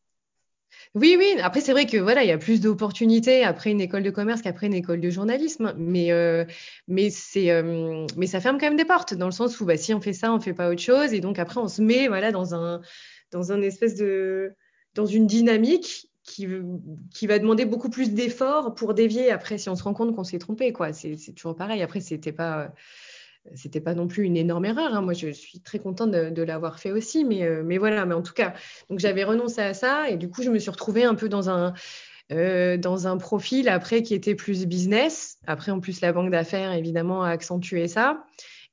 Oui, 0.95 1.17
oui. 1.19 1.37
Après, 1.41 1.61
c'est 1.61 1.73
vrai 1.73 1.87
que 1.87 1.97
voilà, 1.97 2.25
il 2.25 2.29
y 2.29 2.33
a 2.33 2.39
plus 2.39 2.61
d'opportunités 2.61 3.45
après 3.45 3.71
une 3.71 3.81
école 3.81 4.03
de 4.03 4.11
commerce 4.11 4.43
qu'après 4.43 4.67
une 4.67 4.75
école 4.75 5.01
de 5.01 5.11
journalisme, 5.11 5.75
mais 5.77 6.11
euh, 6.13 6.45
mais 6.89 7.11
c'est 7.11 7.51
euh, 7.51 8.07
mais 8.17 8.27
ça 8.27 8.41
ferme 8.41 8.59
quand 8.59 8.67
même 8.67 8.77
des 8.77 8.85
portes 8.85 9.15
dans 9.15 9.27
le 9.27 9.33
sens 9.33 9.61
où 9.61 9.67
bah, 9.67 9.77
si 9.77 9.95
on 9.95 10.01
fait 10.01 10.13
ça, 10.13 10.33
on 10.33 10.41
fait 10.41 10.55
pas 10.55 10.69
autre 10.71 10.81
chose, 10.83 11.13
et 11.13 11.21
donc 11.21 11.39
après 11.39 11.61
on 11.61 11.69
se 11.69 11.83
met 11.83 12.09
voilà 12.09 12.33
dans 12.33 12.55
un 12.55 12.81
dans 13.31 13.53
un 13.53 13.63
espèce 13.63 13.95
de 13.95 14.53
dans 14.95 15.07
une 15.07 15.27
dynamique 15.27 16.11
qui, 16.25 16.47
qui 17.15 17.27
va 17.27 17.39
demander 17.39 17.65
beaucoup 17.65 17.91
plus 17.91 18.13
d'efforts 18.13 18.75
pour 18.75 18.95
dévier 18.95 19.31
après 19.31 19.59
si 19.59 19.69
on 19.69 19.77
se 19.77 19.83
rend 19.83 19.95
compte 19.95 20.15
qu'on 20.15 20.25
s'est 20.25 20.39
trompé 20.39 20.73
quoi. 20.73 20.93
C'est 20.93 21.17
toujours 21.35 21.57
pareil. 21.57 21.83
Après, 21.83 22.01
c'était 22.01 22.33
pas 22.33 22.73
c'était 23.55 23.81
pas 23.81 23.95
non 23.95 24.07
plus 24.07 24.25
une 24.25 24.37
énorme 24.37 24.65
erreur. 24.65 24.95
Hein. 24.95 25.03
Moi, 25.03 25.15
je 25.15 25.31
suis 25.31 25.61
très 25.61 25.79
contente 25.79 26.11
de, 26.11 26.43
l'avoir 26.43 26.79
fait 26.79 26.93
aussi, 26.93 27.25
mais, 27.25 27.43
euh, 27.45 27.63
mais 27.65 27.79
voilà. 27.79 28.07
En 28.17 28.23
tout 28.23 28.35
cas, 28.35 28.55
donc 28.89 28.99
j'avais 28.99 29.25
renoncé 29.25 29.61
à 29.61 29.75
ça 29.75 30.09
et 30.11 30.17
du 30.17 30.29
coup, 30.29 30.43
je 30.43 30.51
me 30.51 30.59
suis 30.59 30.71
retrouvée 30.71 31.05
un 31.05 31.15
peu 31.15 31.29
dans 31.29 31.49
un 31.51 31.75
euh, 32.33 32.79
profil 33.19 33.69
après 33.69 34.03
qui 34.03 34.15
était 34.15 34.35
plus 34.35 34.67
business. 34.67 35.39
Après, 35.47 35.73
en 35.73 35.81
plus, 35.81 36.01
la 36.01 36.13
banque 36.13 36.31
d'affaires 36.31 36.73
évidemment 36.73 37.23
a 37.23 37.31
accentué 37.31 37.89
ça. 37.89 38.25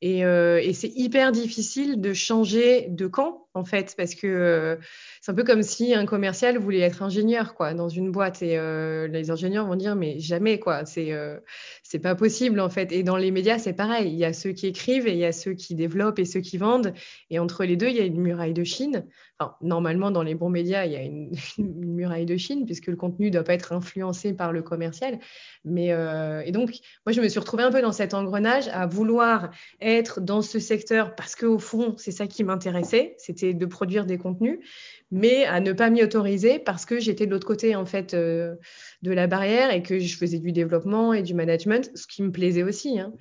Et, 0.01 0.23
euh, 0.25 0.59
et 0.61 0.73
c'est 0.73 0.91
hyper 0.95 1.31
difficile 1.31 1.99
de 1.99 2.13
changer 2.13 2.87
de 2.89 3.07
camp 3.07 3.46
en 3.57 3.65
fait, 3.65 3.95
parce 3.97 4.15
que 4.15 4.27
euh, 4.27 4.75
c'est 5.21 5.31
un 5.31 5.35
peu 5.35 5.43
comme 5.43 5.63
si 5.63 5.93
un 5.93 6.05
commercial 6.05 6.57
voulait 6.57 6.79
être 6.79 7.01
ingénieur 7.01 7.55
quoi 7.55 7.73
dans 7.73 7.89
une 7.89 8.11
boîte 8.11 8.41
et 8.41 8.57
euh, 8.57 9.07
les 9.07 9.31
ingénieurs 9.31 9.65
vont 9.65 9.75
dire 9.75 9.95
mais 9.95 10.19
jamais 10.19 10.59
quoi, 10.59 10.85
c'est 10.85 11.11
euh, 11.11 11.37
c'est 11.83 11.99
pas 11.99 12.15
possible 12.15 12.59
en 12.59 12.69
fait. 12.69 12.91
Et 12.91 13.03
dans 13.03 13.17
les 13.17 13.31
médias 13.31 13.57
c'est 13.57 13.73
pareil, 13.73 14.09
il 14.11 14.17
y 14.17 14.25
a 14.25 14.33
ceux 14.33 14.51
qui 14.51 14.67
écrivent 14.67 15.07
et 15.07 15.13
il 15.13 15.17
y 15.17 15.25
a 15.25 15.31
ceux 15.31 15.53
qui 15.53 15.75
développent 15.75 16.19
et 16.19 16.25
ceux 16.25 16.39
qui 16.39 16.57
vendent, 16.57 16.93
et 17.29 17.39
entre 17.39 17.65
les 17.65 17.75
deux 17.75 17.87
il 17.87 17.95
y 17.97 17.99
a 17.99 18.05
une 18.05 18.21
muraille 18.21 18.53
de 18.53 18.63
Chine. 18.63 19.05
Enfin, 19.39 19.55
normalement 19.61 20.09
dans 20.09 20.23
les 20.23 20.33
bons 20.33 20.49
médias 20.49 20.85
il 20.85 20.91
y 20.93 20.95
a 20.95 21.01
une, 21.01 21.31
une 21.57 21.93
muraille 21.93 22.25
de 22.25 22.37
Chine 22.37 22.65
puisque 22.65 22.87
le 22.87 22.95
contenu 22.95 23.31
doit 23.31 23.43
pas 23.43 23.53
être 23.53 23.73
influencé 23.73 24.33
par 24.33 24.51
le 24.51 24.61
commercial. 24.61 25.19
Mais 25.65 25.87
et 26.45 26.51
donc 26.51 26.71
moi 27.05 27.13
je 27.13 27.21
me 27.21 27.27
suis 27.27 27.39
retrouvée 27.39 27.63
un 27.63 27.71
peu 27.71 27.81
dans 27.81 27.91
cet 27.91 28.13
engrenage 28.13 28.67
à 28.69 28.85
vouloir 28.85 29.49
être 29.81 30.21
dans 30.21 30.41
ce 30.41 30.59
secteur 30.59 31.15
parce 31.15 31.35
que 31.35 31.45
au 31.45 31.59
fond 31.59 31.95
c'est 31.97 32.11
ça 32.11 32.27
qui 32.27 32.43
m'intéressait, 32.43 33.15
c'était 33.17 33.46
de 33.53 33.65
produire 33.65 34.05
des 34.05 34.17
contenus, 34.17 34.59
mais 35.11 35.45
à 35.45 35.59
ne 35.59 35.71
pas 35.71 35.89
m'y 35.89 36.03
autoriser 36.03 36.59
parce 36.59 36.85
que 36.85 36.99
j'étais 36.99 37.25
de 37.25 37.31
l'autre 37.31 37.47
côté 37.47 37.75
en 37.75 37.85
fait 37.85 38.13
euh, 38.13 38.55
de 39.01 39.11
la 39.11 39.27
barrière 39.27 39.71
et 39.71 39.81
que 39.81 39.99
je 39.99 40.17
faisais 40.17 40.39
du 40.39 40.51
développement 40.51 41.13
et 41.13 41.21
du 41.21 41.33
management 41.33 41.89
ce 41.95 42.07
qui 42.07 42.23
me 42.23 42.31
plaisait 42.31 42.63
aussi. 42.63 42.99
Hein. 42.99 43.13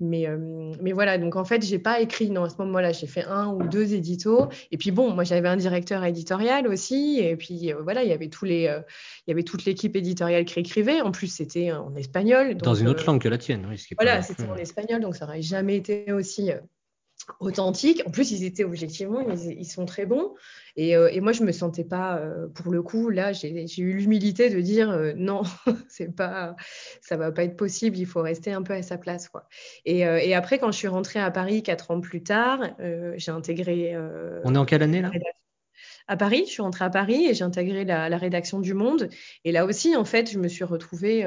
Mais, 0.00 0.26
euh, 0.26 0.72
mais 0.80 0.92
voilà, 0.92 1.16
donc 1.16 1.36
en 1.36 1.44
fait, 1.44 1.64
j'ai 1.64 1.78
pas 1.78 2.00
écrit, 2.00 2.28
non, 2.30 2.42
à 2.42 2.48
ce 2.48 2.56
moment-là, 2.58 2.90
j'ai 2.90 3.06
fait 3.06 3.24
un 3.24 3.52
ou 3.52 3.62
deux 3.68 3.94
éditos. 3.94 4.48
Et 4.72 4.76
puis 4.76 4.90
bon, 4.90 5.10
moi, 5.10 5.22
j'avais 5.22 5.48
un 5.48 5.56
directeur 5.56 6.04
éditorial 6.04 6.66
aussi. 6.66 7.20
Et 7.20 7.36
puis 7.36 7.72
euh, 7.72 7.82
voilà, 7.82 8.02
il 8.02 8.08
y 8.08 8.12
avait 8.12 8.28
tous 8.28 8.44
les, 8.44 8.62
il 8.62 9.30
y 9.30 9.32
avait 9.32 9.44
toute 9.44 9.64
l'équipe 9.64 9.94
éditoriale 9.94 10.44
qui 10.44 10.58
écrivait. 10.58 11.00
En 11.00 11.12
plus, 11.12 11.28
c'était 11.28 11.70
en 11.72 11.94
espagnol. 11.94 12.56
Dans 12.56 12.74
une 12.74 12.88
autre 12.88 13.04
langue 13.06 13.20
que 13.20 13.28
la 13.28 13.38
tienne, 13.38 13.66
oui. 13.70 13.80
voilà, 13.96 14.22
c'était 14.22 14.48
en 14.48 14.56
espagnol, 14.56 15.00
donc 15.00 15.14
ça 15.14 15.26
n'aurait 15.26 15.42
jamais 15.42 15.76
été 15.76 16.12
aussi 16.12 16.50
authentique. 17.40 18.02
En 18.06 18.10
plus, 18.10 18.30
ils 18.30 18.44
étaient 18.44 18.64
objectivement, 18.64 19.20
ils, 19.20 19.64
sont 19.66 19.84
très 19.84 20.06
bons. 20.06 20.34
Et, 20.76 20.96
euh, 20.96 21.08
et, 21.12 21.20
moi, 21.20 21.32
je 21.32 21.42
me 21.42 21.52
sentais 21.52 21.84
pas, 21.84 22.18
euh, 22.18 22.48
pour 22.48 22.72
le 22.72 22.82
coup, 22.82 23.10
là, 23.10 23.32
j'ai 23.32 23.64
eu 23.78 23.92
l'humilité 23.94 24.50
de 24.50 24.60
dire 24.60 24.90
euh, 24.90 25.12
non, 25.16 25.42
c'est 25.88 26.14
pas, 26.14 26.56
ça 27.00 27.16
va 27.16 27.32
pas 27.32 27.44
être 27.44 27.56
possible. 27.56 27.98
Il 27.98 28.06
faut 28.06 28.22
rester 28.22 28.52
un 28.52 28.62
peu 28.62 28.72
à 28.74 28.82
sa 28.82 28.98
place, 28.98 29.28
quoi. 29.28 29.48
Et, 29.84 30.00
et 30.00 30.34
après, 30.34 30.58
quand 30.58 30.72
je 30.72 30.78
suis 30.78 30.88
rentrée 30.88 31.20
à 31.20 31.30
Paris 31.30 31.62
quatre 31.62 31.90
ans 31.90 32.00
plus 32.00 32.22
tard, 32.22 32.70
j'ai 33.16 33.30
intégré. 33.30 33.96
On 34.44 34.54
est 34.54 34.58
en 34.58 34.64
quelle 34.64 34.82
année 34.82 35.02
là? 35.02 35.10
à 36.08 36.16
Paris, 36.16 36.44
je 36.46 36.50
suis 36.50 36.62
rentrée 36.62 36.84
à 36.84 36.90
Paris 36.90 37.26
et 37.26 37.34
j'ai 37.34 37.44
intégré 37.44 37.84
la, 37.84 38.08
la, 38.08 38.18
rédaction 38.18 38.58
du 38.58 38.74
Monde. 38.74 39.08
Et 39.44 39.52
là 39.52 39.64
aussi, 39.64 39.96
en 39.96 40.04
fait, 40.04 40.30
je 40.30 40.38
me 40.38 40.48
suis 40.48 40.64
retrouvée. 40.64 41.24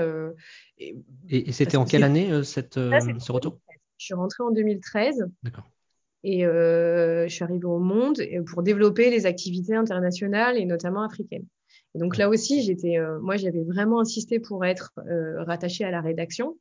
et, 0.78 0.96
et 1.30 1.52
c'était 1.54 1.78
en 1.78 1.86
quelle 1.86 2.04
année 2.04 2.44
cette, 2.44 2.76
ce 2.76 3.32
retour? 3.32 3.60
Je 3.98 4.06
suis 4.06 4.14
rentrée 4.14 4.44
en 4.44 4.52
2013. 4.52 5.26
D'accord. 5.44 5.70
Et 6.28 6.44
euh, 6.44 7.28
je 7.28 7.34
suis 7.36 7.44
arrivée 7.44 7.66
au 7.66 7.78
monde 7.78 8.20
pour 8.48 8.64
développer 8.64 9.12
les 9.12 9.28
activités 9.28 9.76
internationales 9.76 10.58
et 10.58 10.66
notamment 10.66 11.04
africaines. 11.04 11.46
Et 11.94 12.00
donc 12.00 12.18
là 12.18 12.30
aussi, 12.30 12.76
euh, 12.84 13.20
moi, 13.20 13.38
j'avais 13.38 13.62
vraiment 13.62 14.00
insisté 14.00 14.40
pour 14.40 14.66
être 14.66 14.92
euh, 15.08 15.44
rattachée 15.44 15.84
à 15.84 15.92
la 15.92 16.02
rédaction. 16.02 16.58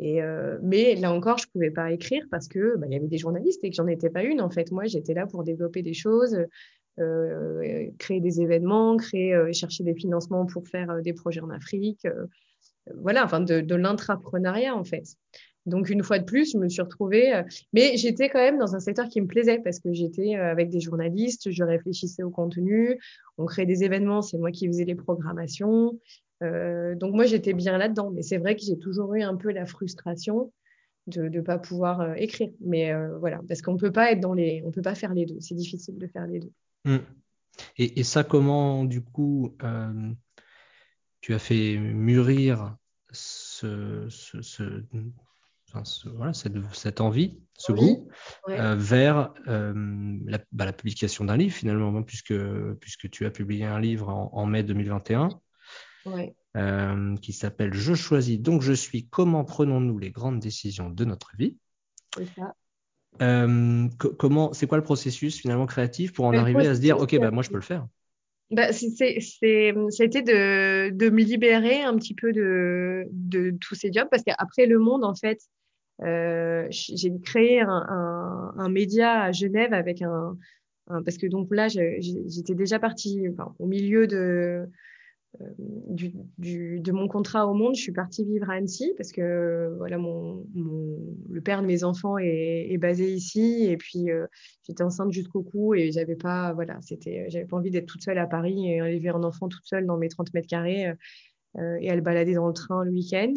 Mais 0.00 0.96
là 0.96 1.12
encore, 1.12 1.36
je 1.36 1.46
pouvais 1.52 1.70
pas 1.70 1.92
écrire 1.92 2.24
parce 2.30 2.48
que 2.48 2.78
bah, 2.78 2.86
il 2.88 2.94
y 2.94 2.96
avait 2.96 3.06
des 3.06 3.18
journalistes 3.18 3.62
et 3.62 3.68
que 3.68 3.76
j'en 3.76 3.86
étais 3.86 4.08
pas 4.08 4.24
une. 4.24 4.40
En 4.40 4.48
fait, 4.48 4.72
moi, 4.72 4.86
j'étais 4.86 5.12
là 5.12 5.26
pour 5.26 5.44
développer 5.44 5.82
des 5.82 5.92
choses, 5.92 6.38
créer 6.96 8.20
des 8.20 8.40
événements, 8.40 8.96
créer, 8.96 9.52
chercher 9.52 9.84
des 9.84 9.94
financements 9.94 10.46
pour 10.46 10.66
faire 10.66 11.02
des 11.02 11.12
projets 11.12 11.40
en 11.40 11.50
Afrique. 11.50 12.08
voilà, 12.96 13.22
enfin 13.22 13.40
de, 13.40 13.60
de 13.60 13.74
l'intrapreneuriat 13.74 14.74
en 14.74 14.84
fait. 14.84 15.04
Donc 15.66 15.88
une 15.88 16.02
fois 16.02 16.18
de 16.18 16.24
plus, 16.24 16.52
je 16.52 16.58
me 16.58 16.68
suis 16.68 16.82
retrouvée, 16.82 17.34
euh, 17.34 17.42
mais 17.72 17.96
j'étais 17.96 18.28
quand 18.28 18.38
même 18.38 18.58
dans 18.58 18.74
un 18.74 18.80
secteur 18.80 19.08
qui 19.08 19.20
me 19.20 19.26
plaisait 19.26 19.58
parce 19.58 19.78
que 19.80 19.92
j'étais 19.92 20.36
euh, 20.36 20.50
avec 20.50 20.68
des 20.68 20.80
journalistes, 20.80 21.50
je 21.50 21.64
réfléchissais 21.64 22.22
au 22.22 22.30
contenu, 22.30 23.00
on 23.38 23.46
créait 23.46 23.66
des 23.66 23.82
événements, 23.82 24.20
c'est 24.20 24.36
moi 24.36 24.50
qui 24.50 24.66
faisais 24.66 24.84
les 24.84 24.94
programmations. 24.94 25.98
Euh, 26.42 26.94
donc 26.94 27.14
moi 27.14 27.24
j'étais 27.24 27.54
bien 27.54 27.78
là-dedans, 27.78 28.10
mais 28.10 28.22
c'est 28.22 28.38
vrai 28.38 28.56
que 28.56 28.62
j'ai 28.62 28.78
toujours 28.78 29.14
eu 29.14 29.22
un 29.22 29.36
peu 29.36 29.52
la 29.52 29.64
frustration 29.64 30.52
de 31.06 31.28
ne 31.28 31.40
pas 31.40 31.58
pouvoir 31.58 32.16
écrire. 32.16 32.50
Mais 32.60 32.92
voilà, 33.18 33.40
parce 33.46 33.60
qu'on 33.60 33.76
peut 33.76 33.92
pas 33.92 34.12
être 34.12 34.20
dans 34.20 34.32
les, 34.32 34.62
on 34.64 34.70
peut 34.70 34.82
pas 34.82 34.94
faire 34.94 35.12
les 35.12 35.26
deux. 35.26 35.36
C'est 35.40 35.54
difficile 35.54 35.98
de 35.98 36.06
faire 36.06 36.26
les 36.26 36.40
deux. 36.40 36.52
Mmh. 36.86 36.96
Et, 37.76 38.02
ça, 38.02 38.24
comment 38.24 38.84
du 38.84 39.02
coup 39.02 39.54
tu 41.20 41.34
as 41.34 41.38
fait 41.38 41.76
mûrir 41.76 42.76
ce, 43.12 44.06
ce, 44.08 44.82
voilà, 46.14 46.32
cette, 46.32 47.00
envie, 47.00 47.40
ce 47.54 47.72
goût, 47.72 48.08
euh, 48.48 48.74
vers 48.76 49.32
euh, 49.48 49.72
bah, 49.74 50.64
la, 50.64 50.72
publication 50.72 51.24
d'un 51.24 51.36
livre 51.36 51.54
finalement, 51.54 52.02
puisque, 52.02 52.34
puisque 52.80 53.10
tu 53.10 53.26
as 53.26 53.30
publié 53.30 53.64
un 53.64 53.80
livre 53.80 54.08
en, 54.08 54.46
mai 54.46 54.62
2021 54.62 55.30
euh, 56.56 57.16
qui 57.16 57.32
s'appelle 57.32 57.74
Je 57.74 57.94
choisis, 57.94 58.38
donc 58.40 58.62
je 58.62 58.72
suis, 58.72 59.08
comment 59.08 59.44
prenons-nous 59.44 59.98
les 59.98 60.10
grandes 60.10 60.40
décisions 60.40 60.90
de 60.90 61.04
notre 61.04 61.36
vie? 61.36 61.56
C'est 62.16 62.28
ça. 62.36 62.54
comment, 64.18 64.52
c'est 64.52 64.66
quoi 64.66 64.78
le 64.78 64.84
processus 64.84 65.40
finalement 65.40 65.66
créatif 65.66 66.12
pour 66.12 66.26
en 66.26 66.34
arriver 66.34 66.68
à 66.68 66.74
se 66.74 66.80
dire, 66.80 66.98
ok, 66.98 67.18
bah, 67.18 67.30
moi 67.30 67.42
je 67.42 67.50
peux 67.50 67.56
le 67.56 67.62
faire 67.62 67.86
bah, 68.50 68.72
c'était 68.72 69.18
de, 69.18 70.90
de 70.90 71.10
me 71.10 71.22
libérer 71.22 71.82
un 71.82 71.96
petit 71.96 72.14
peu 72.14 72.32
de, 72.32 73.08
de 73.10 73.56
tous 73.60 73.74
ces 73.74 73.90
jobs 73.92 74.06
parce 74.10 74.22
qu'après 74.22 74.66
le 74.66 74.78
monde, 74.78 75.02
en 75.02 75.14
fait, 75.14 75.40
euh, 76.02 76.66
j'ai 76.70 77.12
créé 77.20 77.60
un, 77.60 78.68
média 78.68 79.22
à 79.22 79.32
Genève 79.32 79.72
avec 79.72 80.02
un, 80.02 80.36
parce 80.86 81.18
que 81.18 81.26
donc 81.26 81.54
là 81.54 81.68
j'étais 81.68 82.54
déjà 82.54 82.78
partie 82.78 83.28
au 83.58 83.66
milieu 83.66 84.06
de 84.06 84.66
euh, 85.40 85.46
de 86.38 86.92
mon 86.92 87.08
contrat 87.08 87.48
au 87.48 87.54
monde, 87.54 87.74
je 87.74 87.82
suis 87.82 87.92
partie 87.92 88.24
vivre 88.24 88.48
à 88.50 88.54
Annecy 88.54 88.92
parce 88.96 89.10
que 89.10 89.74
voilà 89.78 89.96
le 89.96 91.40
père 91.40 91.60
de 91.60 91.66
mes 91.66 91.82
enfants 91.82 92.18
est, 92.18 92.76
basé 92.78 93.12
ici 93.12 93.66
et 93.68 93.76
puis 93.76 94.10
euh, 94.10 94.26
j'étais 94.62 94.82
enceinte 94.82 95.12
jusqu'au 95.12 95.42
cou 95.42 95.74
et 95.74 95.90
j'avais 95.90 96.16
pas 96.16 96.52
voilà 96.52 96.78
c'était 96.82 97.26
j'avais 97.30 97.46
pas 97.46 97.56
envie 97.56 97.70
d'être 97.70 97.86
toute 97.86 98.02
seule 98.02 98.18
à 98.18 98.26
Paris 98.26 98.68
et 98.68 98.76
élever 98.76 99.08
un 99.08 99.22
enfant 99.22 99.48
toute 99.48 99.64
seule 99.64 99.86
dans 99.86 99.96
mes 99.96 100.08
30 100.08 100.34
mètres 100.34 100.48
carrés 100.48 100.92
et 101.56 101.90
à 101.90 101.94
le 101.94 102.00
balader 102.00 102.34
dans 102.34 102.48
le 102.48 102.52
train 102.52 102.84
le 102.84 102.90
week-end. 102.90 103.34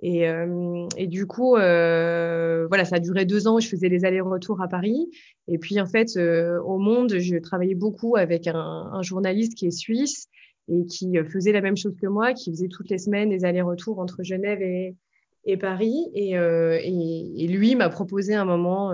Et, 0.00 0.28
euh, 0.28 0.86
et, 0.96 1.06
du 1.06 1.26
coup, 1.26 1.56
euh, 1.56 2.66
voilà, 2.68 2.84
ça 2.84 2.96
a 2.96 3.00
duré 3.00 3.24
deux 3.24 3.46
ans. 3.46 3.60
Je 3.60 3.68
faisais 3.68 3.88
les 3.88 4.04
allers-retours 4.04 4.60
à 4.60 4.68
Paris. 4.68 5.08
Et 5.48 5.58
puis, 5.58 5.80
en 5.80 5.86
fait, 5.86 6.16
euh, 6.16 6.60
au 6.62 6.78
Monde, 6.78 7.18
je 7.18 7.36
travaillais 7.36 7.74
beaucoup 7.74 8.16
avec 8.16 8.46
un, 8.46 9.02
journaliste 9.02 9.54
qui 9.54 9.66
est 9.66 9.70
suisse 9.70 10.28
et 10.68 10.86
qui 10.86 11.16
faisait 11.30 11.52
la 11.52 11.60
même 11.60 11.76
chose 11.76 11.94
que 12.00 12.06
moi, 12.06 12.32
qui 12.32 12.50
faisait 12.50 12.68
toutes 12.68 12.90
les 12.90 12.98
semaines 12.98 13.28
des 13.28 13.44
allers-retours 13.44 13.98
entre 13.98 14.22
Genève 14.22 14.60
et, 14.62 15.56
Paris. 15.58 16.10
Et, 16.14 17.46
lui 17.46 17.74
m'a 17.74 17.88
proposé 17.88 18.34
un 18.34 18.44
moment 18.44 18.92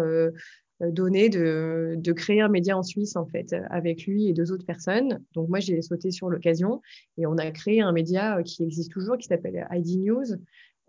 donné 0.81 1.29
de, 1.29 1.95
de, 1.97 2.13
créer 2.13 2.41
un 2.41 2.49
média 2.49 2.77
en 2.77 2.83
Suisse, 2.83 3.15
en 3.17 3.27
fait, 3.27 3.55
avec 3.71 4.05
lui 4.05 4.29
et 4.29 4.33
deux 4.33 4.51
autres 4.51 4.67
personnes. 4.67 5.23
Donc, 5.35 5.49
moi, 5.49 5.61
j'ai 5.61 5.81
sauté 5.83 6.11
sur 6.11 6.29
l'occasion 6.29 6.83
et 7.19 7.27
on 7.27 7.37
a 7.39 7.51
créé 7.53 7.81
un 7.81 7.93
média 7.93 8.43
qui 8.43 8.65
existe 8.65 8.91
toujours, 8.91 9.17
qui 9.17 9.29
s'appelle 9.29 9.67
ID 9.73 10.01
News, 10.01 10.25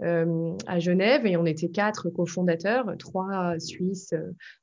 euh, 0.03 0.55
à 0.67 0.79
Genève 0.79 1.25
et 1.25 1.37
on 1.37 1.45
était 1.45 1.69
quatre 1.69 2.09
cofondateurs, 2.09 2.95
trois 2.97 3.59
Suisses, 3.59 4.13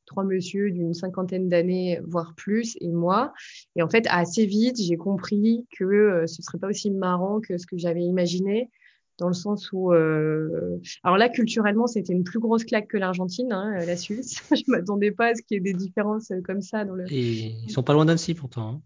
trois 0.06 0.24
messieurs 0.24 0.70
d'une 0.70 0.94
cinquantaine 0.94 1.48
d'années, 1.48 2.00
voire 2.04 2.34
plus, 2.36 2.76
et 2.80 2.88
moi. 2.88 3.32
Et 3.76 3.82
en 3.82 3.88
fait, 3.88 4.06
assez 4.10 4.46
vite, 4.46 4.80
j'ai 4.80 4.96
compris 4.96 5.66
que 5.78 5.84
euh, 5.84 6.26
ce 6.26 6.42
serait 6.42 6.58
pas 6.58 6.68
aussi 6.68 6.90
marrant 6.90 7.40
que 7.40 7.58
ce 7.58 7.66
que 7.66 7.76
j'avais 7.76 8.02
imaginé 8.02 8.70
dans 9.18 9.28
le 9.28 9.34
sens 9.34 9.70
où, 9.72 9.92
euh... 9.92 10.78
alors 11.02 11.18
là, 11.18 11.28
culturellement, 11.28 11.88
c'était 11.88 12.12
une 12.12 12.22
plus 12.22 12.38
grosse 12.38 12.64
claque 12.64 12.86
que 12.86 12.96
l'Argentine, 12.96 13.52
hein, 13.52 13.74
la 13.84 13.96
Suisse. 13.96 14.42
je 14.54 14.62
m'attendais 14.68 15.10
pas 15.10 15.30
à 15.30 15.34
ce 15.34 15.42
qu'il 15.42 15.56
y 15.56 15.58
ait 15.58 15.72
des 15.72 15.76
différences 15.76 16.32
comme 16.44 16.62
ça 16.62 16.84
dans 16.84 16.94
le. 16.94 17.04
Et 17.12 17.56
ils 17.64 17.70
sont 17.70 17.82
pas 17.82 17.94
loin 17.94 18.04
d'Annecy 18.04 18.34
pourtant. 18.34 18.68
Hein. 18.68 18.82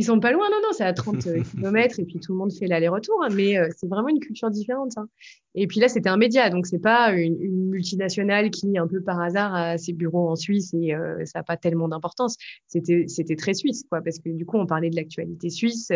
Ils 0.00 0.04
sont 0.04 0.18
pas 0.18 0.32
loin, 0.32 0.48
non, 0.48 0.56
non, 0.62 0.70
c'est 0.72 0.82
à 0.82 0.94
30 0.94 1.26
euh, 1.26 1.42
km 1.60 2.00
et 2.00 2.06
puis 2.06 2.20
tout 2.20 2.32
le 2.32 2.38
monde 2.38 2.50
fait 2.54 2.66
l'aller-retour, 2.66 3.22
hein, 3.22 3.28
mais 3.34 3.58
euh, 3.58 3.68
c'est 3.76 3.86
vraiment 3.86 4.08
une 4.08 4.18
culture 4.18 4.50
différente. 4.50 4.96
Hein. 4.96 5.10
Et 5.54 5.66
puis 5.66 5.78
là, 5.78 5.88
c'était 5.88 6.08
un 6.08 6.16
média, 6.16 6.48
donc 6.48 6.66
c'est 6.66 6.78
pas 6.78 7.12
une, 7.12 7.38
une, 7.38 7.68
multinationale 7.68 8.48
qui, 8.50 8.78
un 8.78 8.86
peu 8.86 9.02
par 9.02 9.20
hasard, 9.20 9.54
a 9.54 9.76
ses 9.76 9.92
bureaux 9.92 10.30
en 10.30 10.36
Suisse 10.36 10.72
et 10.72 10.94
euh, 10.94 11.22
ça 11.26 11.40
n'a 11.40 11.42
pas 11.42 11.58
tellement 11.58 11.86
d'importance. 11.86 12.38
C'était, 12.66 13.04
c'était 13.08 13.36
très 13.36 13.52
suisse, 13.52 13.84
quoi, 13.90 14.00
parce 14.00 14.18
que 14.20 14.30
du 14.30 14.46
coup, 14.46 14.56
on 14.56 14.64
parlait 14.64 14.88
de 14.88 14.96
l'actualité 14.96 15.50
suisse. 15.50 15.92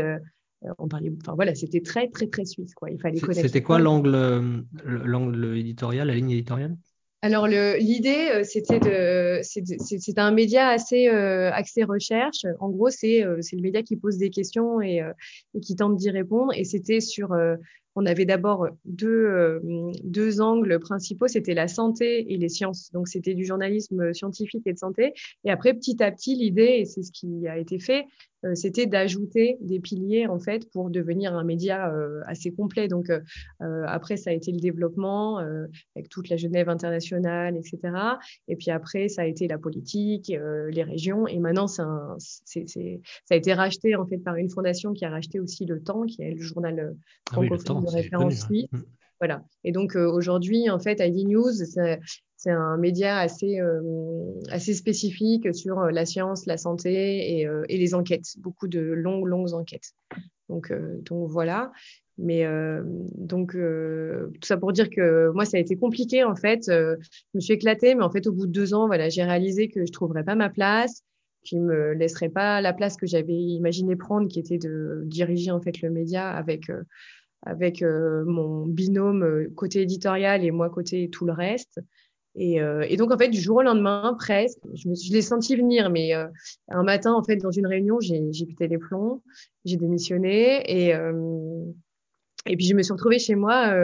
on 0.77 0.87
parlait, 0.87 1.11
enfin 1.23 1.35
voilà, 1.35 1.55
c'était 1.55 1.81
très, 1.81 2.09
très, 2.09 2.27
très 2.27 2.45
suisse, 2.45 2.75
quoi. 2.75 2.91
Il 2.91 3.01
fallait 3.01 3.21
connaître. 3.21 3.47
C'était 3.47 3.63
quoi 3.63 3.79
l'angle, 3.79 4.65
l'angle 4.85 5.57
éditorial, 5.57 6.09
la 6.09 6.15
ligne 6.15 6.33
éditoriale? 6.33 6.77
Alors 7.25 7.47
l'idée, 7.47 8.29
euh, 8.35 8.45
c'était 8.45 8.79
de, 8.79 9.41
c'est 9.43 10.19
un 10.19 10.31
média 10.31 10.69
assez 10.69 11.09
euh, 11.09 11.51
axé 11.51 11.83
recherche. 11.83 12.45
En 12.61 12.69
gros, 12.69 12.91
c'est 12.91 13.25
euh, 13.25 13.39
c'est 13.41 13.57
le 13.57 13.63
média 13.63 13.83
qui 13.83 13.97
pose 13.97 14.19
des 14.19 14.29
questions 14.29 14.83
et, 14.83 15.01
qui 15.63 15.75
tente 15.75 15.97
d'y 15.97 16.11
répondre. 16.11 16.53
Et 16.55 16.65
c'était 16.65 17.01
sur 17.01 17.35
on 17.97 18.05
avait 18.05 18.27
d'abord 18.27 18.69
deux, 18.85 19.59
deux 20.03 20.43
angles 20.43 20.79
principaux, 20.81 21.27
c'était 21.27 21.55
la 21.55 21.67
santé 21.67 22.31
et 22.31 22.37
les 22.37 22.51
sciences. 22.51 22.91
Donc 22.93 23.09
c'était 23.09 23.33
du 23.33 23.47
journalisme 23.47 24.13
scientifique 24.13 24.67
et 24.67 24.75
de 24.75 24.79
santé. 24.79 25.15
Et 25.45 25.51
après, 25.51 25.73
petit 25.73 26.03
à 26.03 26.13
petit, 26.13 26.35
l'idée, 26.35 26.81
et 26.81 26.85
c'est 26.85 27.05
ce 27.05 27.11
qui 27.11 27.49
a 27.49 27.57
été 27.57 27.79
fait, 27.79 28.05
c'était 28.55 28.87
d'ajouter 28.87 29.57
des 29.61 29.81
piliers 29.81 30.27
en 30.27 30.39
fait 30.39 30.71
pour 30.71 30.91
devenir 30.91 31.35
un 31.35 31.45
média 31.45 31.91
euh, 31.91 32.21
assez 32.27 32.53
complet. 32.53 32.89
Donc 32.89 33.11
après, 33.61 34.17
ça 34.17 34.31
a 34.31 34.33
été 34.33 34.53
le 34.53 34.61
développement 34.61 35.39
avec 35.97 36.09
toute 36.09 36.29
la 36.29 36.37
Genève 36.37 36.69
internationale, 36.69 37.57
etc. 37.57 37.79
Et 38.49 38.57
puis 38.57 38.71
après, 38.71 39.09
ça 39.09 39.23
a 39.23 39.25
été 39.25 39.49
la 39.49 39.59
politique, 39.59 40.29
les 40.29 40.83
régions. 40.83 41.27
Et 41.27 41.39
maintenant, 41.39 41.67
ça 41.67 41.85
a 43.31 43.35
été 43.35 43.55
racheté 43.55 43.97
en 43.97 44.07
fait 44.07 44.19
par 44.19 44.37
une 44.37 44.51
fondation 44.51 44.93
qui 44.93 45.05
a 45.05 45.11
racheté 45.11 45.41
aussi 45.41 45.65
le 45.65 45.83
Temps, 45.83 46.05
qui 46.05 46.23
est 46.23 46.33
le 46.33 46.41
journal 46.41 46.95
ah 47.31 47.33
francophone 47.33 47.85
de 47.85 47.91
référence 47.91 48.47
suisse. 48.47 48.67
Mm. 48.73 48.83
Voilà. 49.21 49.45
Et 49.63 49.73
donc 49.73 49.97
euh, 49.97 50.11
aujourd'hui, 50.11 50.69
en 50.71 50.79
fait, 50.79 51.01
ID 51.01 51.29
News, 51.29 51.53
c'est 52.45 52.51
un 52.51 52.77
média 52.77 53.19
assez, 53.19 53.59
euh, 53.59 53.81
assez 54.51 54.75
spécifique 54.75 55.55
sur 55.55 55.79
euh, 55.79 55.91
la 55.91 56.05
science, 56.05 56.45
la 56.45 56.59
santé 56.59 57.41
et, 57.41 57.49
et, 57.69 57.79
les 57.79 57.95
enquêtes, 57.95 58.35
beaucoup 58.39 58.69
de 58.69 58.81
longues, 58.81 59.27
longues 59.27 59.55
enquêtes. 59.55 59.93
Donc, 60.51 60.71
donc 61.05 61.31
voilà. 61.31 61.73
Mais 62.19 62.47
donc 63.17 63.57
tout 63.57 64.47
ça 64.47 64.57
pour 64.57 64.73
dire 64.73 64.89
que 64.89 65.31
moi 65.33 65.45
ça 65.47 65.57
a 65.57 65.61
été 65.61 65.75
compliqué 65.75 66.23
en 66.23 66.37
fait. 66.37 66.65
je 66.69 66.97
me 67.35 67.41
suis 67.41 67.55
éclatée, 67.55 67.95
mais 67.97 68.05
en 68.05 68.11
fait 68.11 68.27
au 68.29 68.33
bout 68.33 68.47
de 68.47 68.53
deux 68.53 68.73
ans, 68.73 68.87
voilà, 68.87 69.09
j'ai 69.09 69.25
réalisé 69.25 69.69
que 69.69 69.85
je 69.85 69.91
trouverais 69.91 70.23
pas 70.23 70.37
ma 70.37 70.49
place, 70.49 71.03
qu'il 71.43 71.63
me 71.63 71.93
laisserait 71.95 72.29
pas 72.29 72.61
la 72.61 72.73
place 72.73 72.97
que 72.97 73.07
j'avais 73.07 73.35
imaginé 73.35 73.97
prendre, 73.97 74.29
qui 74.29 74.39
était 74.39 74.59
de 74.59 75.03
diriger 75.07 75.51
en 75.51 75.61
fait 75.61 75.81
le 75.81 75.91
média 75.91 76.31
avec 76.31 76.71
avec 77.43 77.83
mon 77.83 78.67
binôme 78.67 79.49
côté 79.57 79.81
éditorial 79.81 80.45
et 80.45 80.53
moi 80.53 80.71
côté 80.71 81.09
tout 81.11 81.25
le 81.25 81.33
reste. 81.33 81.81
Et, 82.37 82.61
euh, 82.61 82.85
et, 82.89 82.97
donc, 82.97 83.13
en 83.13 83.19
fait, 83.19 83.29
du 83.29 83.41
jour 83.41 83.59
au 83.59 83.63
lendemain, 83.63 84.17
presque, 84.19 84.59
je, 84.75 84.89
me, 84.89 84.95
je 84.95 85.13
l'ai 85.13 85.23
senti 85.23 85.57
venir, 85.57 85.91
mais 85.91 86.15
euh, 86.15 86.27
un 86.69 86.83
matin, 86.83 87.13
en 87.13 87.23
fait, 87.23 87.37
dans 87.37 87.51
une 87.51 87.67
réunion, 87.67 88.01
j'ai, 88.01 88.21
j'ai 88.33 88.47
pété 88.47 88.67
les 88.67 88.79
plombs, 88.79 89.23
j'ai 89.65 89.77
démissionné 89.77 90.63
et, 90.67 90.95
euh, 90.95 91.65
et 92.47 92.57
puis 92.57 92.67
je 92.67 92.75
me 92.75 92.83
suis 92.83 92.93
retrouvée 92.93 93.19
chez 93.19 93.37
moi 93.37 93.75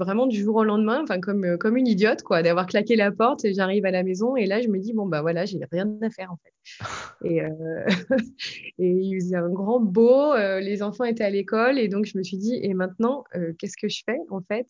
vraiment 0.00 0.26
du 0.26 0.40
jour 0.40 0.56
au 0.56 0.64
lendemain, 0.64 1.00
enfin 1.02 1.20
comme, 1.20 1.56
comme 1.58 1.76
une 1.76 1.86
idiote, 1.86 2.22
quoi, 2.22 2.42
d'avoir 2.42 2.66
claqué 2.66 2.96
la 2.96 3.12
porte 3.12 3.44
et 3.44 3.54
j'arrive 3.54 3.84
à 3.84 3.92
la 3.92 4.02
maison 4.02 4.34
et 4.34 4.46
là, 4.46 4.60
je 4.60 4.66
me 4.66 4.80
dis, 4.80 4.92
bon, 4.92 5.06
bah 5.06 5.20
voilà, 5.22 5.44
j'ai 5.44 5.60
rien 5.70 5.96
à 6.02 6.10
faire, 6.10 6.32
en 6.32 6.36
fait. 6.38 6.52
Et, 7.24 7.40
et 8.78 8.90
il 8.90 9.20
faisait 9.20 9.36
un 9.36 9.50
grand 9.50 9.78
beau, 9.78 10.34
les 10.34 10.82
enfants 10.82 11.04
étaient 11.04 11.22
à 11.22 11.30
l'école 11.30 11.78
et 11.78 11.86
donc 11.86 12.06
je 12.06 12.16
me 12.18 12.22
suis 12.22 12.38
dit, 12.38 12.58
et 12.62 12.74
maintenant, 12.74 13.24
qu'est-ce 13.58 13.76
que 13.76 13.88
je 13.88 14.02
fais, 14.04 14.18
en 14.30 14.40
fait? 14.40 14.66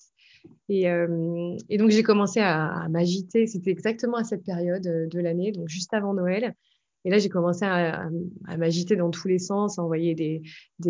Et, 0.68 0.88
euh, 0.88 1.56
et, 1.68 1.78
donc, 1.78 1.90
j'ai 1.90 2.02
commencé 2.02 2.40
à, 2.40 2.86
m'agiter. 2.88 3.46
C'était 3.46 3.70
exactement 3.70 4.16
à 4.16 4.24
cette 4.24 4.44
période 4.44 4.86
euh, 4.86 5.06
de 5.06 5.18
l'année, 5.18 5.52
donc 5.52 5.68
juste 5.68 5.92
avant 5.92 6.14
Noël. 6.14 6.54
Et 7.04 7.10
là, 7.10 7.18
j'ai 7.18 7.30
commencé 7.30 7.64
à, 7.64 8.08
m'agiter 8.58 8.94
dans 8.94 9.10
tous 9.10 9.26
les 9.26 9.38
sens, 9.38 9.78
à 9.78 9.82
envoyer 9.82 10.14
des, 10.14 10.42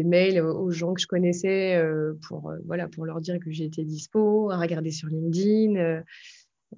mails 0.04 0.40
aux 0.40 0.70
gens 0.70 0.92
que 0.92 1.00
je 1.00 1.06
connaissais 1.06 1.76
euh, 1.76 2.14
pour, 2.26 2.52
voilà, 2.66 2.88
pour 2.88 3.06
leur 3.06 3.20
dire 3.20 3.38
que 3.38 3.50
j'étais 3.52 3.84
dispo, 3.84 4.50
à 4.50 4.58
regarder 4.58 4.90
sur 4.90 5.08
LinkedIn, 5.08 6.02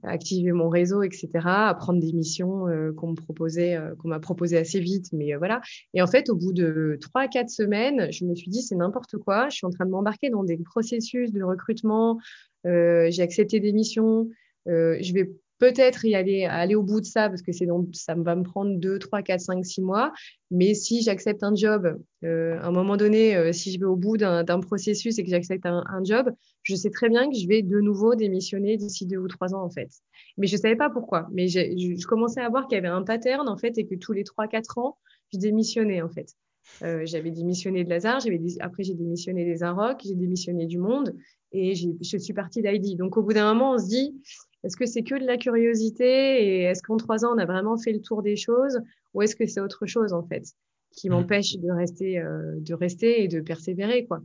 activer 0.02 0.52
mon 0.52 0.68
réseau, 0.68 1.02
etc., 1.02 1.28
à 1.44 1.74
prendre 1.74 2.00
des 2.00 2.12
missions 2.12 2.66
euh, 2.68 2.92
qu'on 2.92 3.10
me 3.10 3.16
proposait, 3.16 3.78
qu'on 3.98 4.08
m'a 4.08 4.20
proposé 4.20 4.56
assez 4.56 4.80
vite, 4.80 5.12
mais 5.12 5.34
voilà. 5.34 5.60
Et 5.94 6.02
en 6.02 6.06
fait, 6.06 6.30
au 6.30 6.36
bout 6.36 6.52
de 6.52 6.98
trois 7.00 7.28
quatre 7.28 7.50
semaines, 7.50 8.10
je 8.10 8.24
me 8.24 8.34
suis 8.34 8.50
dit 8.50 8.62
c'est 8.62 8.76
n'importe 8.76 9.18
quoi. 9.18 9.48
Je 9.48 9.56
suis 9.56 9.66
en 9.66 9.70
train 9.70 9.86
de 9.86 9.90
m'embarquer 9.90 10.30
dans 10.30 10.44
des 10.44 10.56
processus 10.56 11.32
de 11.32 11.42
recrutement 11.42 12.18
euh, 12.66 13.08
j'ai 13.10 13.22
accepté 13.22 13.60
des 13.60 13.72
missions. 13.72 14.28
Euh, 14.68 14.96
je 15.00 15.12
vais 15.12 15.30
peut-être 15.62 16.04
y 16.04 16.16
aller, 16.16 16.44
aller 16.44 16.74
au 16.74 16.82
bout 16.82 17.00
de 17.00 17.06
ça 17.06 17.28
parce 17.28 17.40
que 17.40 17.52
ça 17.52 18.14
va 18.16 18.34
me 18.34 18.42
prendre 18.42 18.80
2, 18.80 18.98
3, 18.98 19.22
4, 19.22 19.40
5, 19.40 19.64
6 19.64 19.80
mois. 19.82 20.12
Mais 20.50 20.74
si 20.74 21.02
j'accepte 21.02 21.44
un 21.44 21.54
job, 21.54 22.00
euh, 22.24 22.58
à 22.58 22.66
un 22.66 22.72
moment 22.72 22.96
donné, 22.96 23.36
euh, 23.36 23.52
si 23.52 23.70
je 23.70 23.78
vais 23.78 23.84
au 23.84 23.94
bout 23.94 24.16
d'un 24.16 24.58
processus 24.58 25.20
et 25.20 25.22
que 25.22 25.30
j'accepte 25.30 25.64
un, 25.64 25.84
job, 26.02 26.32
je 26.64 26.74
sais 26.74 26.90
très 26.90 27.08
bien 27.08 27.30
que 27.30 27.36
je 27.38 27.46
vais 27.46 27.62
de 27.62 27.78
nouveau 27.78 28.16
démissionner 28.16 28.76
d'ici 28.76 29.06
2 29.06 29.18
ou 29.18 29.28
3 29.28 29.54
ans 29.54 29.62
en 29.62 29.70
fait. 29.70 29.88
Mais 30.36 30.48
je 30.48 30.56
savais 30.56 30.74
pas 30.74 30.90
pourquoi. 30.90 31.28
Mais 31.30 31.46
je, 31.46 32.06
commençais 32.08 32.40
à 32.40 32.48
voir 32.48 32.66
qu'il 32.66 32.74
y 32.74 32.78
avait 32.78 32.88
un 32.88 33.04
pattern 33.04 33.48
en 33.48 33.56
fait 33.56 33.78
et 33.78 33.86
que 33.86 33.94
tous 33.94 34.12
les 34.12 34.24
3, 34.24 34.48
4 34.48 34.78
ans, 34.78 34.98
je 35.32 35.38
démissionnais 35.38 36.02
en 36.02 36.08
fait. 36.08 36.34
Euh, 36.82 37.02
j'avais 37.04 37.30
démissionné 37.30 37.84
de 37.84 37.88
Lazare, 37.88 38.18
après 38.58 38.82
j'ai 38.82 38.94
démissionné 38.94 39.44
des 39.44 39.62
Arocs, 39.62 40.00
j'ai 40.04 40.16
démissionné 40.16 40.66
du 40.66 40.78
Monde 40.78 41.14
et 41.52 41.74
je 41.76 42.16
suis 42.18 42.34
partie 42.34 42.62
d'ID. 42.62 42.98
Donc 42.98 43.16
au 43.16 43.22
bout 43.22 43.32
d'un 43.32 43.52
moment, 43.54 43.74
on 43.74 43.78
se 43.78 43.86
dit, 43.86 44.20
est-ce 44.64 44.76
que 44.76 44.86
c'est 44.86 45.02
que 45.02 45.14
de 45.16 45.26
la 45.26 45.36
curiosité 45.36 46.44
et 46.44 46.62
est-ce 46.62 46.82
qu'en 46.82 46.96
trois 46.96 47.24
ans, 47.24 47.34
on 47.34 47.38
a 47.38 47.46
vraiment 47.46 47.76
fait 47.76 47.92
le 47.92 48.00
tour 48.00 48.22
des 48.22 48.36
choses 48.36 48.80
ou 49.14 49.22
est-ce 49.22 49.36
que 49.36 49.46
c'est 49.46 49.60
autre 49.60 49.86
chose 49.86 50.12
en 50.12 50.22
fait 50.22 50.44
qui 50.92 51.08
mmh. 51.08 51.12
m'empêche 51.12 51.56
de 51.56 51.70
rester, 51.70 52.18
euh, 52.18 52.54
de 52.58 52.74
rester 52.74 53.22
et 53.22 53.28
de 53.28 53.40
persévérer 53.40 54.06
quoi? 54.06 54.20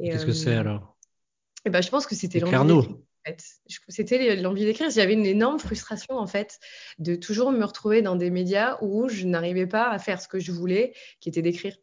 Qu'est-ce 0.00 0.24
euh, 0.24 0.26
que 0.26 0.32
c'est 0.32 0.54
alors? 0.54 0.96
Et 1.64 1.68
eh 1.68 1.70
ben, 1.70 1.80
je 1.80 1.90
pense 1.90 2.06
que 2.06 2.14
c'était 2.14 2.40
l'envie. 2.40 2.88
C'était 3.88 4.34
l'envie 4.36 4.64
d'écrire. 4.64 4.90
J'avais 4.90 5.12
une 5.12 5.26
énorme 5.26 5.60
frustration 5.60 6.16
en 6.16 6.26
fait 6.26 6.58
de 6.98 7.14
toujours 7.14 7.52
me 7.52 7.64
retrouver 7.64 8.02
dans 8.02 8.16
des 8.16 8.30
médias 8.30 8.78
où 8.82 9.08
je 9.08 9.26
n'arrivais 9.26 9.68
pas 9.68 9.88
à 9.90 9.98
faire 10.00 10.20
ce 10.20 10.26
que 10.26 10.40
je 10.40 10.50
voulais, 10.50 10.92
qui 11.20 11.28
était 11.28 11.42
d'écrire. 11.42 11.76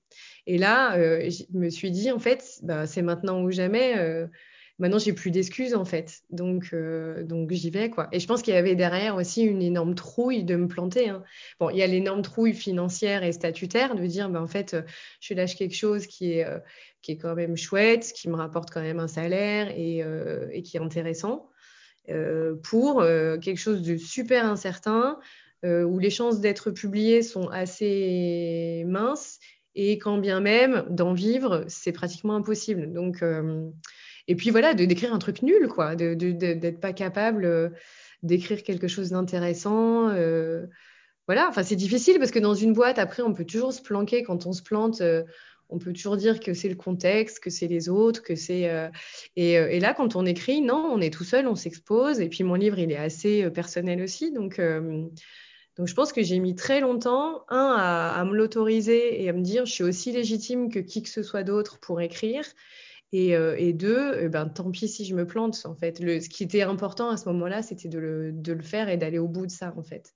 Et 0.48 0.58
là, 0.58 0.98
euh, 0.98 1.30
je 1.30 1.46
me 1.58 1.70
suis 1.70 1.92
dit 1.92 2.12
en 2.12 2.20
fait, 2.20 2.60
bah, 2.64 2.88
c'est 2.88 3.02
maintenant 3.02 3.42
ou 3.42 3.52
jamais. 3.52 3.96
Maintenant 4.80 4.98
j'ai 4.98 5.12
plus 5.12 5.30
d'excuses 5.30 5.76
en 5.76 5.84
fait. 5.84 6.22
Donc, 6.30 6.70
euh, 6.74 7.24
donc 7.24 7.52
j'y 7.52 7.70
vais 7.70 7.90
quoi. 7.90 8.08
Et 8.14 8.20
je 8.20 8.28
pense 8.28 8.42
qu'il 8.42 8.54
y 8.54 8.58
avait 8.58 8.76
derrière 8.76 9.18
aussi 9.18 9.44
une 9.44 9.62
énorme 9.62 9.94
trouille 9.94 10.46
de 10.46 10.56
me 10.56 10.68
planter. 10.68 11.10
Hein. 11.10 11.24
Bon, 11.60 11.70
il 11.70 11.78
y 11.78 11.84
a 11.84 11.88
l'énorme 11.88 12.22
trouille 12.22 12.54
financière 12.54 13.24
et 13.24 13.34
statutaire 13.34 13.94
de 13.96 14.06
dire, 14.06 14.30
ben, 14.30 14.42
en 14.42 14.48
fait, 14.48 14.74
euh, 14.74 14.82
je 15.20 15.34
lâche 15.34 15.58
quelque 15.58 15.76
chose 15.76 16.08
qui 16.08 16.32
est, 16.32 16.46
euh, 16.46 16.60
qui 17.02 17.12
est 17.12 17.18
quand 17.18 17.36
même 17.36 17.58
chouette, 17.58 18.12
qui 18.16 18.30
me 18.30 18.36
rapporte 18.36 18.72
quand 18.72 18.82
même 18.82 19.00
un 19.00 19.10
salaire 19.10 19.70
et, 19.76 20.04
et 20.52 20.64
qui 20.64 20.76
est 20.76 20.82
intéressant, 20.82 21.50
pour 22.64 23.02
quelque 23.42 23.58
chose 23.58 23.84
de 23.84 23.96
super 23.96 24.46
incertain, 24.46 25.18
où 25.64 25.98
les 25.98 26.10
chances 26.10 26.42
d'être 26.42 26.72
publié 26.72 27.22
sont 27.22 27.48
assez 27.48 28.84
minces. 28.86 29.40
Et 29.76 29.98
quand 29.98 30.18
bien 30.18 30.42
même 30.42 30.86
d'en 30.90 31.14
vivre, 31.14 31.64
c'est 31.70 31.94
pratiquement 31.94 32.36
impossible. 32.36 32.92
Donc, 32.92 33.24
et 34.30 34.36
puis 34.36 34.52
voilà, 34.52 34.76
de 34.76 34.86
d'écrire 34.86 35.12
un 35.12 35.18
truc 35.18 35.42
nul, 35.42 35.68
quoi, 35.68 35.96
d'être 35.96 36.80
pas 36.80 36.94
capable 36.94 37.46
euh, 37.46 37.70
d'écrire 38.22 38.62
quelque 38.62 38.88
chose 38.88 39.10
d'intéressant. 39.10 40.10
Euh, 40.10 40.68
voilà, 41.28 41.48
enfin 41.50 41.64
c'est 41.64 41.76
difficile 41.76 42.20
parce 42.20 42.30
que 42.30 42.38
dans 42.38 42.54
une 42.54 42.74
boîte, 42.74 43.00
après, 43.00 43.24
on 43.24 43.34
peut 43.34 43.44
toujours 43.44 43.74
se 43.74 43.82
planquer 43.82 44.22
quand 44.22 44.46
on 44.46 44.54
se 44.54 44.62
plante. 44.62 45.02
Euh, 45.02 45.24
on 45.72 45.80
peut 45.80 45.94
toujours 45.94 46.16
dire 46.16 46.40
que 46.40 46.54
c'est 46.54 46.70
le 46.70 46.76
contexte, 46.76 47.40
que 47.40 47.50
c'est 47.50 47.68
les 47.68 47.90
autres, 47.90 48.24
que 48.24 48.36
c'est 48.36 48.68
et, 49.36 49.80
là 49.80 49.94
quand 49.94 50.16
on 50.16 50.26
écrit, 50.26 50.62
non, 50.62 50.90
on 50.92 51.00
est 51.00 51.14
tout 51.14 51.24
seul, 51.24 51.48
on 51.48 51.54
s'expose. 51.54 52.20
Et 52.22 52.28
puis 52.28 52.44
mon 52.44 52.56
livre, 52.56 52.80
il 52.80 52.92
est 52.92 52.98
assez 52.98 53.48
personnel 53.52 54.02
aussi, 54.02 54.32
donc 54.32 54.60
donc 55.78 55.88
je 55.88 55.94
pense 55.94 56.12
que 56.12 56.24
j'ai 56.24 56.40
mis 56.40 56.56
très 56.56 56.80
longtemps, 56.80 57.46
un, 57.50 57.76
à 58.16 58.26
me 58.26 58.36
l'autoriser 58.36 59.22
et 59.22 59.30
à 59.30 59.34
me 59.34 59.42
dire, 59.42 59.68
je 59.68 59.72
suis 59.72 59.84
aussi 59.84 60.12
légitime 60.12 60.72
que 60.72 60.80
qui 60.80 61.04
que 61.04 61.10
ce 61.10 61.22
soit 61.22 61.44
d'autre 61.44 61.80
pour 61.80 62.02
écrire. 62.02 62.44
Et, 63.12 63.36
euh, 63.36 63.56
et 63.58 63.74
deux, 63.74 64.16
eh 64.20 64.30
ben, 64.30 64.48
tant 64.48 64.70
pis 64.70 64.88
si 64.88 65.06
je 65.06 65.16
me 65.16 65.26
plante, 65.26 65.66
en 65.66 65.76
fait. 65.76 66.00
Le, 66.00 66.20
ce 66.20 66.30
qui 66.30 66.44
était 66.44 66.62
important 66.62 67.10
à 67.10 67.18
ce 67.18 67.28
moment-là, 67.30 67.64
c'était 67.64 67.90
de 67.90 67.98
le, 67.98 68.32
de 68.32 68.54
le, 68.54 68.62
faire 68.62 68.88
et 68.88 68.98
d'aller 68.98 69.18
au 69.18 69.28
bout 69.28 69.48
de 69.48 69.52
ça, 69.52 69.74
en 69.76 69.84
fait. 69.84 70.14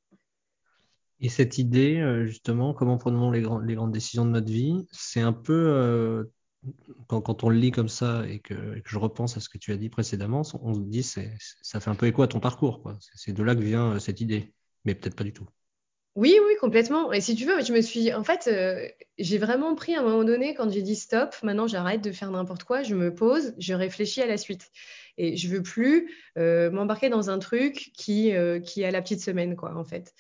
Et 1.20 1.30
cette 1.30 1.58
idée, 1.58 1.98
euh, 2.00 2.26
justement, 2.26 2.74
comment 2.74 2.98
prenons 2.98 3.32
les, 3.32 3.42
grands, 3.42 3.60
les, 3.60 3.76
grandes 3.76 3.92
décisions 3.92 4.26
de 4.26 4.32
notre 4.32 4.52
vie, 4.52 4.86
c'est 4.92 5.22
un 5.22 5.34
peu, 5.34 5.54
euh, 5.54 6.26
quand, 7.08 7.22
quand, 7.22 7.44
on 7.44 7.50
le 7.50 7.58
lit 7.58 7.72
comme 7.72 7.90
ça 7.90 8.28
et 8.28 8.40
que, 8.40 8.78
et 8.78 8.82
que, 8.82 8.90
je 8.90 9.00
repense 9.00 9.38
à 9.38 9.40
ce 9.40 9.50
que 9.50 9.58
tu 9.58 9.72
as 9.72 9.78
dit 9.78 9.90
précédemment, 9.90 10.44
on 10.62 10.74
se 10.76 10.80
dit, 10.82 11.04
ça 11.04 11.80
fait 11.80 11.90
un 11.90 11.96
peu 11.96 12.06
écho 12.06 12.22
à 12.22 12.28
ton 12.28 12.40
parcours. 12.40 12.84
Quoi. 12.84 12.98
C'est, 13.16 13.34
de 13.34 13.42
là 13.42 13.56
que 13.56 13.62
vient 13.62 13.98
cette 14.00 14.22
idée, 14.22 14.54
mais 14.86 14.94
peut-être 14.94 15.16
pas 15.16 15.24
du 15.24 15.34
tout. 15.34 15.48
Oui, 16.16 16.38
oui, 16.46 16.53
complètement. 16.64 17.12
Et 17.12 17.20
si 17.20 17.36
tu 17.36 17.44
veux, 17.44 17.62
je 17.62 17.74
me 17.74 17.82
suis, 17.82 18.14
en 18.14 18.24
fait, 18.24 18.48
euh, 18.48 18.88
j'ai 19.18 19.38
vraiment 19.38 19.76
pris 19.76 19.96
à 19.96 20.00
un 20.00 20.04
moment 20.04 20.24
donné 20.24 20.54
quand 20.54 20.72
j'ai 20.72 20.82
dit 20.82 20.96
stop, 20.96 21.36
maintenant 21.44 21.68
j'arrête 21.68 22.02
de 22.02 22.14
faire 22.14 22.32
n'importe 22.32 22.64
quoi, 22.64 22.84
je 22.84 22.96
me 22.96 23.14
pose, 23.14 23.54
je 23.58 23.74
réfléchis 23.74 24.22
à 24.22 24.28
la 24.28 24.38
suite. 24.38 24.72
Et 25.18 25.36
je 25.36 25.50
veux 25.50 25.62
plus 25.62 26.10
euh, 26.38 26.72
m'embarquer 26.72 27.10
dans 27.10 27.30
un 27.30 27.38
truc 27.38 27.92
qui, 27.94 28.34
euh, 28.34 28.62
qui 28.62 28.86
a 28.86 28.92
la 28.92 29.02
petite 29.02 29.20
semaine, 29.20 29.58
quoi, 29.58 29.76
en 29.76 29.84
fait. 29.84 30.14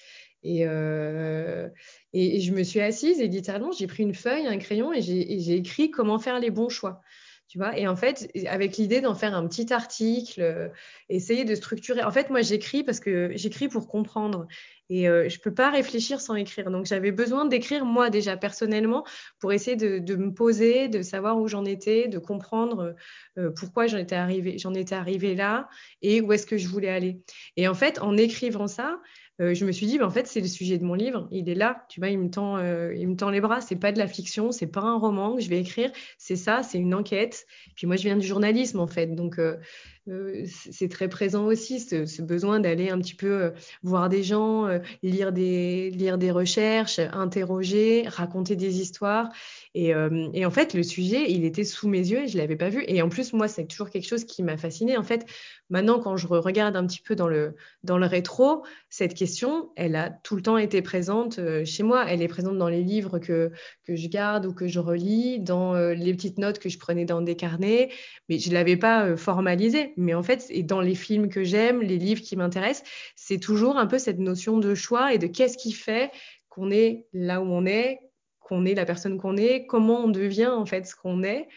Et, 0.43 0.63
et, 0.63 2.39
je 2.41 2.51
me 2.51 2.63
suis 2.63 2.81
assise 2.81 3.21
et 3.21 3.29
littéralement, 3.29 3.71
j'ai 3.71 3.87
pris 3.87 4.03
une 4.03 4.13
feuille, 4.13 4.45
un 4.45 4.57
crayon 4.57 4.91
et 4.91 5.01
j'ai 5.01 5.53
écrit 5.53 5.91
comment 5.91 6.19
faire 6.19 6.41
les 6.41 6.51
bons 6.51 6.67
choix. 6.67 6.99
Tu 7.47 7.57
vois 7.57 7.77
et 7.77 7.87
en 7.87 7.95
fait, 7.95 8.29
avec 8.47 8.75
l'idée 8.75 8.99
d'en 8.99 9.15
faire 9.15 9.33
un 9.35 9.47
petit 9.47 9.71
article, 9.71 10.71
essayer 11.07 11.45
de 11.45 11.55
structurer. 11.55 12.03
En 12.03 12.11
fait, 12.11 12.29
moi, 12.29 12.41
j'écris 12.41 12.83
parce 12.83 12.99
que 12.99 13.31
j'écris 13.35 13.69
pour 13.69 13.87
comprendre. 13.87 14.47
Et 14.89 15.07
euh, 15.07 15.29
je 15.29 15.39
peux 15.39 15.53
pas 15.53 15.69
réfléchir 15.69 16.21
sans 16.21 16.35
écrire. 16.35 16.69
Donc, 16.69 16.85
j'avais 16.85 17.11
besoin 17.11 17.45
d'écrire, 17.45 17.85
moi, 17.85 18.09
déjà, 18.09 18.37
personnellement, 18.37 19.05
pour 19.39 19.53
essayer 19.53 19.77
de, 19.77 20.15
me 20.15 20.33
poser, 20.33 20.87
de 20.87 21.01
savoir 21.01 21.39
où 21.39 21.47
j'en 21.47 21.65
étais, 21.65 22.07
de 22.07 22.19
comprendre 22.19 22.95
euh, 23.37 23.51
pourquoi 23.51 23.87
j'en 23.87 23.97
étais 23.97 24.15
arrivée, 24.15 24.57
étais 24.75 24.95
arrivée 24.95 25.35
là 25.35 25.67
et 26.01 26.21
où 26.21 26.31
est-ce 26.33 26.45
que 26.45 26.57
je 26.57 26.67
voulais 26.67 26.89
aller. 26.89 27.21
Et 27.57 27.67
en 27.67 27.73
fait, 27.73 27.99
en 28.01 28.17
écrivant 28.17 28.67
ça, 28.67 28.99
euh, 29.41 29.55
je 29.55 29.65
me 29.65 29.71
suis 29.71 29.87
dit, 29.87 29.97
bah, 29.97 30.05
en 30.05 30.11
fait, 30.11 30.27
c'est 30.27 30.41
le 30.41 30.47
sujet 30.47 30.77
de 30.77 30.83
mon 30.85 30.93
livre. 30.93 31.27
Il 31.31 31.49
est 31.49 31.55
là, 31.55 31.85
tu 31.89 31.99
vois, 31.99 32.09
il 32.09 32.19
me 32.19 32.29
tend, 32.29 32.57
euh, 32.57 32.93
il 32.95 33.07
me 33.07 33.15
tend 33.15 33.29
les 33.31 33.41
bras. 33.41 33.61
C'est 33.61 33.75
pas 33.75 33.91
de 33.91 33.97
la 33.97 34.07
fiction, 34.07 34.51
c'est 34.51 34.67
pas 34.67 34.81
un 34.81 34.97
roman 34.97 35.35
que 35.35 35.41
je 35.41 35.49
vais 35.49 35.59
écrire. 35.59 35.91
C'est 36.17 36.35
ça, 36.35 36.61
c'est 36.61 36.77
une 36.77 36.93
enquête. 36.93 37.45
Puis 37.75 37.87
moi, 37.87 37.95
je 37.95 38.03
viens 38.03 38.17
du 38.17 38.27
journalisme, 38.27 38.79
en 38.79 38.87
fait. 38.87 39.07
Donc, 39.07 39.39
euh, 39.39 39.57
euh, 40.02 40.02
c'est 40.05 40.89
très 40.89 41.07
présent 41.07 41.45
aussi, 41.45 41.79
ce, 41.79 42.21
besoin 42.21 42.59
d'aller 42.59 42.89
un 42.89 42.99
petit 42.99 43.15
peu 43.15 43.43
euh, 43.43 43.49
voir 43.83 44.09
des 44.09 44.21
gens, 44.21 44.67
lire, 45.01 45.31
des, 45.31 45.91
lire 45.91 46.17
des 46.17 46.31
recherches, 46.31 46.99
interroger, 46.99 48.03
raconter 48.07 48.55
des 48.55 48.81
histoires. 48.81 49.29
Et, 49.75 49.93
et, 50.33 50.45
en 50.45 50.51
fait, 50.51 50.73
le 50.73 50.83
sujet, 50.83 51.31
il 51.31 51.45
était 51.45 51.63
sous 51.63 51.87
mes 51.87 51.99
yeux 51.99 52.23
et 52.23 52.27
je 52.27 52.35
ne 52.35 52.41
l'avais 52.41 52.55
pas 52.55 52.69
vu. 52.69 52.83
Et 52.87 53.01
en 53.01 53.09
plus, 53.09 53.33
moi, 53.33 53.47
c'est 53.47 53.65
toujours 53.65 53.89
quelque 53.89 54.07
chose 54.07 54.23
qui 54.23 54.43
m'a 54.43 54.57
fascinée. 54.57 54.97
En 54.97 55.03
fait, 55.03 55.25
maintenant, 55.69 55.99
quand 55.99 56.15
je 56.15 56.27
regarde 56.27 56.75
un 56.75 56.85
petit 56.85 57.01
peu 57.01 57.15
dans 57.15 57.27
le, 57.27 57.55
dans 57.83 57.97
le 57.97 58.05
rétro, 58.05 58.63
cette 58.89 59.15
question, 59.15 59.71
elle 59.75 59.95
a 59.95 60.11
tout 60.11 60.35
le 60.35 60.43
temps 60.43 60.57
été 60.57 60.81
présente 60.81 61.39
chez 61.65 61.83
moi. 61.83 62.05
Elle 62.07 62.21
est 62.21 62.27
présente 62.27 62.57
dans 62.57 62.69
les 62.69 62.83
livres 62.83 63.17
que, 63.17 63.51
que 63.83 63.95
je 63.95 64.07
garde 64.07 64.45
ou 64.45 64.53
que 64.53 64.67
je 64.67 64.79
relis, 64.79 65.39
dans 65.39 65.73
les 65.75 66.13
petites 66.13 66.37
notes 66.37 66.59
que 66.59 66.69
je 66.69 66.77
prenais 66.77 67.05
dans 67.05 67.21
des 67.21 67.35
carnets, 67.35 67.89
mais 68.29 68.37
je 68.37 68.49
ne 68.49 68.53
l'avais 68.53 68.77
pas 68.77 69.17
formalisée 69.17 69.92
mais 69.97 70.13
en 70.13 70.23
fait, 70.23 70.45
et 70.49 70.63
dans 70.63 70.81
les 70.81 70.95
films 70.95 71.29
que 71.29 71.43
j'aime, 71.43 71.81
les 71.81 71.97
livres 71.97 72.21
qui 72.21 72.35
m'intéressent, 72.35 72.87
c'est 73.15 73.39
toujours 73.39 73.77
un 73.77 73.87
peu 73.87 73.99
cette 73.99 74.19
notion 74.19 74.57
de 74.57 74.75
choix 74.75 75.13
et 75.13 75.17
de 75.17 75.27
qu'est-ce 75.27 75.57
qui 75.57 75.71
fait 75.71 76.11
qu'on 76.49 76.71
est 76.71 77.07
là 77.13 77.41
où 77.41 77.45
on 77.45 77.65
est, 77.65 77.99
qu'on 78.39 78.65
est 78.65 78.75
la 78.75 78.85
personne 78.85 79.17
qu'on 79.17 79.37
est, 79.37 79.65
comment 79.65 80.05
on 80.05 80.09
devient 80.09 80.47
en 80.47 80.65
fait 80.65 80.85
ce 80.85 80.95
qu'on 80.95 81.23
est. 81.23 81.47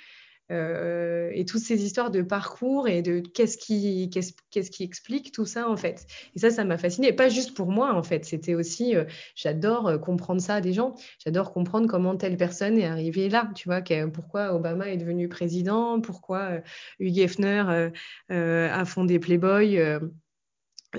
Euh, 0.53 1.31
et 1.35 1.45
toutes 1.45 1.63
ces 1.63 1.85
histoires 1.85 2.13
de 2.13 2.23
parcours 2.23 2.87
et 2.89 3.03
de 3.03 3.19
qu'est-ce 3.19 3.59
qui, 3.59 4.09
qu'est-ce, 4.11 4.71
qui 4.71 4.85
explique 4.85 5.33
tout 5.33 5.45
ça 5.45 5.69
en 5.69 5.77
fait. 5.77 6.07
Et 6.37 6.39
ça, 6.39 6.51
ça 6.51 6.65
m'a 6.65 6.79
fascinée. 6.79 7.13
pas 7.13 7.29
juste 7.29 7.55
pour 7.57 7.73
moi 7.73 7.93
en 7.93 8.03
fait, 8.05 8.25
c'était 8.25 8.55
aussi, 8.55 8.95
euh, 8.95 9.05
j'adore 9.35 9.89
euh, 9.89 9.99
comprendre 9.99 10.41
ça 10.41 10.61
des 10.61 10.73
gens. 10.73 10.95
J'adore 11.25 11.53
comprendre 11.53 11.89
comment 11.89 12.17
telle 12.17 12.37
personne 12.37 12.79
est 12.79 12.87
arrivée 12.87 13.29
là. 13.29 13.51
Tu 13.57 13.69
vois, 13.69 13.83
pourquoi 14.13 14.55
Obama 14.55 14.89
est 14.89 14.97
devenu 14.97 15.29
président, 15.29 16.01
pourquoi 16.01 16.61
Hugh 17.01 17.19
Hefner 17.19 17.91
a 18.29 18.85
fondé 18.85 19.19
Playboy. 19.19 19.81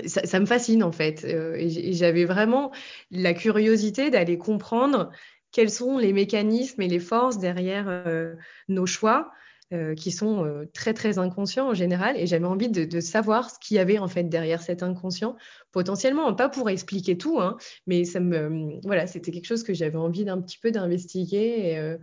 Ça, 0.06 0.24
ça, 0.26 0.38
me 0.38 0.46
fascine 0.46 0.82
en 0.82 0.92
fait. 0.92 1.24
et 1.24 1.92
j'avais 1.92 2.24
vraiment 2.24 2.70
la 3.10 3.34
curiosité 3.34 4.10
d'aller 4.10 4.38
comprendre 4.38 5.10
quels 5.52 5.70
sont 5.70 5.98
les 5.98 6.12
mécanismes 6.12 6.82
et 6.82 6.88
les 6.88 6.98
forces 6.98 7.38
derrière 7.38 7.86
euh, 7.88 8.34
nos 8.68 8.86
choix 8.86 9.30
euh, 9.72 9.94
qui 9.94 10.10
sont 10.10 10.44
euh, 10.44 10.64
très 10.72 10.94
très 10.94 11.18
inconscients 11.18 11.68
en 11.68 11.74
général. 11.74 12.16
Et 12.16 12.26
j'avais 12.26 12.46
envie 12.46 12.68
de, 12.68 13.00
savoir 13.00 13.50
ce 13.50 13.58
qu'il 13.58 13.76
y 13.76 13.80
avait 13.80 13.98
en 13.98 14.08
fait 14.08 14.24
derrière 14.24 14.62
cet 14.62 14.82
inconscient. 14.82 15.36
Potentiellement 15.72 16.32
pas 16.34 16.48
pour 16.48 16.70
expliquer 16.70 17.16
tout 17.18 17.40
hein, 17.40 17.56
mais 17.86 18.04
ça 18.04 18.20
me 18.20 18.78
voilà 18.82 19.06
c'était 19.06 19.30
quelque 19.30 19.46
chose 19.46 19.62
que 19.62 19.74
j'avais 19.74 19.96
envie 19.96 20.24
d'un 20.24 20.40
petit 20.40 20.58
peu 20.58 20.70
d'investiguer 20.70 21.96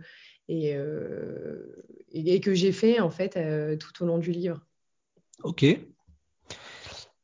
et, 0.48 0.76
que 2.40 2.54
j'ai 2.54 2.72
fait 2.72 3.00
en 3.00 3.10
fait 3.10 3.38
tout 3.78 4.02
au 4.02 4.06
long 4.06 4.18
du 4.18 4.30
livre. 4.30 4.64
Ok. 5.42 5.64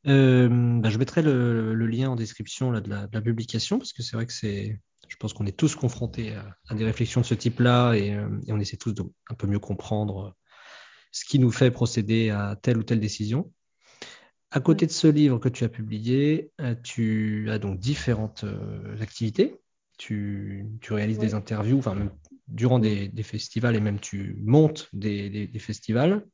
Bah, 0.05 0.89
je 0.89 0.97
mettrai 0.97 1.21
le, 1.21 1.73
lien 1.87 2.09
en 2.09 2.15
description 2.15 2.71
là, 2.71 2.81
de, 2.81 2.89
la, 2.89 3.07
de 3.07 3.13
la 3.13 3.21
publication 3.21 3.77
parce 3.77 3.93
que 3.93 4.03
c'est 4.03 4.17
vrai 4.17 4.25
que 4.25 4.33
c'est 4.33 4.77
je 5.13 5.17
pense 5.19 5.33
qu'on 5.33 5.45
est 5.45 5.55
tous 5.55 5.75
confrontés 5.75 6.33
à, 6.69 6.73
des 6.73 6.83
réflexions 6.83 7.21
de 7.21 7.25
ce 7.27 7.35
type-là 7.35 7.93
et, 7.93 8.15
euh, 8.15 8.27
on 8.47 8.59
essaie 8.59 8.77
tous 8.77 8.93
de 8.93 9.03
un 9.29 9.35
peu 9.35 9.45
mieux 9.45 9.59
comprendre 9.59 10.25
euh, 10.25 10.31
ce 11.11 11.23
qui 11.23 11.37
nous 11.37 11.51
fait 11.51 11.69
procéder 11.69 12.31
à 12.31 12.57
telle 12.59 12.79
ou 12.79 12.83
telle 12.83 12.99
décision. 12.99 13.51
À 14.49 14.59
côté 14.59 14.87
de 14.87 14.91
ce 14.91 15.05
livre 15.05 15.37
que 15.37 15.49
tu 15.49 15.65
as 15.65 15.69
publié, 15.69 16.51
euh, 16.61 16.73
tu 16.81 17.47
as 17.51 17.59
donc 17.59 17.79
différentes 17.79 18.43
activités. 18.99 19.59
Tu, 19.99 20.65
réalises 20.89 21.19
des 21.19 21.35
interviews, 21.35 21.77
enfin 21.77 21.93
même 21.93 22.11
durant 22.47 22.79
des, 22.79 23.11
festivals 23.21 23.75
et 23.75 23.79
même 23.79 23.99
tu 23.99 24.35
montes 24.43 24.89
des, 24.93 25.47
festivals. 25.59 26.25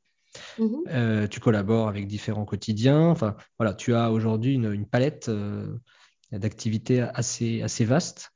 Mm-hmm. 0.58 1.28
tu 1.28 1.40
collabores 1.40 1.88
avec 1.88 2.06
différents 2.06 2.46
quotidiens. 2.46 3.10
Enfin, 3.10 3.36
voilà, 3.58 3.74
tu 3.74 3.94
as 3.94 4.10
aujourd'hui 4.10 4.54
une, 4.54 4.86
palette 4.86 5.30
d'activités 6.32 7.02
assez, 7.02 7.60
assez 7.60 7.84
vaste. 7.84 8.32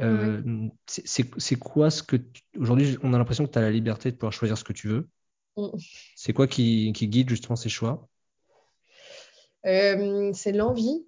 Euh, 0.00 0.68
c'est 0.86 1.56
quoi 1.56 1.90
ce 1.90 2.02
que. 2.02 2.16
Aujourd'hui, 2.58 2.96
on 3.02 3.12
a 3.12 3.18
l'impression 3.18 3.46
que 3.46 3.52
tu 3.52 3.58
as 3.58 3.62
la 3.62 3.70
liberté 3.70 4.10
de 4.10 4.16
pouvoir 4.16 4.32
choisir 4.32 4.56
ce 4.56 4.64
que 4.64 4.72
tu 4.72 4.88
veux. 4.88 5.08
Mm. 5.56 5.68
C'est 6.16 6.32
quoi 6.32 6.46
qui, 6.46 6.92
guide 6.92 7.28
justement 7.28 7.56
ces 7.56 7.68
choix? 7.68 8.08
Euh, 9.66 10.30
C'est 10.32 10.52
l'envie. 10.52 11.06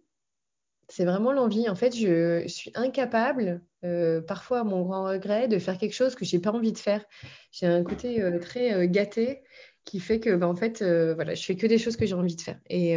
C'est 0.88 1.04
vraiment 1.06 1.32
l'envie. 1.32 1.68
En 1.70 1.74
fait, 1.74 1.96
je 1.96 2.46
suis 2.48 2.70
incapable, 2.74 3.62
euh, 3.82 4.20
parfois 4.20 4.60
à 4.60 4.64
mon 4.64 4.82
grand 4.82 5.04
regret, 5.04 5.48
de 5.48 5.58
faire 5.58 5.78
quelque 5.78 5.94
chose 5.94 6.14
que 6.14 6.24
j'ai 6.26 6.38
pas 6.38 6.52
envie 6.52 6.72
de 6.72 6.78
faire. 6.78 7.02
J'ai 7.50 7.66
un 7.66 7.82
côté 7.82 8.22
très 8.40 8.88
gâté 8.88 9.42
qui 9.84 10.00
fait 10.00 10.20
que, 10.20 10.36
bah, 10.36 10.46
en 10.46 10.54
fait, 10.54 10.82
voilà, 11.14 11.34
je 11.34 11.42
fais 11.42 11.56
que 11.56 11.66
des 11.66 11.78
choses 11.78 11.96
que 11.96 12.04
j'ai 12.04 12.14
envie 12.14 12.36
de 12.36 12.42
faire. 12.42 12.60
Et, 12.68 12.92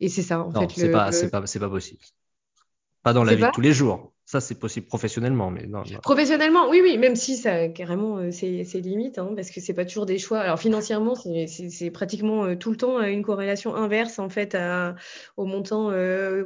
et 0.00 0.08
c'est 0.08 0.22
ça, 0.22 0.40
en 0.40 0.50
non, 0.50 0.68
fait. 0.68 0.80
C'est 0.80 0.90
pas, 0.90 1.10
pas, 1.10 1.42
pas 1.42 1.68
possible. 1.68 2.00
Pas 3.02 3.12
dans 3.12 3.24
la 3.24 3.34
vie 3.34 3.42
de 3.42 3.50
tous 3.50 3.60
les 3.60 3.72
jours. 3.72 4.11
Ça, 4.32 4.40
c'est 4.40 4.54
possible 4.54 4.86
professionnellement, 4.86 5.50
mais 5.50 5.68
Professionnellement, 6.00 6.70
oui, 6.70 6.80
oui, 6.82 6.96
même 6.96 7.16
si 7.16 7.36
ça, 7.36 7.68
carrément, 7.68 8.16
euh, 8.16 8.30
c'est 8.30 8.80
limite, 8.80 9.18
hein, 9.18 9.34
parce 9.36 9.50
que 9.50 9.60
c'est 9.60 9.74
pas 9.74 9.84
toujours 9.84 10.06
des 10.06 10.16
choix. 10.16 10.40
Alors 10.40 10.58
financièrement, 10.58 11.14
c'est 11.14 11.90
pratiquement 11.90 12.46
euh, 12.46 12.54
tout 12.56 12.70
le 12.70 12.78
temps 12.78 12.98
euh, 12.98 13.08
une 13.08 13.22
corrélation 13.22 13.74
inverse 13.74 14.18
en 14.18 14.30
fait 14.30 14.56
au 15.36 15.44
montant 15.44 15.90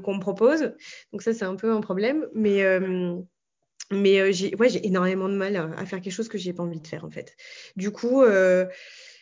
qu'on 0.03 0.15
me 0.17 0.21
propose. 0.21 0.73
Donc 1.13 1.23
ça, 1.23 1.33
c'est 1.33 1.45
un 1.45 1.55
peu 1.55 1.71
un 1.71 1.81
problème, 1.81 2.27
mais 2.35 2.65
mais 3.93 4.33
j'ai 4.33 4.57
ouais, 4.57 4.69
énormément 4.85 5.29
de 5.29 5.37
mal 5.37 5.55
à, 5.55 5.87
faire 5.87 6.01
quelque 6.01 6.13
chose 6.13 6.29
que 6.29 6.39
j'ai 6.39 6.53
pas 6.53 6.65
envie 6.65 6.81
de 6.81 6.89
faire 6.89 7.05
en 7.05 7.11
fait. 7.11 7.37
Du 7.77 7.93
coup. 7.93 8.25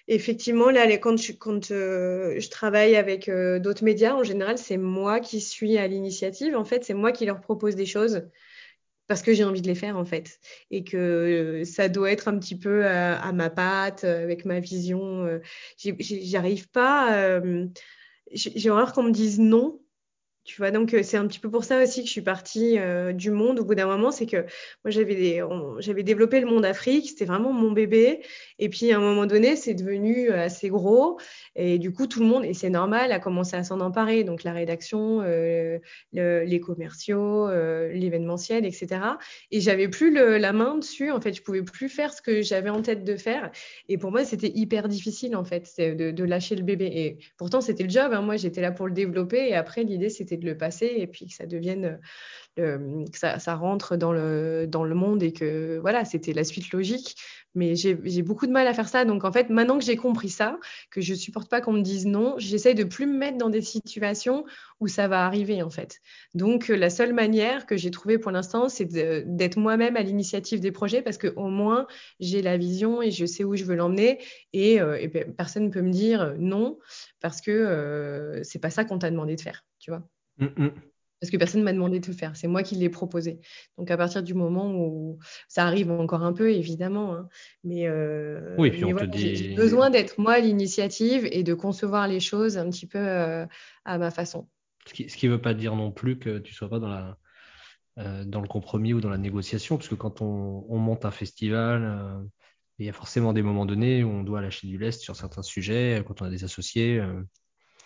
Effectivement, 0.07 0.69
là, 0.69 0.87
quand 0.99 1.17
je 1.17 2.49
travaille 2.51 2.97
avec 2.97 3.31
d'autres 3.31 3.85
médias, 3.85 4.15
en 4.15 4.23
général, 4.23 4.59
c'est 4.59 4.77
moi 4.77 5.21
qui 5.21 5.41
suis 5.41 5.79
à 5.79 5.87
l'initiative. 5.87 6.57
En 6.57 6.65
fait, 6.65 6.85
c'est 6.85 6.93
moi 6.93 7.11
qui 7.11 7.25
leur 7.25 7.41
propose 7.41 7.75
des 7.75 7.87
choses 7.87 8.23
parce 9.07 9.23
que 9.23 9.35
j'ai 9.35 9.45
envie 9.45 9.63
de 9.63 9.67
les 9.67 9.75
faire 9.75 9.97
en 9.97 10.05
fait. 10.05 10.39
Et 10.71 10.85
que 10.85 10.97
euh, 10.97 11.65
ça 11.65 11.89
doit 11.89 12.11
être 12.11 12.29
un 12.29 12.39
petit 12.39 12.59
peu 12.59 12.87
à, 12.87 13.33
ma 13.33 13.51
patte 13.51 14.05
euh, 14.05 14.23
avec 14.23 14.45
ma 14.45 14.61
vision 14.61 15.25
euh, 15.25 15.41
j'arrive 15.79 16.69
pas 16.71 17.41
j'ai 18.33 18.71
horreur 18.71 18.93
qu'on 18.93 19.05
me 19.05 19.11
dise 19.11 19.39
non 19.39 19.81
tu 20.45 20.59
vois, 20.59 20.71
donc 20.71 20.95
c'est 21.03 21.17
un 21.17 21.27
petit 21.27 21.39
peu 21.39 21.51
pour 21.51 21.65
ça 21.65 21.83
aussi 21.83 22.03
que 22.03 22.07
je 22.07 22.13
suis 22.13 22.23
partie 22.23 22.79
du 23.15 23.31
monde 23.31 23.61
au 23.61 23.65
bout 23.65 23.75
d'un 23.75 23.87
moment. 23.87 24.11
C'est 24.11 24.27
que 24.27 24.45
moi, 24.85 24.91
j'avais, 24.91 26.03
développé 26.03 26.41
le 26.41 26.47
monde 26.47 26.65
Afrique, 26.65 27.09
c'était 27.09 27.25
vraiment 27.25 27.53
mon 27.53 27.73
bébé. 27.73 28.21
Et 28.59 28.69
puis 28.69 28.93
à 28.93 28.99
un 28.99 29.01
moment 29.01 29.27
donné, 29.27 29.57
c'est 29.57 29.75
devenu 29.75 30.31
assez 30.31 30.69
gros. 30.69 31.19
Et 31.57 31.79
du 31.79 31.93
coup, 31.93 32.07
tout 32.07 32.21
le 32.21 32.27
monde, 32.27 32.45
et 32.45 32.55
c'est 32.55 32.71
normal, 32.71 33.11
a 33.13 33.21
commencé 33.21 33.57
à 33.57 33.65
s'en 33.65 33.81
emparer. 33.81 34.25
Donc 34.25 34.45
la 34.45 34.53
rédaction, 34.53 35.23
les 36.13 36.61
commerciaux, 36.61 37.49
l'événementiel, 37.93 38.67
etc. 38.67 39.01
Et 39.51 39.61
j'avais 39.61 39.89
plus 39.89 40.13
la 40.13 40.53
main 40.53 40.77
dessus. 40.77 41.11
En 41.11 41.21
fait, 41.21 41.33
je 41.33 41.43
pouvais 41.43 41.63
plus 41.63 41.89
faire 41.89 42.13
ce 42.13 42.21
que 42.21 42.43
j'avais 42.43 42.71
en 42.71 42.83
tête 42.83 43.05
de 43.05 43.17
faire. 43.17 43.51
Et 43.89 43.99
pour 43.99 44.11
moi, 44.11 44.25
c'était 44.25 44.53
hyper 44.55 44.89
difficile 44.89 45.37
en 45.37 45.45
fait 45.45 45.73
de, 45.79 46.11
de, 46.11 46.25
lâcher 46.25 46.55
le 46.57 46.63
bébé. 46.63 46.87
Et 46.87 47.19
pourtant, 47.37 47.61
c'était 47.61 47.85
le 47.85 47.91
job. 47.91 48.13
Hein. 48.13 48.23
Moi, 48.23 48.37
j'étais 48.37 48.61
là 48.61 48.73
pour 48.73 48.87
le 48.87 48.93
développer. 48.93 49.49
Et 49.49 49.55
après, 49.55 49.85
l'idée, 49.85 50.11
c'était 50.11 50.34
de 50.37 50.47
le 50.47 50.57
passer 50.57 50.93
et 50.97 51.07
puis 51.07 51.27
que 51.27 51.35
ça 51.35 51.47
devienne, 51.47 51.99
euh, 52.59 53.05
que 53.11 53.19
ça, 53.19 53.55
rentre 53.57 53.97
dans 53.97 54.13
le, 54.13 54.67
dans 54.69 54.85
le 54.85 54.95
monde 54.95 55.23
et 55.23 55.33
que 55.33 55.79
voilà, 55.79 56.05
c'était 56.05 56.33
la 56.33 56.45
suite 56.45 56.73
logique. 56.73 57.17
Mais 57.57 57.77
j'ai 57.77 58.23
beaucoup 58.23 58.49
de 58.49 58.53
mal 58.53 58.67
à 58.67 58.75
faire 58.75 58.89
ça. 58.89 59.05
Donc 59.05 59.25
en 59.25 59.31
fait, 59.31 59.49
maintenant 59.49 59.79
que 59.79 59.85
j'ai 59.85 59.97
compris 59.97 60.29
ça, 60.29 60.59
que 60.91 61.01
je 61.01 61.15
supporte 61.15 61.49
pas 61.49 61.61
qu'on 61.61 61.73
me 61.73 61.83
dise 61.83 62.05
non, 62.05 62.35
j'essaye 62.37 62.75
de 62.75 62.83
plus 62.83 63.07
me 63.07 63.17
mettre 63.17 63.39
dans 63.39 63.49
des 63.49 63.63
situations 63.63 64.45
où 64.81 64.89
ça 64.89 65.07
va 65.07 65.25
arriver 65.25 65.63
en 65.63 65.71
fait. 65.71 66.01
Donc 66.35 66.67
la 66.69 66.91
seule 66.91 67.13
manière 67.13 67.67
que 67.67 67.77
j'ai 67.77 67.93
trouvée 67.93 68.19
pour 68.19 68.33
l'instant, 68.33 68.69
c'est 68.69 68.87
d'être 68.87 69.57
moi-même 69.57 69.97
à 69.97 70.03
l'initiative 70.03 70.61
des 70.61 70.73
projets 70.73 71.01
parce 71.01 71.17
que 71.17 71.29
au 71.37 71.49
moins 71.49 71.87
j'ai 72.19 72.43
la 72.43 72.57
vision 72.57 73.03
et 73.03 73.11
je 73.11 73.25
sais 73.25 73.45
où 73.45 73.55
je 73.55 73.65
veux 73.65 73.77
l'emmener 73.77 74.19
et, 74.53 74.81
euh, 74.81 75.09
personne 75.37 75.65
ne 75.65 75.71
peut 75.71 75.83
me 75.83 75.93
dire 75.93 76.35
non 76.39 76.79
parce 77.21 77.41
que 77.41 77.51
euh, 77.51 78.43
c'est 78.43 78.59
pas 78.59 78.71
ça 78.71 78.85
qu'on 78.85 78.99
t'a 78.99 79.11
demandé 79.11 79.37
de 79.37 79.41
faire, 79.41 79.65
tu 79.79 79.91
vois. 79.91 80.07
Mm, 80.39 80.47
mm. 80.57 80.71
Parce 81.21 81.31
que 81.31 81.37
personne 81.39 81.61
ne 81.61 81.65
m'a 81.65 81.73
demandé 81.73 82.01
de 82.01 82.07
le 82.07 82.13
faire, 82.13 82.37
c'est 82.37 82.49
moi 82.49 82.63
qui 82.63 82.75
l'ai 82.75 82.91
proposé. 82.91 83.41
Donc 83.79 83.91
à 83.91 83.97
partir 83.97 84.23
du 84.23 84.35
moment 84.35 84.75
où 84.75 85.19
ça 85.49 85.65
arrive 85.65 85.91
encore 85.91 86.23
un 86.23 86.35
peu, 86.35 86.53
évidemment, 86.53 87.15
hein, 87.15 87.29
mais, 87.63 87.87
euh, 87.87 88.55
oui, 88.59 88.71
dit... 88.71 89.37
j'ai 89.37 89.55
besoin 89.55 89.89
d'être 89.89 90.19
moi 90.19 90.39
l'initiative 90.39 91.27
et 91.31 91.43
de 91.43 91.55
concevoir 91.55 92.09
les 92.09 92.21
choses 92.21 92.59
un 92.59 92.69
petit 92.69 92.87
peu 92.87 92.99
euh, 92.99 93.47
à 93.87 93.97
ma 93.97 94.11
façon. 94.11 94.49
Ce 94.87 94.93
qui 94.93 95.27
ne 95.27 95.31
veut 95.31 95.41
pas 95.41 95.55
dire 95.55 95.77
non 95.77 95.93
plus 95.93 96.19
que 96.19 96.39
tu 96.41 96.53
sois 96.53 96.69
pas 96.69 96.79
dans 96.79 96.91
la, 96.91 97.17
euh, 98.01 98.25
dans 98.27 98.43
le 98.43 98.49
compromis 98.49 98.93
ou 98.93 99.01
dans 99.01 99.09
la 99.09 99.17
négociation, 99.17 99.79
parce 99.79 99.89
que 99.89 99.95
quand 99.95 100.21
on, 100.21 100.67
on 100.69 100.77
monte 100.77 101.07
un 101.07 101.11
festival, 101.11 102.23
il 102.79 102.85
y 102.85 102.91
a 102.91 102.93
forcément 102.93 103.33
des 103.33 103.41
moments 103.41 103.65
donnés 103.65 104.05
où 104.05 104.11
on 104.11 104.25
doit 104.25 104.43
lâcher 104.43 104.67
du 104.67 104.77
lest 104.77 105.01
sur 105.01 105.17
certains 105.17 105.43
sujets, 105.43 106.05
quand 106.07 106.21
on 106.21 106.27
a 106.27 106.31
des 106.31 106.45
associés. 106.45 107.01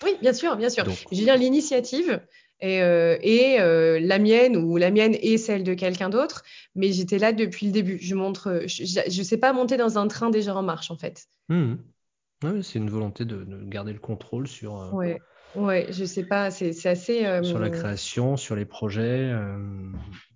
Oui, 0.04 0.16
bien 0.20 0.32
sûr, 0.32 0.56
bien 0.56 0.70
sûr. 0.70 0.84
Veux 0.84 1.16
dire, 1.16 1.36
l'initiative 1.36 2.20
et, 2.60 2.82
euh, 2.82 3.16
euh, 3.24 4.00
la 4.00 4.18
mienne 4.18 4.56
ou 4.56 4.76
la 4.76 4.90
mienne 4.90 5.16
et 5.20 5.38
celle 5.38 5.64
de 5.64 5.74
quelqu'un 5.74 6.08
d'autre, 6.08 6.42
mais 6.74 6.92
j'étais 6.92 7.18
là 7.18 7.32
depuis 7.32 7.66
le 7.66 7.72
début. 7.72 7.98
Je 8.00 8.14
montre, 8.14 8.62
je 8.66 9.18
ne 9.18 9.24
sais 9.24 9.38
pas 9.38 9.52
monter 9.52 9.76
dans 9.76 9.98
un 9.98 10.08
train 10.08 10.30
déjà 10.30 10.54
en 10.54 10.62
marche 10.62 10.90
en 10.90 10.96
fait. 10.96 11.26
Mmh. 11.48 11.74
C'est 12.62 12.78
une 12.78 12.90
volonté 12.90 13.24
de, 13.24 13.44
de 13.44 13.64
garder 13.64 13.92
le 13.92 13.98
contrôle 13.98 14.46
sur, 14.46 14.80
euh, 14.80 14.92
Ouais, 14.92 15.20
ouais, 15.54 15.86
je 15.90 16.04
sais 16.04 16.24
pas, 16.24 16.50
c'est 16.50 16.86
assez. 16.86 17.20
sur 17.42 17.58
la 17.58 17.66
euh, 17.66 17.70
création, 17.70 18.36
sur 18.36 18.54
les 18.54 18.64
projets. 18.64 19.30
euh, 19.32 19.58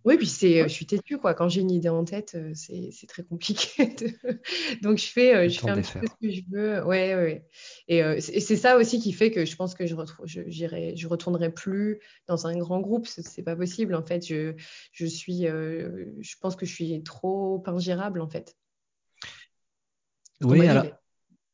Oui, 0.05 0.17
puis 0.17 0.27
c'est, 0.27 0.61
euh, 0.63 0.65
je 0.65 0.73
suis 0.73 0.87
têtue, 0.87 1.19
quoi. 1.19 1.35
Quand 1.35 1.49
j'ai 1.49 1.61
une 1.61 1.71
idée 1.71 1.89
en 1.89 2.05
tête, 2.05 2.35
euh, 2.35 2.53
c'est 2.55 3.07
très 3.07 3.23
compliqué. 3.23 3.87
de- 4.01 4.41
Donc 4.83 4.99
je 4.99 5.07
fais, 5.07 5.35
euh, 5.35 5.49
je 5.49 5.61
fais 5.61 5.71
un 5.71 5.81
petit 5.81 5.93
peu 6.01 6.07
ce 6.07 6.27
que 6.27 6.33
je 6.35 6.43
veux. 6.51 6.85
Ouais, 6.85 7.15
ouais. 7.15 7.47
Et 7.89 8.03
euh, 8.03 8.19
c'est 8.21 8.57
ça 8.57 8.77
aussi 8.77 9.01
qui 9.01 9.13
fait 9.13 9.31
que 9.31 9.45
je 9.45 9.57
pense 9.57 9.75
que 9.75 9.87
je 9.87 9.95
retrouve, 9.95 10.27
je, 10.27 11.07
retournerai 11.07 11.53
plus 11.53 12.01
dans 12.27 12.47
un 12.47 12.57
grand 12.57 12.81
groupe. 12.81 13.07
C'est 13.07 13.43
pas 13.43 13.57
possible, 13.57 13.95
en 13.95 14.05
fait. 14.05 14.27
Je, 14.27 14.55
je 14.93 15.07
suis, 15.07 15.47
euh, 15.47 16.07
je 16.21 16.35
pense 16.41 16.57
que 16.57 16.67
je 16.67 16.75
suis 16.75 17.03
trop 17.03 17.63
ingérable, 17.67 18.21
en 18.21 18.29
fait. 18.29 18.57
Oui, 20.43 20.67
alors. 20.67 20.87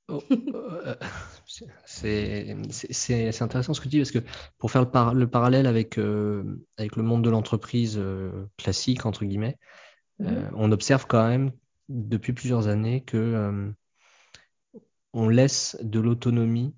Oh, 0.09 0.23
euh, 0.31 0.95
c'est 2.63 3.43
intéressant 3.43 3.75
ce 3.75 3.81
que 3.81 3.85
tu 3.85 3.91
dis 3.91 3.99
parce 3.99 4.11
que 4.11 4.21
pour 4.59 4.71
faire 4.71 4.83
le, 4.83 4.91
par- 4.91 5.15
le 5.15 5.29
parallèle 5.29 5.67
avec, 5.67 5.99
euh, 5.99 6.45
avec 6.77 6.97
le 6.97 7.03
monde 7.03 7.23
de 7.25 7.31
l'entreprise 7.31 7.97
euh, 7.99 8.47
classique, 8.57 9.07
entre 9.07 9.25
guillemets, 9.25 9.57
Mhm. 10.21 10.51
on 10.57 10.73
observe 10.73 11.07
quand 11.07 11.29
même 11.29 11.53
depuis 11.89 12.33
plusieurs 12.33 12.67
années 12.67 13.05
que 13.05 13.73
on 15.13 15.29
laisse 15.29 15.77
de 15.83 16.01
l'autonomie 16.01 16.75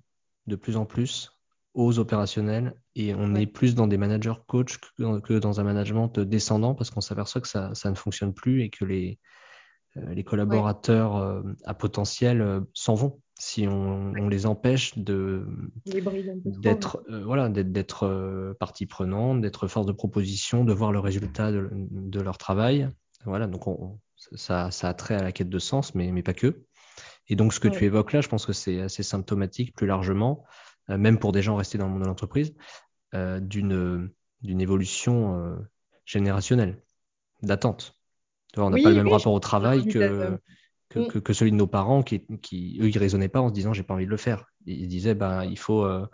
de 0.47 0.55
plus 0.55 0.77
en 0.77 0.85
plus 0.85 1.31
aux 1.73 1.99
opérationnels 1.99 2.75
et 2.95 3.15
on 3.15 3.35
est 3.35 3.47
plus 3.47 3.75
dans 3.75 3.87
des 3.87 3.97
managers 3.97 4.33
coach 4.47 4.77
que 4.77 4.87
dans, 5.01 5.21
que 5.21 5.33
dans 5.33 5.59
un 5.59 5.63
management 5.63 6.19
descendant 6.19 6.75
parce 6.75 6.89
qu'on 6.91 7.01
s'aperçoit 7.01 7.41
que 7.41 7.47
ça, 7.47 7.73
ça 7.73 7.89
ne 7.89 7.95
fonctionne 7.95 8.33
plus 8.33 8.61
et 8.63 8.69
que 8.69 8.83
les, 8.85 9.19
les 9.95 10.15
ouais. 10.15 10.23
collaborateurs 10.23 11.17
euh, 11.17 11.41
à 11.65 11.73
potentiel 11.73 12.41
euh, 12.41 12.61
s'en 12.73 12.95
vont 12.95 13.19
si 13.41 13.67
on, 13.67 14.13
on 14.15 14.29
les 14.29 14.45
empêche 14.45 14.97
de 14.99 15.47
les 15.87 16.01
d'être 16.45 17.03
euh, 17.09 17.23
voilà 17.23 17.49
d'être 17.49 18.03
euh, 18.03 18.53
partie 18.53 18.85
prenante, 18.85 19.41
d'être 19.41 19.67
force 19.67 19.87
de 19.87 19.91
proposition, 19.91 20.63
de 20.63 20.73
voir 20.73 20.91
le 20.91 20.99
résultat 20.99 21.51
de, 21.51 21.67
de 21.71 22.21
leur 22.21 22.37
travail. 22.37 22.87
Voilà, 23.25 23.47
donc 23.47 23.65
on- 23.65 23.99
ça, 24.35 24.69
ça 24.69 24.89
a 24.89 24.93
trait 24.93 25.15
à 25.15 25.23
la 25.23 25.31
quête 25.31 25.49
de 25.49 25.57
sens, 25.57 25.95
mais, 25.95 26.11
mais 26.11 26.21
pas 26.21 26.35
que. 26.35 26.61
Et 27.27 27.35
donc, 27.35 27.53
ce 27.53 27.59
que 27.59 27.67
tu 27.67 27.85
évoques 27.85 28.13
là, 28.13 28.21
je 28.21 28.27
pense 28.27 28.45
que 28.45 28.53
c'est 28.53 28.79
assez 28.81 29.01
symptomatique 29.01 29.73
plus 29.75 29.87
largement, 29.87 30.43
euh, 30.91 30.97
même 30.99 31.17
pour 31.17 31.31
des 31.31 31.41
gens 31.41 31.55
restés 31.55 31.79
dans 31.79 31.87
le 31.87 31.93
monde 31.93 32.03
de 32.03 32.07
l'entreprise, 32.07 32.53
euh, 33.15 33.39
d'une 33.39 34.11
d'une 34.41 34.61
évolution 34.61 35.35
euh, 35.37 35.55
générationnelle, 36.05 36.81
d'attente. 37.41 37.95
On 38.57 38.69
n'a 38.69 38.79
pas 38.79 38.89
le 38.89 38.95
même 38.95 39.07
oui, 39.07 39.11
rapport 39.11 39.33
au 39.33 39.39
travail 39.39 39.87
que, 39.87 40.37
que, 40.89 41.01
Mm. 41.01 41.07
que, 41.07 41.19
que 41.19 41.33
celui 41.33 41.51
de 41.51 41.55
nos 41.57 41.67
parents 41.67 42.03
qui, 42.03 42.25
qui, 42.41 42.77
eux, 42.81 42.89
ils 42.89 42.97
raisonnaient 42.97 43.29
pas 43.29 43.41
en 43.41 43.49
se 43.49 43.53
disant 43.53 43.73
j'ai 43.73 43.83
pas 43.83 43.93
envie 43.93 44.05
de 44.05 44.09
le 44.11 44.17
faire. 44.17 44.45
Ils 44.65 44.87
disaient 44.87 45.15
ben, 45.15 45.43
il 45.45 45.57
faut, 45.57 45.85
euh, 45.85 46.05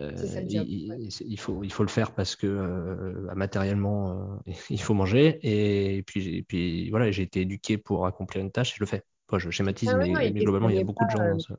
euh, 0.00 0.26
ça 0.26 0.40
il, 0.48 0.56
il- 1.00 1.10
il 1.26 1.38
faut, 1.40 1.62
il 1.64 1.72
faut 1.72 1.82
le 1.84 1.88
faire 1.88 2.12
parce 2.14 2.36
que 2.36 2.46
euh, 2.46 3.34
matériellement, 3.34 4.40
euh, 4.48 4.52
il 4.70 4.80
faut 4.80 4.94
manger. 4.94 5.38
Et 5.42 6.02
puis, 6.04 6.36
et 6.38 6.42
puis 6.42 6.90
voilà, 6.90 7.10
j'ai 7.10 7.22
été 7.22 7.42
éduqué 7.42 7.78
pour 7.78 8.06
accomplir 8.06 8.42
une 8.44 8.52
tâche 8.52 8.72
et 8.72 8.76
je 8.76 8.80
le 8.80 8.86
fais. 8.86 9.02
Moi, 9.30 9.38
je 9.38 9.50
schématise, 9.50 9.94
Ah 9.94 9.96
mais, 9.96 10.32
globalement, 10.32 10.70
il 10.70 10.76
y 10.76 10.78
a 10.78 10.82
beaucoup 10.82 11.04
de 11.04 11.10
gens 11.10 11.28
dans 11.28 11.38
ce. 11.38 11.52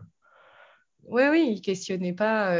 Oui, 1.03 1.23
oui, 1.31 1.53
il 1.57 1.61
questionnait 1.61 2.13
pas 2.13 2.55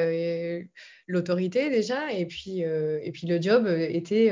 l'autorité 1.07 1.69
déjà, 1.69 2.11
et 2.11 2.25
puis, 2.25 2.59
et 2.61 3.11
puis 3.13 3.27
le 3.27 3.41
job 3.41 3.67
était, 3.67 4.31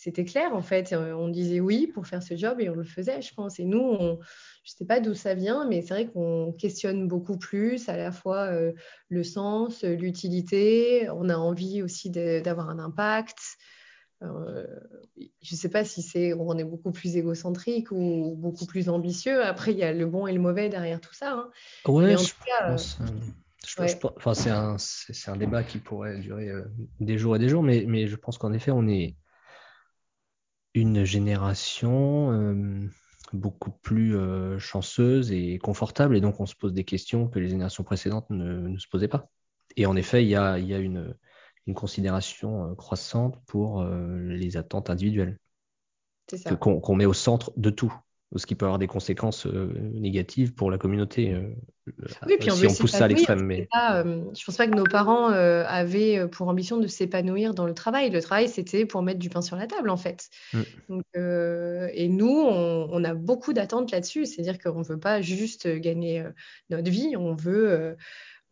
c'était 0.00 0.24
clair 0.24 0.54
en 0.54 0.62
fait. 0.62 0.94
Euh, 0.94 1.12
On 1.12 1.28
disait 1.28 1.60
oui 1.60 1.86
pour 1.86 2.06
faire 2.06 2.22
ce 2.22 2.34
job 2.34 2.58
et 2.58 2.70
on 2.70 2.74
le 2.74 2.84
faisait, 2.84 3.20
je 3.20 3.34
pense. 3.34 3.60
Et 3.60 3.66
nous, 3.66 3.80
on, 3.82 4.18
je 4.64 4.72
sais 4.72 4.86
pas 4.86 4.98
d'où 4.98 5.12
ça 5.12 5.34
vient, 5.34 5.68
mais 5.68 5.82
c'est 5.82 5.92
vrai 5.92 6.06
qu'on 6.06 6.52
questionne 6.52 7.06
beaucoup 7.06 7.36
plus 7.36 7.86
à 7.90 7.98
la 7.98 8.10
fois 8.10 8.46
euh, 8.46 8.72
le 9.10 9.22
sens, 9.22 9.84
l'utilité. 9.84 11.10
On 11.10 11.28
a 11.28 11.36
envie 11.36 11.82
aussi 11.82 12.08
d'avoir 12.08 12.70
un 12.70 12.78
impact. 12.78 13.36
Euh, 14.22 14.66
je 15.42 15.54
sais 15.54 15.68
pas 15.68 15.84
si 15.84 16.00
c'est, 16.00 16.32
on 16.32 16.56
est 16.56 16.64
beaucoup 16.64 16.92
plus 16.92 17.18
égocentrique 17.18 17.92
ou 17.92 18.34
beaucoup 18.38 18.64
plus 18.64 18.88
ambitieux. 18.88 19.44
Après, 19.44 19.72
il 19.72 19.78
y 19.78 19.82
a 19.82 19.92
le 19.92 20.06
bon 20.06 20.26
et 20.26 20.32
le 20.32 20.40
mauvais 20.40 20.70
derrière 20.70 21.02
tout 21.02 21.14
ça, 21.14 21.32
hein. 21.32 21.50
En 22.14 22.18
je 22.22 22.30
tout 22.30 22.36
cas, 22.46 22.70
pense. 22.70 22.98
euh, 23.02 23.04
je- 23.66 23.82
ouais. 23.82 23.96
pense- 23.96 24.12
enfin, 24.16 24.78
c'est 24.78 25.30
un, 25.30 25.36
débat 25.36 25.62
qui 25.62 25.76
pourrait 25.76 26.18
durer 26.20 26.50
des 27.00 27.18
jours 27.18 27.36
et 27.36 27.38
des 27.38 27.50
jours, 27.50 27.62
mais, 27.62 27.84
mais 27.86 28.06
je 28.06 28.16
pense 28.16 28.38
qu'en 28.38 28.54
effet, 28.54 28.70
on 28.70 28.88
est 28.88 29.14
une 30.74 31.04
génération 31.04 32.32
euh, 32.32 32.88
beaucoup 33.32 33.70
plus 33.70 34.16
euh, 34.16 34.58
chanceuse 34.58 35.32
et 35.32 35.58
confortable, 35.58 36.16
et 36.16 36.20
donc 36.20 36.40
on 36.40 36.46
se 36.46 36.54
pose 36.54 36.72
des 36.72 36.84
questions 36.84 37.28
que 37.28 37.38
les 37.38 37.48
générations 37.48 37.84
précédentes 37.84 38.28
ne, 38.30 38.68
ne 38.68 38.78
se 38.78 38.88
posaient 38.88 39.08
pas. 39.08 39.28
Et 39.76 39.86
en 39.86 39.96
effet, 39.96 40.24
il 40.24 40.28
y 40.28 40.36
a, 40.36 40.58
il 40.58 40.66
y 40.66 40.74
a 40.74 40.78
une, 40.78 41.14
une 41.66 41.74
considération 41.74 42.74
croissante 42.74 43.40
pour 43.46 43.82
euh, 43.82 44.18
les 44.18 44.56
attentes 44.56 44.90
individuelles, 44.90 45.38
qu'on 46.58 46.94
met 46.94 47.06
au 47.06 47.12
centre 47.12 47.52
de 47.56 47.70
tout, 47.70 47.94
ce 48.36 48.46
qui 48.46 48.54
peut 48.54 48.66
avoir 48.66 48.78
des 48.78 48.86
conséquences 48.86 49.46
euh, 49.46 49.72
négatives 49.92 50.54
pour 50.54 50.70
la 50.70 50.78
communauté, 50.78 51.34
euh, 51.34 51.52
Oui, 52.26 52.36
puis 52.38 52.50
on 52.50 52.54
si 52.54 52.66
on 52.66 52.74
pousse 52.74 52.92
ça 52.92 53.06
à 53.06 53.08
l'extrême. 53.08 53.44
Mais 53.44 53.68
euh, 53.76 54.24
je 54.38 54.44
pense 54.44 54.56
pas 54.56 54.68
que 54.68 54.76
nos 54.76 54.84
parents 54.84 55.26
avaient 55.28 56.28
pour 56.28 56.48
ambition 56.48 56.78
de 56.78 56.86
s'épanouir 56.86 57.54
dans 57.54 57.66
le 57.66 57.74
travail. 57.74 58.10
Le 58.10 58.22
travail, 58.22 58.48
c'était 58.48 58.86
pour 58.86 59.02
mettre 59.02 59.18
du 59.18 59.30
pain 59.30 59.42
sur 59.42 59.56
la 59.56 59.66
table, 59.66 59.90
en 59.90 59.96
fait. 59.96 60.28
Mm. 60.52 60.60
Donc, 60.88 61.04
euh, 61.16 61.88
et 61.92 62.08
nous, 62.08 62.30
on, 62.30 62.88
on 62.90 63.04
a 63.04 63.14
beaucoup 63.14 63.52
d'attentes 63.52 63.90
là-dessus. 63.90 64.26
C'est-à-dire 64.26 64.58
qu'on 64.58 64.78
ne 64.78 64.84
veut 64.84 65.00
pas 65.00 65.20
juste 65.20 65.66
gagner 65.66 66.24
notre 66.70 66.90
vie, 66.90 67.16
on 67.16 67.34
veut, 67.34 67.70
euh, 67.70 67.94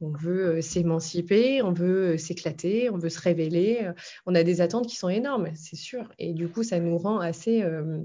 on 0.00 0.10
veut 0.10 0.60
s'émanciper, 0.60 1.62
on 1.62 1.72
veut 1.72 2.18
s'éclater, 2.18 2.90
on 2.90 2.98
veut 2.98 3.08
se 3.08 3.20
révéler. 3.20 3.90
On 4.26 4.34
a 4.34 4.42
des 4.42 4.60
attentes 4.60 4.86
qui 4.86 4.96
sont 4.96 5.08
énormes, 5.08 5.50
c'est 5.54 5.76
sûr. 5.76 6.08
Et 6.18 6.32
du 6.32 6.48
coup, 6.48 6.62
ça 6.62 6.78
nous 6.78 6.98
rend 6.98 7.18
assez, 7.18 7.62
euh, 7.62 7.98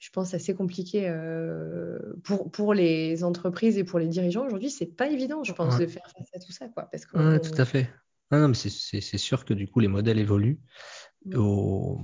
je 0.00 0.10
pense, 0.10 0.34
assez 0.34 0.54
compliqué 0.54 1.08
euh, 1.08 1.98
pour, 2.24 2.50
pour 2.50 2.74
les 2.74 3.22
entreprises 3.22 3.78
et 3.78 3.84
pour 3.84 3.98
les 3.98 4.08
dirigeants. 4.08 4.46
Aujourd'hui, 4.46 4.70
c'est 4.70 4.86
pas 4.86 5.08
évident, 5.08 5.44
je 5.44 5.52
pense, 5.52 5.76
ouais, 5.76 5.86
de 5.86 5.90
faire 5.90 6.02
face 6.16 6.28
à 6.34 6.38
tout 6.40 6.52
ça, 6.52 6.68
quoi. 6.68 6.88
Parce 6.90 7.04
ouais, 7.14 7.38
tout 7.40 7.60
à 7.60 7.64
fait. 7.64 7.88
Ah 8.32 8.38
non, 8.38 8.48
mais 8.48 8.54
c'est 8.54 9.18
sûr 9.18 9.44
que 9.44 9.54
du 9.54 9.68
coup, 9.68 9.80
les 9.80 9.88
modèles 9.88 10.18
évoluent. 10.18 10.58
au, 11.34 12.00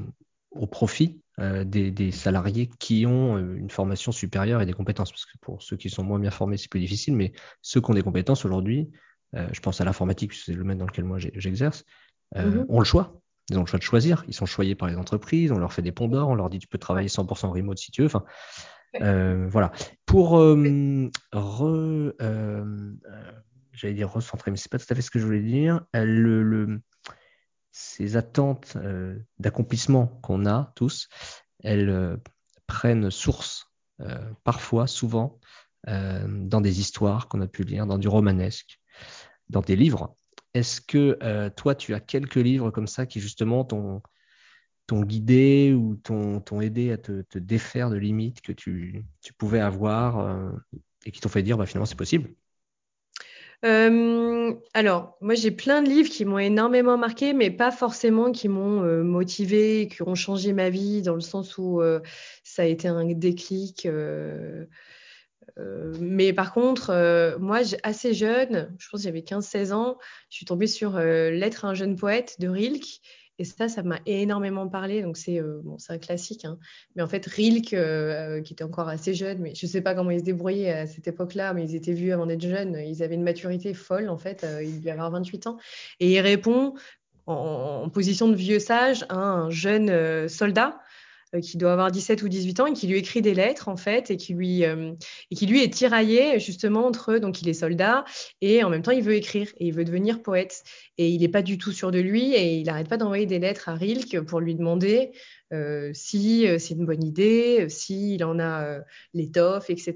au 0.50 0.66
profit 0.66 1.20
euh, 1.38 1.64
des, 1.64 1.90
des 1.90 2.10
salariés 2.10 2.68
qui 2.78 3.06
ont 3.06 3.36
euh, 3.36 3.56
une 3.56 3.70
formation 3.70 4.12
supérieure 4.12 4.62
et 4.62 4.66
des 4.66 4.72
compétences. 4.72 5.10
Parce 5.12 5.26
que 5.26 5.36
pour 5.40 5.62
ceux 5.62 5.76
qui 5.76 5.90
sont 5.90 6.02
moins 6.04 6.18
bien 6.18 6.30
formés, 6.30 6.56
c'est 6.56 6.68
plus 6.70 6.80
difficile, 6.80 7.16
mais 7.16 7.32
ceux 7.62 7.80
qui 7.80 7.90
ont 7.90 7.94
des 7.94 8.02
compétences 8.02 8.44
aujourd'hui, 8.44 8.90
euh, 9.34 9.48
je 9.52 9.60
pense 9.60 9.80
à 9.80 9.84
l'informatique, 9.84 10.32
c'est 10.32 10.52
le 10.52 10.58
domaine 10.58 10.78
dans 10.78 10.86
lequel 10.86 11.04
moi 11.04 11.18
j'exerce, 11.18 11.84
Mhm. 12.34 12.66
ont 12.68 12.78
le 12.80 12.84
choix. 12.84 13.20
Ils 13.48 13.58
ont 13.58 13.60
le 13.60 13.66
choix 13.66 13.78
de 13.78 13.84
choisir. 13.84 14.24
Ils 14.28 14.34
sont 14.34 14.46
choyés 14.46 14.74
par 14.74 14.88
les 14.88 14.96
entreprises. 14.96 15.52
On 15.52 15.58
leur 15.58 15.72
fait 15.72 15.82
des 15.82 15.92
ponts 15.92 16.08
d'or. 16.08 16.28
On 16.28 16.34
leur 16.34 16.50
dit 16.50 16.58
tu 16.58 16.66
peux 16.66 16.78
travailler 16.78 17.08
100% 17.08 17.48
remote 17.50 17.78
si 17.78 17.90
tu 17.90 18.02
veux. 18.02 18.06
Enfin, 18.06 18.24
euh, 19.02 19.46
voilà. 19.48 19.72
Pour 20.04 20.38
euh, 20.38 21.10
re, 21.32 22.12
euh, 22.20 22.92
j'allais 23.72 23.94
dire 23.94 24.10
recentrer, 24.10 24.50
mais 24.50 24.56
c'est 24.56 24.70
pas 24.70 24.78
tout 24.78 24.86
à 24.90 24.94
fait 24.94 25.02
ce 25.02 25.10
que 25.10 25.18
je 25.18 25.24
voulais 25.24 25.42
dire. 25.42 25.82
Le, 25.94 26.42
le, 26.42 26.80
ces 27.72 28.16
attentes 28.16 28.76
d'accomplissement 29.38 30.06
qu'on 30.22 30.46
a 30.46 30.72
tous, 30.76 31.08
elles 31.62 32.18
prennent 32.66 33.10
source 33.10 33.70
parfois, 34.44 34.86
souvent, 34.86 35.38
dans 35.86 36.60
des 36.60 36.80
histoires 36.80 37.28
qu'on 37.28 37.42
a 37.42 37.46
pu 37.46 37.64
lire, 37.64 37.86
dans 37.86 37.98
du 37.98 38.08
romanesque, 38.08 38.80
dans 39.50 39.60
des 39.60 39.76
livres. 39.76 40.16
Est-ce 40.56 40.80
que 40.80 41.18
euh, 41.22 41.50
toi, 41.50 41.74
tu 41.74 41.92
as 41.92 42.00
quelques 42.00 42.36
livres 42.36 42.70
comme 42.70 42.86
ça 42.86 43.04
qui 43.04 43.20
justement 43.20 43.62
t'ont 43.62 44.00
guidé 44.90 45.74
ou 45.74 45.96
t'ont 45.96 46.60
aidé 46.62 46.92
à 46.92 46.96
te, 46.96 47.38
défaire 47.38 47.90
de 47.90 47.96
limites 47.96 48.40
que 48.40 48.52
tu, 48.52 49.04
pouvais 49.36 49.60
avoir 49.60 50.18
euh, 50.18 50.50
et 51.04 51.10
qui 51.10 51.20
t'ont 51.20 51.28
fait 51.28 51.42
dire 51.42 51.58
bah, 51.58 51.66
finalement 51.66 51.84
c'est 51.84 51.94
possible? 51.94 52.30
Alors, 53.62 55.18
moi, 55.20 55.34
j'ai 55.34 55.50
plein 55.50 55.82
de 55.82 55.88
livres 55.90 56.08
qui 56.08 56.24
m'ont 56.24 56.38
énormément 56.38 56.96
marqué, 56.96 57.34
mais 57.34 57.50
pas 57.50 57.70
forcément 57.70 58.32
qui 58.32 58.48
m'ont 58.48 58.82
euh, 58.82 59.02
motivé, 59.02 59.88
qui 59.88 60.02
ont 60.02 60.14
changé 60.14 60.54
ma 60.54 60.70
vie, 60.70 61.02
dans 61.02 61.16
le 61.16 61.20
sens 61.20 61.58
où 61.58 61.82
ça 62.44 62.62
a 62.62 62.64
été 62.64 62.88
un 62.88 63.04
déclic. 63.04 63.86
Euh, 65.58 65.94
mais 66.00 66.32
par 66.32 66.52
contre, 66.52 66.90
euh, 66.90 67.38
moi, 67.38 67.60
assez 67.82 68.14
jeune, 68.14 68.74
je 68.78 68.88
pense 68.88 69.00
que 69.00 69.04
j'avais 69.04 69.20
15-16 69.20 69.72
ans, 69.72 69.98
je 70.30 70.36
suis 70.36 70.46
tombée 70.46 70.66
sur 70.66 70.96
euh, 70.96 71.30
L'être 71.30 71.64
à 71.64 71.68
un 71.68 71.74
jeune 71.74 71.96
poète 71.96 72.36
de 72.40 72.48
Rilke. 72.48 73.00
Et 73.38 73.44
ça, 73.44 73.68
ça 73.68 73.82
m'a 73.82 73.98
énormément 74.06 74.66
parlé. 74.66 75.02
Donc, 75.02 75.18
c'est 75.18 75.40
euh, 75.40 75.60
bon, 75.62 75.76
un 75.90 75.98
classique. 75.98 76.46
hein. 76.46 76.58
Mais 76.94 77.02
en 77.02 77.06
fait, 77.06 77.26
Rilke, 77.26 77.76
qui 78.44 78.52
était 78.52 78.64
encore 78.64 78.88
assez 78.88 79.12
jeune, 79.12 79.38
mais 79.40 79.54
je 79.54 79.66
ne 79.66 79.70
sais 79.70 79.82
pas 79.82 79.94
comment 79.94 80.10
ils 80.10 80.20
se 80.20 80.24
débrouillaient 80.24 80.72
à 80.72 80.86
cette 80.86 81.06
époque-là, 81.06 81.52
mais 81.52 81.64
ils 81.64 81.74
étaient 81.74 81.92
vus 81.92 82.12
avant 82.12 82.24
d'être 82.24 82.40
jeunes. 82.40 82.78
Ils 82.78 83.02
avaient 83.02 83.14
une 83.14 83.22
maturité 83.22 83.74
folle, 83.74 84.08
en 84.08 84.16
fait. 84.16 84.42
Euh, 84.44 84.62
il 84.62 84.78
devait 84.78 84.92
avoir 84.92 85.10
28 85.10 85.48
ans. 85.48 85.58
Et 86.00 86.14
il 86.14 86.20
répond 86.20 86.74
en, 87.26 87.88
position 87.90 88.28
de 88.28 88.36
vieux 88.36 88.58
sage 88.58 89.04
à 89.10 89.16
un 89.16 89.50
jeune 89.50 90.28
soldat 90.28 90.78
qui 91.40 91.56
doit 91.56 91.72
avoir 91.72 91.90
17 91.90 92.22
ou 92.22 92.28
18 92.28 92.60
ans 92.60 92.66
et 92.66 92.72
qui 92.72 92.86
lui 92.86 92.98
écrit 92.98 93.22
des 93.22 93.34
lettres 93.34 93.68
en 93.68 93.76
fait 93.76 94.10
et 94.10 94.16
qui 94.16 94.34
lui 94.34 94.62
et 94.62 95.34
qui 95.34 95.46
lui 95.46 95.62
est 95.62 95.72
tiraillé 95.72 96.38
justement 96.38 96.86
entre 96.86 97.18
donc 97.18 97.42
il 97.42 97.48
est 97.48 97.54
soldat 97.54 98.04
et 98.40 98.64
en 98.64 98.70
même 98.70 98.82
temps 98.82 98.92
il 98.92 99.02
veut 99.02 99.14
écrire 99.14 99.48
et 99.58 99.66
il 99.66 99.74
veut 99.74 99.84
devenir 99.84 100.22
poète 100.22 100.62
et 100.98 101.08
il 101.08 101.20
n'est 101.20 101.28
pas 101.28 101.42
du 101.42 101.58
tout 101.58 101.72
sûr 101.72 101.90
de 101.90 101.98
lui 101.98 102.34
et 102.34 102.56
il 102.56 102.66
n'arrête 102.66 102.88
pas 102.88 102.96
d'envoyer 102.96 103.26
des 103.26 103.38
lettres 103.38 103.68
à 103.68 103.74
Rilke 103.74 104.20
pour 104.20 104.40
lui 104.40 104.54
demander 104.54 105.12
euh, 105.52 105.92
si 105.94 106.46
c'est 106.58 106.74
une 106.74 106.86
bonne 106.86 107.04
idée, 107.04 107.68
s'il 107.68 108.24
en 108.24 108.40
a 108.40 108.80
l'étoffe, 109.14 109.70
etc. 109.70 109.94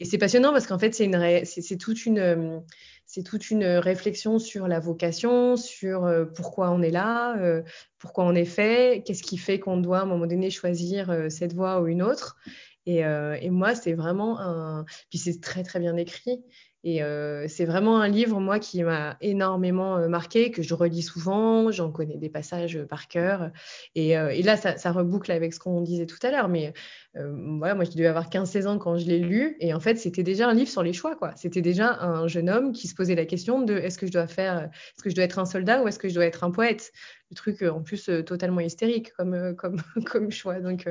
Et 0.00 0.04
c'est 0.04 0.18
passionnant 0.18 0.52
parce 0.52 0.66
qu'en 0.66 0.78
fait, 0.78 0.94
c'est, 0.94 1.10
c'est, 1.44 1.76
toute 1.78 2.04
une, 2.04 2.62
c'est 3.14 3.22
toute 3.22 3.52
une 3.52 3.64
réflexion 3.64 4.40
sur 4.40 4.66
la 4.66 4.80
vocation, 4.80 5.56
sur 5.56 6.04
euh, 6.04 6.24
pourquoi 6.24 6.72
on 6.72 6.82
est 6.82 6.90
là, 6.90 7.38
euh, 7.38 7.62
pourquoi 8.00 8.24
on 8.24 8.34
est 8.34 8.44
fait, 8.44 9.04
qu'est-ce 9.06 9.22
qui 9.22 9.38
fait 9.38 9.60
qu'on 9.60 9.76
doit 9.76 10.00
à 10.00 10.02
un 10.02 10.06
moment 10.06 10.26
donné 10.26 10.50
choisir 10.50 11.10
euh, 11.10 11.28
cette 11.28 11.52
voie 11.52 11.80
ou 11.80 11.86
une 11.86 12.02
autre. 12.02 12.36
Et 12.86 13.02
moi, 13.50 13.74
c'est 13.74 13.94
vraiment 13.94 14.40
un. 14.40 14.84
Puis 15.08 15.18
c'est 15.18 15.40
très 15.40 15.62
très 15.62 15.78
bien 15.78 15.96
écrit. 15.96 16.44
Et 16.86 17.02
euh, 17.02 17.46
c'est 17.48 17.64
vraiment 17.64 17.98
un 17.98 18.08
livre, 18.08 18.38
moi, 18.40 18.58
qui 18.58 18.82
m'a 18.82 19.16
énormément 19.22 19.96
euh, 19.96 20.06
marqué, 20.06 20.50
que 20.50 20.62
je 20.62 20.74
relis 20.74 21.00
souvent, 21.00 21.70
j'en 21.70 21.90
connais 21.90 22.18
des 22.18 22.28
passages 22.28 22.78
par 22.84 23.08
cœur. 23.08 23.50
Et, 23.94 24.18
euh, 24.18 24.34
là, 24.42 24.58
ça, 24.58 24.92
reboucle 24.92 25.32
avec 25.32 25.54
ce 25.54 25.58
qu'on 25.58 25.80
disait 25.80 26.04
tout 26.04 26.18
à 26.22 26.30
l'heure. 26.30 26.48
Mais 26.48 26.74
voilà, 27.14 27.74
moi, 27.74 27.84
je 27.84 27.92
devais 27.92 28.06
avoir 28.06 28.28
15-16 28.28 28.66
ans 28.66 28.78
quand 28.78 28.98
je 28.98 29.06
l'ai 29.06 29.18
lu. 29.18 29.56
Et 29.60 29.72
en 29.72 29.80
fait, 29.80 29.96
c'était 29.96 30.22
déjà 30.22 30.48
un 30.48 30.52
livre 30.52 30.68
sur 30.68 30.82
les 30.82 30.92
choix, 30.92 31.16
quoi. 31.16 31.32
C'était 31.36 31.62
déjà 31.62 32.00
un 32.02 32.26
jeune 32.26 32.50
homme 32.50 32.72
qui 32.72 32.86
se 32.86 32.94
posait 32.94 33.14
la 33.14 33.24
question 33.24 33.62
de 33.62 33.74
est-ce 33.74 33.98
que 33.98 34.06
je 34.06 34.12
dois 34.12 34.26
faire, 34.26 34.64
est-ce 34.64 35.02
que 35.02 35.10
je 35.10 35.14
dois 35.14 35.24
être 35.24 35.38
un 35.38 35.46
soldat 35.46 35.82
ou 35.82 35.88
est-ce 35.88 35.98
que 35.98 36.08
je 36.08 36.14
dois 36.14 36.26
être 36.26 36.44
un 36.44 36.50
poète? 36.50 36.92
Le 37.30 37.36
truc, 37.36 37.62
en 37.62 37.82
plus, 37.82 38.10
totalement 38.26 38.60
hystérique 38.60 39.12
comme, 39.14 39.56
choix. 40.30 40.60
Donc, 40.60 40.86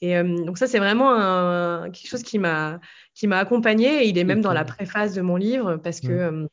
et 0.00 0.20
donc 0.22 0.58
ça, 0.58 0.66
c'est 0.66 0.78
vraiment 0.78 1.84
quelque 1.90 2.08
chose 2.08 2.22
qui 2.22 2.38
m'a 2.38 2.80
qui 3.20 3.26
m'a 3.26 3.36
accompagné. 3.36 4.04
Et 4.04 4.08
il 4.08 4.16
est 4.16 4.24
même 4.24 4.40
dans 4.40 4.54
la 4.54 4.64
préface 4.64 5.12
de 5.14 5.20
mon 5.20 5.36
livre 5.36 5.76
parce 5.76 6.00
que. 6.00 6.30
Mmh. 6.30 6.48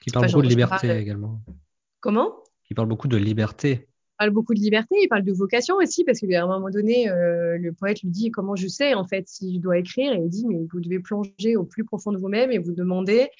qui 0.00 0.10
parle 0.10 0.26
beaucoup 0.26 0.42
de 0.42 0.48
liberté 0.48 0.90
également. 0.96 1.42
Comment? 2.00 2.42
Qui 2.64 2.72
parle 2.72 2.88
beaucoup 2.88 3.06
de 3.08 3.18
liberté. 3.18 3.89
Parle 4.20 4.32
beaucoup 4.32 4.52
de 4.52 4.60
liberté, 4.60 4.96
il 5.02 5.08
parle 5.08 5.22
de 5.22 5.32
vocation 5.32 5.76
aussi, 5.76 6.04
parce 6.04 6.20
qu'à 6.20 6.44
un 6.44 6.46
moment 6.46 6.68
donné, 6.68 7.08
euh, 7.08 7.56
le 7.56 7.72
poète 7.72 8.02
lui 8.02 8.10
dit 8.10 8.30
comment 8.30 8.54
je 8.54 8.68
sais 8.68 8.92
en 8.92 9.06
fait 9.06 9.26
si 9.26 9.54
je 9.54 9.60
dois 9.60 9.78
écrire, 9.78 10.12
et 10.12 10.18
il 10.18 10.28
dit 10.28 10.44
mais 10.46 10.58
vous 10.70 10.78
devez 10.78 10.98
plonger 10.98 11.56
au 11.56 11.64
plus 11.64 11.84
profond 11.84 12.12
de 12.12 12.18
vous-même 12.18 12.52
et 12.52 12.58
vous 12.58 12.74
demander 12.74 13.30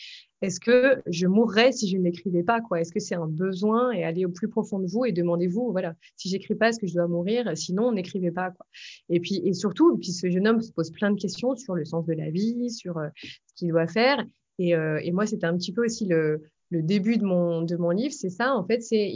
est-ce 0.40 0.58
que 0.58 1.02
je 1.06 1.26
mourrais 1.26 1.72
si 1.72 1.86
je 1.86 1.98
n'écrivais 1.98 2.42
pas 2.42 2.62
quoi? 2.62 2.80
Est-ce 2.80 2.92
que 2.92 2.98
c'est 2.98 3.14
un 3.14 3.26
besoin 3.26 3.92
et 3.92 4.04
aller 4.04 4.24
au 4.24 4.30
plus 4.30 4.48
profond 4.48 4.78
de 4.78 4.86
vous 4.86 5.04
et 5.04 5.12
demandez-vous 5.12 5.70
voilà 5.70 5.96
si 6.16 6.30
j'écris 6.30 6.54
pas 6.54 6.70
est-ce 6.70 6.78
que 6.78 6.86
je 6.86 6.94
dois 6.94 7.08
mourir? 7.08 7.54
Sinon 7.58 7.92
n'écrivez 7.92 8.30
pas 8.30 8.50
quoi. 8.50 8.64
Et 9.10 9.20
puis 9.20 9.42
et 9.44 9.52
surtout 9.52 9.98
puis 9.98 10.12
ce 10.12 10.30
jeune 10.30 10.48
homme 10.48 10.62
se 10.62 10.72
pose 10.72 10.90
plein 10.92 11.10
de 11.10 11.20
questions 11.20 11.56
sur 11.56 11.74
le 11.74 11.84
sens 11.84 12.06
de 12.06 12.14
la 12.14 12.30
vie, 12.30 12.70
sur 12.70 12.96
euh, 12.96 13.08
ce 13.18 13.54
qu'il 13.54 13.68
doit 13.68 13.86
faire. 13.86 14.24
Et, 14.58 14.74
euh, 14.74 14.98
et 15.02 15.12
moi 15.12 15.26
c'était 15.26 15.44
un 15.44 15.58
petit 15.58 15.74
peu 15.74 15.84
aussi 15.84 16.06
le 16.06 16.40
le 16.70 16.82
début 16.82 17.18
de 17.18 17.24
mon, 17.24 17.62
de 17.62 17.76
mon 17.76 17.90
livre, 17.90 18.14
c'est 18.14 18.30
ça. 18.30 18.54
En 18.54 18.64
fait, 18.64 18.80
c'est 18.80 19.12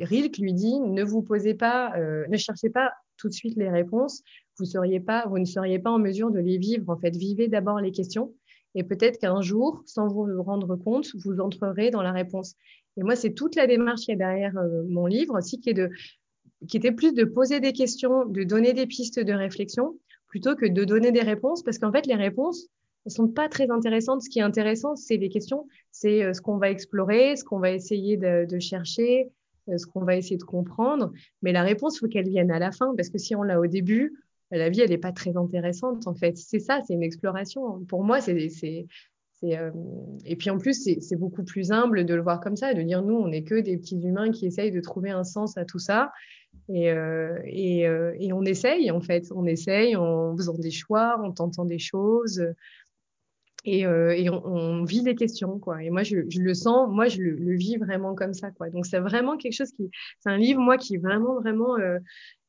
Rilke 0.00 0.38
lui 0.38 0.52
dit 0.52 0.78
ne 0.80 1.04
vous 1.04 1.22
posez 1.22 1.54
pas, 1.54 1.96
euh, 1.96 2.26
ne 2.28 2.36
cherchez 2.36 2.68
pas 2.68 2.92
tout 3.16 3.28
de 3.28 3.34
suite 3.34 3.56
les 3.56 3.70
réponses. 3.70 4.22
Vous 4.58 4.64
seriez 4.64 5.00
pas, 5.00 5.26
vous 5.28 5.38
ne 5.38 5.44
seriez 5.44 5.78
pas 5.78 5.90
en 5.90 5.98
mesure 5.98 6.30
de 6.30 6.40
les 6.40 6.58
vivre. 6.58 6.88
En 6.88 6.98
fait, 6.98 7.14
vivez 7.16 7.48
d'abord 7.48 7.80
les 7.80 7.92
questions 7.92 8.34
et 8.76 8.84
peut-être 8.84 9.18
qu'un 9.18 9.40
jour, 9.40 9.82
sans 9.86 10.06
vous 10.06 10.42
rendre 10.42 10.76
compte, 10.76 11.08
vous 11.24 11.40
entrerez 11.40 11.90
dans 11.90 12.02
la 12.02 12.12
réponse. 12.12 12.54
Et 12.98 13.02
moi, 13.02 13.16
c'est 13.16 13.32
toute 13.32 13.56
la 13.56 13.66
démarche 13.66 14.02
qui 14.02 14.12
est 14.12 14.16
derrière 14.16 14.56
euh, 14.58 14.82
mon 14.88 15.06
livre 15.06 15.38
aussi, 15.38 15.60
qui 15.60 15.70
était 15.70 16.92
plus 16.92 17.14
de 17.14 17.24
poser 17.24 17.58
des 17.60 17.72
questions, 17.72 18.26
de 18.26 18.44
donner 18.44 18.74
des 18.74 18.86
pistes 18.86 19.18
de 19.18 19.32
réflexion, 19.32 19.98
plutôt 20.26 20.56
que 20.56 20.66
de 20.66 20.84
donner 20.84 21.10
des 21.10 21.22
réponses, 21.22 21.62
parce 21.62 21.78
qu'en 21.78 21.90
fait, 21.90 22.06
les 22.06 22.16
réponses, 22.16 22.68
elles 23.06 23.12
sont 23.12 23.28
pas 23.28 23.48
très 23.48 23.70
intéressantes. 23.70 24.22
Ce 24.22 24.28
qui 24.28 24.40
est 24.40 24.42
intéressant, 24.42 24.96
c'est 24.96 25.16
les 25.16 25.28
questions, 25.28 25.66
c'est 25.92 26.24
euh, 26.24 26.32
ce 26.32 26.42
qu'on 26.42 26.58
va 26.58 26.70
explorer, 26.70 27.36
ce 27.36 27.44
qu'on 27.44 27.60
va 27.60 27.70
essayer 27.70 28.16
de, 28.16 28.58
chercher, 28.58 29.30
euh, 29.68 29.78
ce 29.78 29.86
qu'on 29.86 30.04
va 30.04 30.16
essayer 30.16 30.36
de 30.36 30.42
comprendre. 30.42 31.12
Mais 31.40 31.52
la 31.52 31.62
réponse, 31.62 32.00
faut 32.00 32.08
qu'elle 32.08 32.28
vienne 32.28 32.50
à 32.50 32.58
la 32.58 32.72
fin, 32.72 32.94
parce 32.96 33.08
que 33.08 33.18
si 33.18 33.34
on 33.36 33.42
l'a 33.42 33.60
au 33.60 33.66
début, 33.66 34.12
la 34.50 34.68
vie, 34.68 34.80
elle 34.80 34.90
n'est 34.90 34.98
pas 34.98 35.12
très 35.12 35.36
intéressante 35.36 36.06
en 36.06 36.14
fait. 36.14 36.36
C'est 36.36 36.58
ça, 36.58 36.80
c'est 36.86 36.94
une 36.94 37.02
exploration. 37.02 37.84
Pour 37.86 38.04
moi, 38.04 38.20
c'est 38.20 38.86
euh... 39.44 39.70
et 40.24 40.36
puis 40.36 40.50
en 40.50 40.58
plus, 40.58 40.88
c'est 41.00 41.16
beaucoup 41.16 41.44
plus 41.44 41.70
humble 41.70 42.04
de 42.04 42.14
le 42.14 42.22
voir 42.22 42.40
comme 42.40 42.56
ça, 42.56 42.74
de 42.74 42.82
dire 42.82 43.02
nous, 43.02 43.16
on 43.16 43.28
n'est 43.28 43.44
que 43.44 43.60
des 43.60 43.76
petits 43.76 44.00
humains 44.00 44.30
qui 44.30 44.46
essayent 44.46 44.70
de 44.70 44.80
trouver 44.80 45.10
un 45.10 45.24
sens 45.24 45.56
à 45.56 45.64
tout 45.64 45.78
ça. 45.78 46.10
Et, 46.68 46.90
euh, 46.90 47.38
et, 47.44 47.82
et, 48.18 48.32
on 48.32 48.42
essaye 48.42 48.90
en 48.90 49.00
fait, 49.00 49.26
on 49.34 49.46
essaye 49.46 49.94
en 49.94 50.36
faisant 50.36 50.56
des 50.56 50.70
choix, 50.70 51.20
en 51.22 51.32
tentant 51.32 51.64
des 51.64 51.78
choses 51.78 52.42
et, 53.66 53.84
euh, 53.84 54.30
on, 54.44 54.84
vit 54.84 55.02
des 55.02 55.16
questions 55.16 55.58
quoi. 55.58 55.82
Et 55.82 55.90
moi 55.90 56.04
je, 56.04 56.16
le 56.16 56.54
sens 56.54 56.88
moi 56.90 57.08
je 57.08 57.20
le, 57.20 57.56
vis 57.56 57.76
vraiment 57.76 58.14
comme 58.14 58.32
ça 58.32 58.50
quoi. 58.52 58.70
Donc 58.70 58.86
c'est 58.86 59.00
vraiment 59.00 59.36
quelque 59.36 59.52
chose 59.52 59.72
qui 59.72 59.90
c'est 60.20 60.30
un 60.30 60.38
livre 60.38 60.60
moi 60.60 60.78
qui 60.78 60.96
vraiment 60.96 61.40
vraiment 61.40 61.76
euh, 61.78 61.98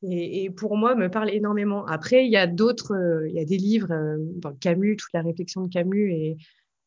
et, 0.04 0.52
pour 0.52 0.78
moi 0.78 0.96
me 0.96 1.10
parle 1.10 1.32
énormément. 1.32 1.86
Après 1.88 2.26
il 2.26 2.32
y 2.32 2.38
a 2.38 2.46
d'autres 2.46 2.94
euh, 2.94 3.28
il 3.28 3.36
y 3.36 3.40
a 3.40 3.46
des 3.46 3.58
livres 3.58 3.92
euh, 3.92 4.52
Camus 4.62 4.96
toute 4.96 5.12
la 5.14 5.24
réflexion 5.24 5.62
de 5.64 5.70
Camus 5.70 6.12
et 6.12 6.38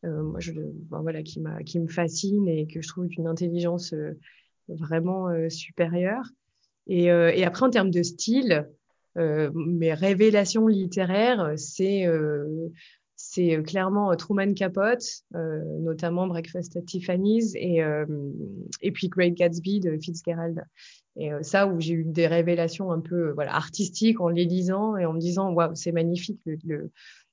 moi 0.04 0.38
ben, 0.54 1.02
voilà 1.02 1.22
qui 1.22 1.42
qui 1.66 1.78
me 1.78 1.88
fascine 1.88 2.48
et 2.48 2.66
que 2.66 2.80
je 2.80 2.88
trouve 2.88 3.06
d'une 3.08 3.26
intelligence 3.26 3.94
vraiment 4.68 5.28
supérieure. 5.50 6.24
Et 6.86 7.10
après 7.10 7.66
en 7.66 7.70
termes 7.70 7.90
de 7.90 8.02
style 8.02 8.66
mes 9.16 9.92
révélations 9.92 10.68
littéraires 10.68 11.52
c'est 11.56 12.06
c'est 13.32 13.56
euh, 13.56 13.62
clairement 13.62 14.10
euh, 14.10 14.16
Truman 14.16 14.54
Capote, 14.54 15.04
euh, 15.36 15.62
notamment 15.78 16.26
Breakfast 16.26 16.76
at 16.76 16.82
Tiffany's 16.82 17.54
et, 17.54 17.80
et 18.82 18.90
puis 18.90 19.08
Great 19.08 19.34
Gatsby 19.34 19.78
de 19.78 19.96
Fitzgerald. 19.98 20.64
Et 21.16 21.30
ça, 21.42 21.66
où 21.66 21.80
j'ai 21.80 21.94
eu 21.94 22.04
des 22.04 22.26
révélations 22.26 22.90
un 22.92 23.00
peu 23.00 23.30
voilà, 23.32 23.54
artistiques 23.54 24.20
en 24.20 24.28
les 24.28 24.44
lisant 24.44 24.96
et 24.96 25.04
en 25.06 25.12
me 25.12 25.20
disant, 25.20 25.52
waouh, 25.52 25.74
c'est 25.74 25.92
magnifique. 25.92 26.40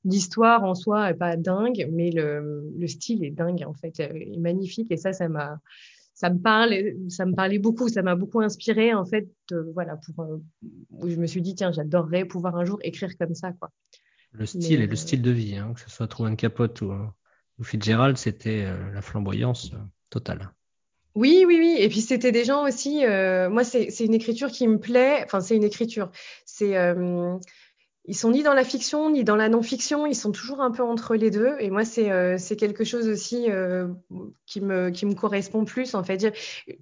L'histoire 0.03 0.63
en 0.63 0.75
soi 0.75 1.09
est 1.09 1.13
pas 1.15 1.35
dingue, 1.37 1.87
mais 1.91 2.11
le, 2.11 2.71
le 2.77 2.87
style 2.87 3.23
est 3.23 3.31
dingue, 3.31 3.63
en 3.65 3.73
fait, 3.73 3.99
est 3.99 4.37
magnifique. 4.39 4.91
Et 4.91 4.97
ça, 4.97 5.13
ça 5.13 5.29
m'a, 5.29 5.59
ça 6.13 6.29
me 6.29 6.39
parle, 6.39 6.73
ça 7.09 7.25
me 7.25 7.33
parlait 7.33 7.59
beaucoup, 7.59 7.87
ça 7.87 8.01
m'a 8.01 8.15
beaucoup 8.15 8.41
inspiré, 8.41 8.93
en 8.93 9.05
fait, 9.05 9.29
voilà, 9.73 9.97
pour, 9.97 10.41
où 10.91 11.07
je 11.07 11.15
me 11.15 11.27
suis 11.27 11.41
dit, 11.41 11.55
tiens, 11.55 11.71
j'adorerais 11.71 12.25
pouvoir 12.25 12.55
un 12.55 12.65
jour 12.65 12.79
écrire 12.81 13.15
comme 13.17 13.35
ça, 13.35 13.53
quoi. 13.53 13.69
Le 14.37 14.45
style 14.45 14.81
et 14.81 14.87
le 14.87 14.95
style 14.95 15.21
de 15.21 15.31
vie, 15.31 15.55
hein, 15.55 15.73
que 15.73 15.81
ce 15.81 15.89
soit 15.89 16.07
Truman 16.07 16.35
Capote 16.35 16.81
ou, 16.81 16.93
ou 17.59 17.63
Fitzgerald, 17.63 18.17
c'était 18.17 18.65
euh, 18.65 18.91
la 18.93 19.01
flamboyance 19.01 19.71
euh, 19.73 19.77
totale. 20.09 20.51
Oui, 21.15 21.45
oui, 21.47 21.57
oui. 21.59 21.75
Et 21.79 21.89
puis 21.89 22.01
c'était 22.01 22.31
des 22.31 22.45
gens 22.45 22.67
aussi. 22.67 23.03
Euh, 23.03 23.49
moi, 23.49 23.63
c'est 23.63 23.89
une 23.99 24.13
écriture 24.13 24.51
qui 24.51 24.67
me 24.67 24.79
plaît. 24.79 25.23
Enfin, 25.25 25.41
c'est 25.41 25.55
une 25.55 25.63
écriture. 25.63 26.11
C'est 26.45 26.75
ils 28.07 28.15
sont 28.15 28.31
ni 28.31 28.43
dans 28.43 28.53
la 28.53 28.63
fiction 28.63 29.09
ni 29.09 29.23
dans 29.23 29.35
la 29.35 29.49
non-fiction, 29.49 30.05
ils 30.05 30.15
sont 30.15 30.31
toujours 30.31 30.61
un 30.61 30.71
peu 30.71 30.83
entre 30.83 31.15
les 31.15 31.29
deux. 31.29 31.55
Et 31.59 31.69
moi, 31.69 31.85
c'est 31.85 32.11
euh, 32.11 32.37
quelque 32.57 32.83
chose 32.83 33.07
aussi 33.07 33.45
euh, 33.49 33.87
qui, 34.45 34.61
me, 34.61 34.89
qui 34.89 35.05
me 35.05 35.13
correspond 35.13 35.65
plus. 35.65 35.93
En 35.93 36.03
fait, 36.03 36.33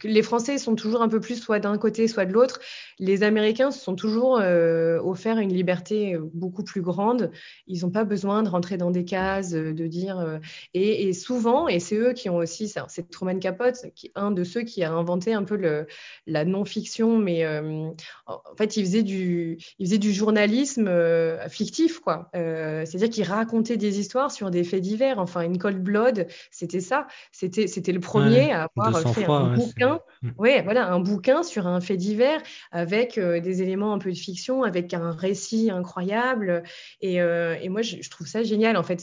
les 0.03 0.21
Français 0.21 0.57
sont 0.57 0.75
toujours 0.75 1.01
un 1.01 1.09
peu 1.09 1.19
plus 1.19 1.41
soit 1.41 1.59
d'un 1.59 1.77
côté, 1.77 2.07
soit 2.07 2.25
de 2.25 2.33
l'autre. 2.33 2.59
Les 2.99 3.23
Américains 3.23 3.71
se 3.71 3.79
sont 3.79 3.95
toujours 3.95 4.39
euh, 4.39 4.99
offert 5.01 5.37
une 5.39 5.53
liberté 5.53 6.17
beaucoup 6.33 6.63
plus 6.63 6.81
grande. 6.81 7.31
Ils 7.67 7.81
n'ont 7.81 7.91
pas 7.91 8.03
besoin 8.03 8.43
de 8.43 8.49
rentrer 8.49 8.77
dans 8.77 8.91
des 8.91 9.05
cases, 9.05 9.51
de 9.51 9.87
dire. 9.87 10.19
Euh, 10.19 10.39
et, 10.73 11.13
souvent, 11.13 11.67
et 11.67 11.79
c'est 11.79 11.95
eux 11.95 12.13
qui 12.13 12.29
ont 12.29 12.37
aussi, 12.37 12.71
c'est 12.87 13.09
Truman 13.09 13.39
Capote, 13.39 13.87
qui 13.95 14.11
un 14.15 14.31
de 14.31 14.43
ceux 14.43 14.61
qui 14.61 14.83
a 14.83 14.91
inventé 14.91 15.33
un 15.33 15.43
peu 15.43 15.85
la 16.27 16.45
non-fiction, 16.45 17.17
mais 17.17 17.45
euh, 17.45 17.89
en 18.27 18.55
fait, 18.57 18.77
il 18.77 18.85
faisait 18.85 19.03
du, 19.03 19.57
il 19.79 19.87
faisait 19.87 19.97
du 19.97 20.13
journalisme 20.13 20.87
euh, 21.15 21.49
fictif, 21.49 21.99
quoi. 21.99 22.29
Euh, 22.35 22.85
c'est-à-dire 22.85 23.09
qu'il 23.09 23.23
racontait 23.23 23.77
des 23.77 23.99
histoires 23.99 24.31
sur 24.31 24.51
des 24.51 24.63
faits 24.63 24.81
divers. 24.81 25.19
Enfin, 25.19 25.41
une 25.41 25.57
Cold 25.57 25.81
Blood, 25.81 26.27
c'était 26.51 26.81
ça. 26.81 27.07
C'était, 27.31 27.67
c'était 27.67 27.91
le 27.91 27.99
premier 27.99 28.51
à 28.51 28.67
avoir 28.75 29.13
fait 29.13 29.25
un 29.25 29.53
bouquin. 29.53 29.99
Ouais, 30.37 30.61
voilà, 30.63 30.91
un 30.91 30.99
bouquin 30.99 31.43
sur 31.43 31.67
un 31.67 31.81
fait 31.81 31.97
divers 31.97 32.41
avec 32.71 33.17
euh, 33.17 33.39
des 33.39 33.61
éléments 33.61 33.93
un 33.93 33.99
peu 33.99 34.11
de 34.11 34.17
fiction, 34.17 34.63
avec 34.63 34.93
un 34.93 35.11
récit 35.11 35.71
incroyable. 35.71 36.63
Et, 37.01 37.15
et 37.15 37.69
moi, 37.69 37.81
je, 37.81 37.97
je, 38.01 38.09
trouve 38.09 38.27
ça 38.27 38.43
génial. 38.43 38.77
En 38.77 38.83
fait, 38.83 39.01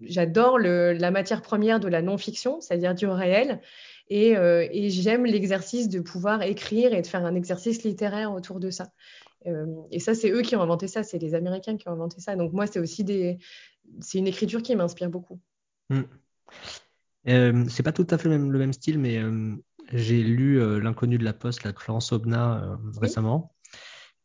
j'adore 0.00 0.58
la 0.58 1.10
matière 1.10 1.42
première 1.42 1.80
de 1.80 1.88
la 1.88 2.02
non-fiction, 2.02 2.60
c'est-à-dire 2.60 2.94
du 2.94 3.06
réel. 3.06 3.60
Et, 4.10 4.36
euh, 4.36 4.66
et 4.70 4.90
j'aime 4.90 5.24
l'exercice 5.24 5.88
de 5.88 6.00
pouvoir 6.00 6.42
écrire 6.42 6.92
et 6.92 7.00
de 7.00 7.06
faire 7.06 7.24
un 7.24 7.34
exercice 7.34 7.82
littéraire 7.84 8.32
autour 8.32 8.60
de 8.60 8.70
ça. 8.70 8.88
Euh, 9.46 9.66
et 9.90 10.00
ça, 10.00 10.14
c'est 10.14 10.30
eux 10.30 10.42
qui 10.42 10.56
ont 10.56 10.62
inventé 10.62 10.88
ça, 10.88 11.02
c'est 11.02 11.18
les 11.18 11.34
Américains 11.34 11.76
qui 11.76 11.88
ont 11.88 11.92
inventé 11.92 12.20
ça. 12.20 12.36
Donc 12.36 12.52
moi, 12.52 12.66
c'est 12.66 12.78
aussi 12.78 13.04
des, 13.04 13.38
c'est 14.00 14.18
une 14.18 14.26
écriture 14.26 14.62
qui 14.62 14.74
m'inspire 14.76 15.10
beaucoup. 15.10 15.40
Hmm. 15.90 16.02
Euh, 17.28 17.64
c'est 17.68 17.82
pas 17.82 17.92
tout 17.92 18.06
à 18.10 18.18
fait 18.18 18.28
le 18.28 18.38
même, 18.38 18.52
le 18.52 18.58
même 18.58 18.72
style, 18.72 18.98
mais 18.98 19.18
euh, 19.18 19.54
j'ai 19.92 20.22
lu 20.22 20.60
euh, 20.60 20.78
L'inconnu 20.78 21.18
de 21.18 21.24
la 21.24 21.32
poste, 21.32 21.64
la 21.64 21.72
Florence 21.72 22.12
Aubenas 22.12 22.78
récemment. 23.00 23.54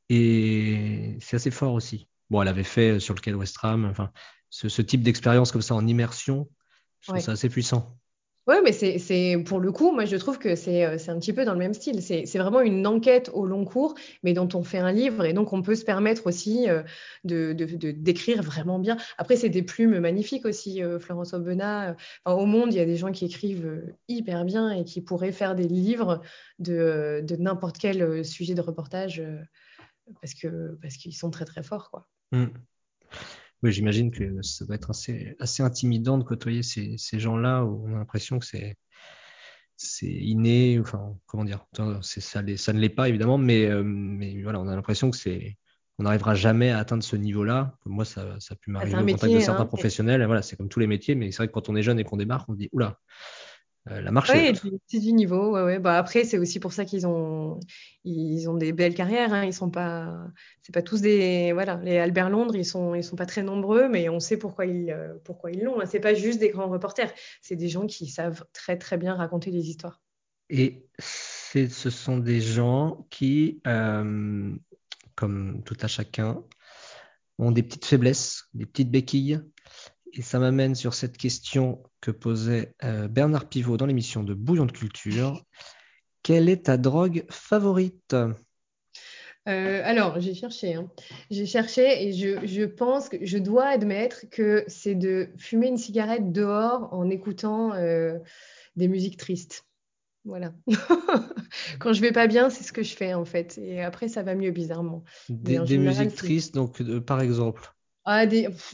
Et 0.09 1.17
c'est 1.21 1.35
assez 1.35 1.51
fort 1.51 1.73
aussi. 1.73 2.07
Bon, 2.29 2.41
elle 2.41 2.47
avait 2.47 2.63
fait 2.63 2.99
sur 2.99 3.13
lequel 3.13 3.35
West 3.35 3.57
Ham, 3.63 3.85
enfin, 3.85 4.11
ce, 4.49 4.81
type 4.81 5.03
d'expérience 5.03 5.51
comme 5.51 5.61
ça 5.61 5.75
en 5.75 5.85
immersion, 5.85 6.49
je 7.01 7.11
trouve 7.11 7.21
ça 7.21 7.33
assez 7.33 7.49
puissant. 7.49 7.97
Oui, 8.49 8.55
mais 8.63 8.71
c'est 8.71 9.37
pour 9.45 9.59
le 9.59 9.71
coup, 9.71 9.91
moi 9.91 10.05
je 10.05 10.15
trouve 10.15 10.39
que 10.39 10.55
c'est 10.55 10.83
un 10.83 11.19
petit 11.19 11.33
peu 11.33 11.45
dans 11.45 11.53
le 11.53 11.59
même 11.59 11.75
style. 11.75 12.01
C'est 12.01 12.39
vraiment 12.39 12.61
une 12.61 12.87
enquête 12.87 13.29
au 13.35 13.45
long 13.45 13.63
cours, 13.63 13.93
mais 14.23 14.33
dont 14.33 14.49
on 14.55 14.63
fait 14.63 14.79
un 14.79 14.91
livre 14.91 15.23
et 15.25 15.33
donc 15.33 15.53
on 15.53 15.61
peut 15.61 15.75
se 15.75 15.85
permettre 15.85 16.25
aussi 16.25 16.65
de 17.25 17.53
d'écrire 17.53 18.41
vraiment 18.41 18.79
bien. 18.79 18.97
Après, 19.19 19.35
c'est 19.35 19.49
des 19.49 19.61
plumes 19.61 19.99
magnifiques 19.99 20.47
aussi, 20.47 20.81
Florence 20.99 21.35
Aubenas. 21.35 21.93
au 22.25 22.47
monde, 22.47 22.73
il 22.73 22.77
y 22.77 22.81
a 22.81 22.85
des 22.85 22.97
gens 22.97 23.11
qui 23.11 23.25
écrivent 23.25 23.83
hyper 24.07 24.45
bien 24.45 24.71
et 24.71 24.83
qui 24.83 25.01
pourraient 25.01 25.31
faire 25.31 25.53
des 25.53 25.67
livres 25.67 26.19
de, 26.57 27.23
n'importe 27.37 27.77
quel 27.77 28.25
sujet 28.25 28.55
de 28.55 28.61
reportage 28.61 29.21
parce 30.21 30.33
qu'ils 30.33 31.13
sont 31.13 31.29
très 31.29 31.45
très 31.45 31.61
forts, 31.61 31.91
quoi. 31.91 32.07
Mmh. 32.31 32.47
Oui, 33.61 33.71
j'imagine 33.71 34.11
que 34.11 34.41
ça 34.41 34.65
doit 34.65 34.75
être 34.75 34.89
assez, 34.91 35.35
assez 35.39 35.63
intimidant 35.63 36.17
de 36.17 36.23
côtoyer 36.23 36.63
ces, 36.63 36.95
ces 36.97 37.19
gens-là 37.19 37.63
où 37.63 37.85
on 37.87 37.95
a 37.95 37.97
l'impression 37.97 38.39
que 38.39 38.45
c'est 38.45 38.77
c'est 39.81 40.07
inné, 40.07 40.77
enfin, 40.77 41.15
comment 41.25 41.45
dire, 41.45 41.65
ça, 41.71 42.01
ça 42.01 42.73
ne 42.73 42.79
l'est 42.79 42.89
pas 42.89 43.07
évidemment, 43.07 43.37
mais, 43.37 43.65
euh, 43.65 43.81
mais 43.81 44.41
voilà, 44.43 44.59
on 44.59 44.67
a 44.67 44.75
l'impression 44.75 45.09
que 45.09 45.15
c'est, 45.15 45.57
on 45.99 46.03
n'arrivera 46.03 46.35
jamais 46.35 46.69
à 46.71 46.79
atteindre 46.79 47.01
ce 47.01 47.15
niveau-là. 47.15 47.77
Moi, 47.85 48.03
ça, 48.03 48.37
ça 48.41 48.55
a 48.55 48.57
pu 48.57 48.71
m'arriver 48.71 48.97
au 48.97 49.05
contact 49.05 49.33
de 49.33 49.39
certains 49.39 49.63
hein, 49.63 49.65
professionnels. 49.65 50.21
Et 50.21 50.25
voilà, 50.25 50.41
c'est 50.41 50.57
comme 50.57 50.67
tous 50.67 50.81
les 50.81 50.87
métiers, 50.87 51.15
mais 51.15 51.31
c'est 51.31 51.37
vrai 51.37 51.47
que 51.47 51.53
quand 51.53 51.69
on 51.69 51.77
est 51.77 51.81
jeune 51.81 51.97
et 51.97 52.03
qu'on 52.03 52.17
démarque, 52.17 52.49
on 52.49 52.53
se 52.53 52.57
dit, 52.57 52.69
oula, 52.73 52.99
la 53.85 54.11
marche. 54.11 54.31
Oui, 54.33 54.53
c'est 54.87 54.99
du 54.99 55.13
niveau. 55.13 55.55
Ouais, 55.55 55.63
ouais. 55.63 55.79
Bah, 55.79 55.97
après, 55.97 56.23
c'est 56.23 56.37
aussi 56.37 56.59
pour 56.59 56.73
ça 56.73 56.85
qu'ils 56.85 57.07
ont, 57.07 57.59
ils 58.03 58.49
ont 58.49 58.55
des 58.55 58.71
belles 58.71 58.93
carrières. 58.93 59.33
Hein. 59.33 59.45
Ils 59.45 59.53
sont 59.53 59.69
pas, 59.71 60.27
c'est 60.61 60.73
pas 60.73 60.81
tous 60.81 61.01
des, 61.01 61.51
voilà, 61.53 61.79
les 61.83 61.97
Albert 61.97 62.29
Londres, 62.29 62.55
ils 62.55 62.65
sont, 62.65 62.93
ils 62.95 63.03
sont 63.03 63.15
pas 63.15 63.25
très 63.25 63.43
nombreux, 63.43 63.89
mais 63.89 64.09
on 64.09 64.19
sait 64.19 64.37
pourquoi 64.37 64.65
ils, 64.65 64.91
euh, 64.91 65.15
pourquoi 65.23 65.51
ils 65.51 65.63
l'ont. 65.63 65.81
Hein. 65.81 65.85
C'est 65.85 65.99
pas 65.99 66.13
juste 66.13 66.39
des 66.39 66.49
grands 66.49 66.69
reporters. 66.69 67.11
C'est 67.41 67.55
des 67.55 67.69
gens 67.69 67.87
qui 67.87 68.07
savent 68.07 68.45
très 68.53 68.77
très 68.77 68.97
bien 68.97 69.15
raconter 69.15 69.51
des 69.51 69.69
histoires. 69.69 70.01
Et 70.49 70.85
ce 70.99 71.89
sont 71.89 72.17
des 72.17 72.41
gens 72.41 73.05
qui, 73.09 73.61
euh, 73.67 74.55
comme 75.15 75.63
tout 75.63 75.77
à 75.81 75.87
chacun, 75.87 76.43
ont 77.37 77.51
des 77.51 77.63
petites 77.63 77.85
faiblesses, 77.85 78.45
des 78.53 78.65
petites 78.65 78.91
béquilles, 78.91 79.39
et 80.13 80.21
ça 80.21 80.39
m'amène 80.39 80.75
sur 80.75 80.93
cette 80.93 81.17
question 81.17 81.83
que 82.01 82.11
posait 82.11 82.73
euh, 82.83 83.07
Bernard 83.07 83.49
Pivot 83.49 83.77
dans 83.77 83.85
l'émission 83.85 84.23
de 84.23 84.33
Bouillon 84.33 84.65
de 84.65 84.71
Culture. 84.71 85.43
Quelle 86.23 86.49
est 86.49 86.65
ta 86.65 86.77
drogue 86.77 87.25
favorite? 87.29 88.15
Euh, 89.47 89.81
alors, 89.83 90.19
j'ai 90.19 90.33
cherché. 90.33 90.75
Hein. 90.75 90.89
J'ai 91.31 91.45
cherché 91.45 92.07
et 92.07 92.13
je, 92.13 92.65
pense 92.65 93.09
que 93.09 93.17
je 93.25 93.37
dois 93.37 93.65
admettre 93.65 94.25
que 94.29 94.63
c'est 94.67 94.95
de 94.95 95.29
fumer 95.37 95.67
une 95.67 95.77
cigarette 95.77 96.31
dehors 96.31 96.93
en 96.93 97.09
écoutant 97.09 97.73
euh, 97.73 98.17
des 98.75 98.87
musiques 98.87 99.17
tristes. 99.17 99.65
Voilà. 100.25 100.53
Quand 101.79 101.93
je 101.93 102.01
vais 102.01 102.11
pas 102.11 102.27
bien, 102.27 102.49
c'est 102.49 102.63
ce 102.63 102.73
que 102.73 102.83
je 102.83 102.95
fais 102.95 103.13
en 103.13 103.25
fait. 103.25 103.57
Et 103.57 103.81
après, 103.81 104.09
ça 104.09 104.21
va 104.21 104.35
mieux 104.35 104.51
bizarrement. 104.51 105.03
Des, 105.29 105.77
musiques 105.77 106.15
tristes, 106.15 106.53
donc 106.53 106.83
par 107.01 107.21
exemple? 107.21 107.73
Ah, 108.05 108.25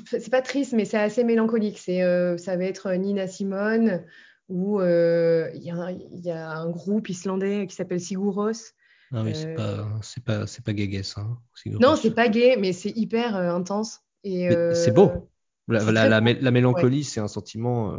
c'est 0.05 0.29
pas 0.29 0.41
triste, 0.41 0.73
mais 0.73 0.85
c'est 0.85 0.97
assez 0.97 1.23
mélancolique. 1.23 1.79
C'est, 1.79 2.03
euh, 2.03 2.37
ça 2.37 2.55
va 2.55 2.63
être 2.65 2.91
Nina 2.93 3.27
Simone 3.27 4.03
ou 4.47 4.79
euh, 4.79 5.49
il 5.55 5.63
y, 5.63 6.31
a 6.31 6.49
un 6.51 6.69
groupe 6.69 7.09
islandais 7.09 7.65
qui 7.67 7.75
s'appelle 7.75 7.99
Siguros. 7.99 8.51
Ah 9.11 9.23
oui, 9.23 9.33
c'est 9.33 9.55
pas, 9.55 9.79
euh, 9.79 9.83
c'est 10.01 10.23
pas, 10.23 10.47
c'est 10.47 10.63
pas 10.63 10.73
gay, 10.73 11.03
ça. 11.03 11.21
Hein, 11.21 11.37
non, 11.79 11.95
c'est 11.95 12.13
pas 12.13 12.27
gay, 12.27 12.55
mais 12.59 12.73
c'est 12.73 12.95
hyper 12.95 13.35
intense. 13.35 14.01
Et 14.23 14.49
c'est 14.73 14.93
beau. 14.93 15.11
La, 15.67 16.21
mélancolie, 16.21 17.03
c'est 17.03 17.19
un 17.19 17.27
sentiment. 17.27 17.93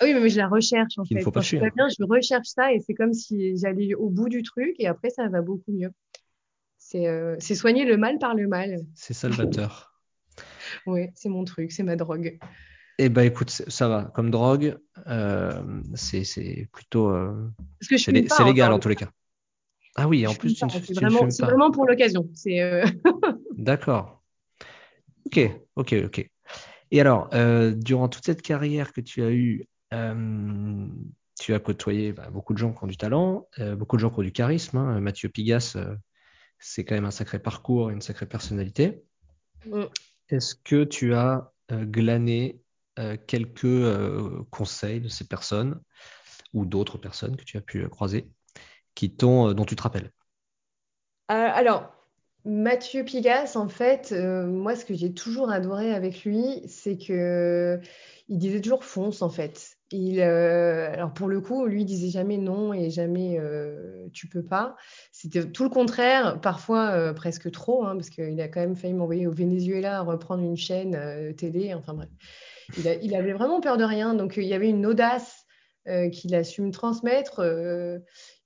Ah 0.00 0.04
oui, 0.04 0.14
mais 0.14 0.28
je 0.30 0.38
la 0.38 0.48
recherche 0.48 0.98
en 0.98 1.04
fait. 1.04 1.22
Quand 1.22 1.40
je 1.40 1.56
bien, 1.56 1.88
je 1.88 2.04
recherche 2.04 2.46
ça 2.46 2.72
et 2.72 2.80
c'est 2.80 2.94
comme 2.94 3.12
si 3.12 3.56
j'allais 3.58 3.94
au 3.94 4.08
bout 4.08 4.30
du 4.30 4.42
truc 4.42 4.74
et 4.78 4.86
après 4.86 5.10
ça 5.10 5.28
va 5.28 5.42
beaucoup 5.42 5.72
mieux. 5.72 5.90
C'est, 6.78 7.06
c'est 7.38 7.54
soigner 7.54 7.84
le 7.84 7.96
mal 7.96 8.18
par 8.18 8.34
le 8.34 8.46
mal. 8.48 8.76
C'est 8.94 9.14
salvateur. 9.14 9.88
Oui, 10.86 11.08
c'est 11.14 11.28
mon 11.28 11.44
truc, 11.44 11.72
c'est 11.72 11.82
ma 11.82 11.96
drogue. 11.96 12.38
Eh 13.02 13.08
ben 13.08 13.22
écoute, 13.22 13.48
ça 13.48 13.88
va. 13.88 14.04
Comme 14.14 14.30
drogue, 14.30 14.76
euh, 15.06 15.62
c'est 15.94 16.68
plutôt. 16.70 17.08
Euh, 17.08 17.48
c'est 17.80 18.12
légal 18.12 18.72
en 18.72 18.78
tous 18.78 18.90
les 18.90 18.96
cas. 18.96 19.08
Ah 19.96 20.06
oui, 20.06 20.26
en 20.26 20.34
plus, 20.34 20.52
tu 20.52 20.66
C'est 20.68 20.92
vraiment, 20.92 21.26
vraiment, 21.38 21.70
pour 21.70 21.86
l'occasion. 21.86 22.28
Euh, 22.46 22.84
D'accord. 23.56 24.22
Ok, 25.24 25.40
ok, 25.76 25.94
ok. 26.04 26.30
Et 26.90 27.00
alors, 27.00 27.30
durant 27.74 28.08
toute 28.08 28.26
cette 28.26 28.42
carrière 28.42 28.92
que 28.92 29.00
tu 29.00 29.22
as 29.22 29.30
eue, 29.30 29.64
tu 31.40 31.54
as 31.54 31.58
côtoyé 31.58 32.12
bah, 32.12 32.28
beaucoup 32.30 32.52
de 32.52 32.58
gens 32.58 32.74
qui 32.74 32.84
ont 32.84 32.86
du 32.86 32.98
talent, 32.98 33.48
beaucoup 33.78 33.96
de 33.96 34.02
gens 34.02 34.10
qui 34.10 34.18
ont 34.18 34.24
du 34.24 34.32
charisme. 34.32 34.76
Hein. 34.76 35.00
Mathieu 35.00 35.30
Pigas, 35.30 35.74
c'est 36.58 36.84
quand 36.84 36.96
même 36.96 37.06
un 37.06 37.10
sacré 37.10 37.38
parcours, 37.38 37.88
une 37.88 38.02
sacrée 38.02 38.26
personnalité. 38.26 39.02
Mm. 39.64 39.84
Est-ce 40.30 40.54
que 40.54 40.84
tu 40.84 41.14
as 41.14 41.52
euh, 41.72 41.84
glané 41.84 42.60
euh, 42.98 43.16
quelques 43.26 43.64
euh, 43.64 44.44
conseils 44.50 45.00
de 45.00 45.08
ces 45.08 45.26
personnes 45.26 45.80
ou 46.52 46.64
d'autres 46.64 46.98
personnes 46.98 47.36
que 47.36 47.44
tu 47.44 47.56
as 47.56 47.60
pu 47.60 47.86
croiser 47.88 48.30
qui 48.94 49.08
dont 49.08 49.64
tu 49.64 49.76
te 49.76 49.82
rappelles? 49.82 50.10
Alors, 51.28 51.92
Mathieu 52.44 53.04
Pigas, 53.04 53.52
en 53.54 53.68
fait, 53.68 54.12
moi, 54.12 54.74
ce 54.74 54.84
que 54.84 54.94
j'ai 54.94 55.14
toujours 55.14 55.50
adoré 55.50 55.94
avec 55.94 56.24
lui, 56.24 56.62
c'est 56.66 56.98
que 56.98 57.80
il 58.28 58.38
disait 58.38 58.60
toujours 58.60 58.84
fonce, 58.84 59.22
en 59.22 59.30
fait. 59.30 59.79
Il, 59.92 60.20
alors 60.20 61.12
pour 61.12 61.26
le 61.26 61.40
coup, 61.40 61.66
lui 61.66 61.82
il 61.82 61.84
disait 61.84 62.10
jamais 62.10 62.38
non 62.38 62.72
et 62.72 62.90
jamais 62.90 63.40
tu 64.12 64.28
peux 64.28 64.44
pas. 64.44 64.76
C'était 65.10 65.44
tout 65.44 65.64
le 65.64 65.70
contraire, 65.70 66.40
parfois 66.40 67.12
presque 67.14 67.50
trop, 67.50 67.84
hein, 67.84 67.96
parce 67.96 68.10
qu'il 68.10 68.40
a 68.40 68.48
quand 68.48 68.60
même 68.60 68.76
failli 68.76 68.94
m'envoyer 68.94 69.26
au 69.26 69.32
Venezuela 69.32 70.02
reprendre 70.02 70.44
une 70.44 70.56
chaîne 70.56 71.34
télé. 71.36 71.74
Enfin 71.74 71.94
bref, 71.94 72.08
il, 72.76 73.14
avait 73.16 73.32
vraiment 73.32 73.60
peur 73.60 73.78
de 73.78 73.84
rien. 73.84 74.14
Donc 74.14 74.36
il 74.36 74.44
y 74.44 74.54
avait 74.54 74.68
une 74.68 74.86
audace 74.86 75.44
qu'il 76.12 76.36
a 76.36 76.44
su 76.44 76.62
me 76.62 76.70
transmettre, 76.70 77.42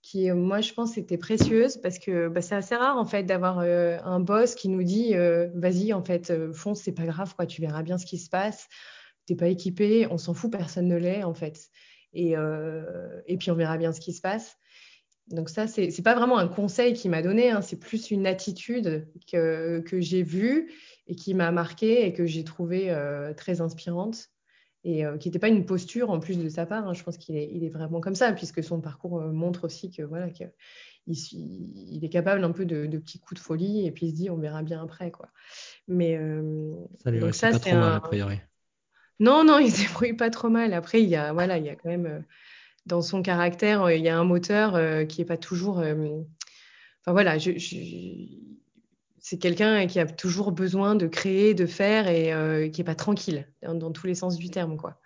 qui 0.01 0.31
moi 0.31 0.63
je 0.63 0.73
pense 0.73 0.97
était 0.97 1.19
précieuse 1.19 1.77
parce 1.77 1.99
que 1.99 2.29
bah, 2.29 2.41
c'est 2.41 2.55
assez 2.55 2.75
rare 2.75 2.97
en 2.97 3.05
fait 3.05 3.25
d'avoir 3.25 3.59
un 3.59 4.21
boss 4.21 4.55
qui 4.55 4.71
nous 4.71 4.83
dit 4.83 5.15
vas-y 5.55 5.93
en 5.93 6.03
fait 6.03 6.33
fonce, 6.55 6.81
c'est 6.81 6.93
pas 6.93 7.05
grave 7.05 7.35
quoi, 7.35 7.45
tu 7.45 7.61
verras 7.61 7.83
bien 7.83 7.99
ce 7.99 8.07
qui 8.07 8.17
se 8.17 8.31
passe 8.31 8.67
t'es 9.27 9.35
pas 9.35 9.49
équipé, 9.49 10.07
on 10.11 10.19
s'en 10.19 10.35
fout, 10.35 10.51
personne 10.51 10.89
ne 10.89 10.97
l'est 10.97 11.25
en 11.25 11.35
fait. 11.35 11.71
Et, 12.13 12.37
euh, 12.37 13.21
et, 13.27 13.37
puis 13.37 13.51
on 13.51 13.55
verra 13.55 13.77
bien 13.77 13.93
ce 13.93 14.01
qui 14.01 14.13
se 14.13 14.21
passe. 14.21 14.57
Donc 15.29 15.49
ça, 15.49 15.67
c'est 15.67 15.89
n'est 15.89 16.03
pas 16.03 16.15
vraiment 16.15 16.39
un 16.39 16.49
conseil 16.49 16.93
qu'il 16.93 17.11
m'a 17.11 17.23
donné, 17.23 17.51
hein, 17.51 17.63
c'est 17.63 17.79
plus 17.79 18.11
une 18.11 18.27
attitude 18.27 19.09
que, 19.31 19.81
que 19.81 20.01
j'ai 20.01 20.23
vue 20.23 20.71
et 21.07 21.15
qui 21.17 21.35
m'a 21.35 21.51
marqué 21.51 22.07
et 22.07 22.13
que 22.13 22.27
j'ai 22.27 22.45
trouvé 22.45 22.91
euh, 22.91 23.33
très 23.33 23.61
inspirante 23.61 24.29
et 24.85 25.07
euh, 25.07 25.17
qui 25.17 25.29
n'était 25.29 25.39
pas 25.39 25.49
une 25.49 25.65
posture 25.65 26.11
en 26.11 26.21
plus 26.21 26.39
de 26.39 26.49
sa 26.51 26.67
part. 26.67 26.87
Hein. 26.87 26.93
Je 26.93 27.03
pense 27.03 27.17
qu'il 27.17 27.37
est, 27.37 27.51
il 27.51 27.65
est, 27.65 27.71
vraiment 27.71 28.03
comme 28.03 28.15
ça, 28.15 28.33
puisque 28.35 28.63
son 28.63 28.83
parcours 28.83 29.19
montre 29.23 29.65
aussi 29.65 29.91
que 29.91 30.03
voilà 30.03 30.29
qu'il 30.29 30.53
il 31.07 32.05
est 32.05 32.11
capable 32.11 32.45
un 32.45 32.53
peu 32.53 32.67
de, 32.67 32.87
petits 32.99 33.19
coups 33.19 33.41
de 33.41 33.45
folie 33.45 33.87
et 33.87 33.93
puis 33.93 34.07
il 34.07 34.11
se 34.11 34.15
dit 34.15 34.29
on 34.29 34.37
verra 34.37 34.63
bien 34.63 34.83
après 34.83 35.11
quoi. 35.11 35.31
Mais 35.89 36.21
ça 37.03 37.11
lui 37.11 37.33
ça, 37.33 37.51
pas 37.51 37.59
trop 37.59 37.75
mal 37.75 37.95
a 37.95 38.01
priori. 38.01 38.41
Non, 39.21 39.45
non, 39.45 39.59
il 39.59 39.73
se 39.73 39.83
débrouille 39.89 40.15
pas 40.15 40.31
trop 40.31 40.49
mal. 40.49 40.73
Après, 40.73 41.03
il 41.03 41.09
y 41.09 41.17
a, 41.17 41.33
voilà, 41.33 41.59
il 41.59 41.65
y 41.65 41.69
a 41.69 41.77
quand 41.77 41.89
même, 41.89 42.07
euh, 42.07 42.21
dans 42.87 43.03
son 43.03 43.23
caractère, 43.23 43.83
euh, 43.85 43.95
il 43.95 44.03
y 44.03 44.09
a 44.09 44.19
un 44.19 44.25
moteur 44.25 44.75
euh, 44.77 45.05
qui 45.05 45.23
est 45.23 45.25
pas 45.25 45.37
toujours. 45.37 45.79
Enfin 45.79 47.13
voilà, 47.13 47.39
je, 47.39 47.53
c'est 49.27 49.39
quelqu'un 49.39 49.87
qui 49.87 49.99
a 49.99 50.05
toujours 50.05 50.53
besoin 50.53 50.97
de 50.97 51.07
créer, 51.07 51.55
de 51.55 51.65
faire 51.65 52.09
et 52.09 52.35
euh, 52.35 52.69
qui 52.69 52.83
est 52.83 52.85
pas 52.85 52.95
tranquille 52.95 53.49
dans, 53.63 53.91
tous 53.91 54.07
les 54.07 54.15
sens 54.15 54.37
du 54.37 54.51
terme, 54.51 54.77
quoi. 54.77 55.01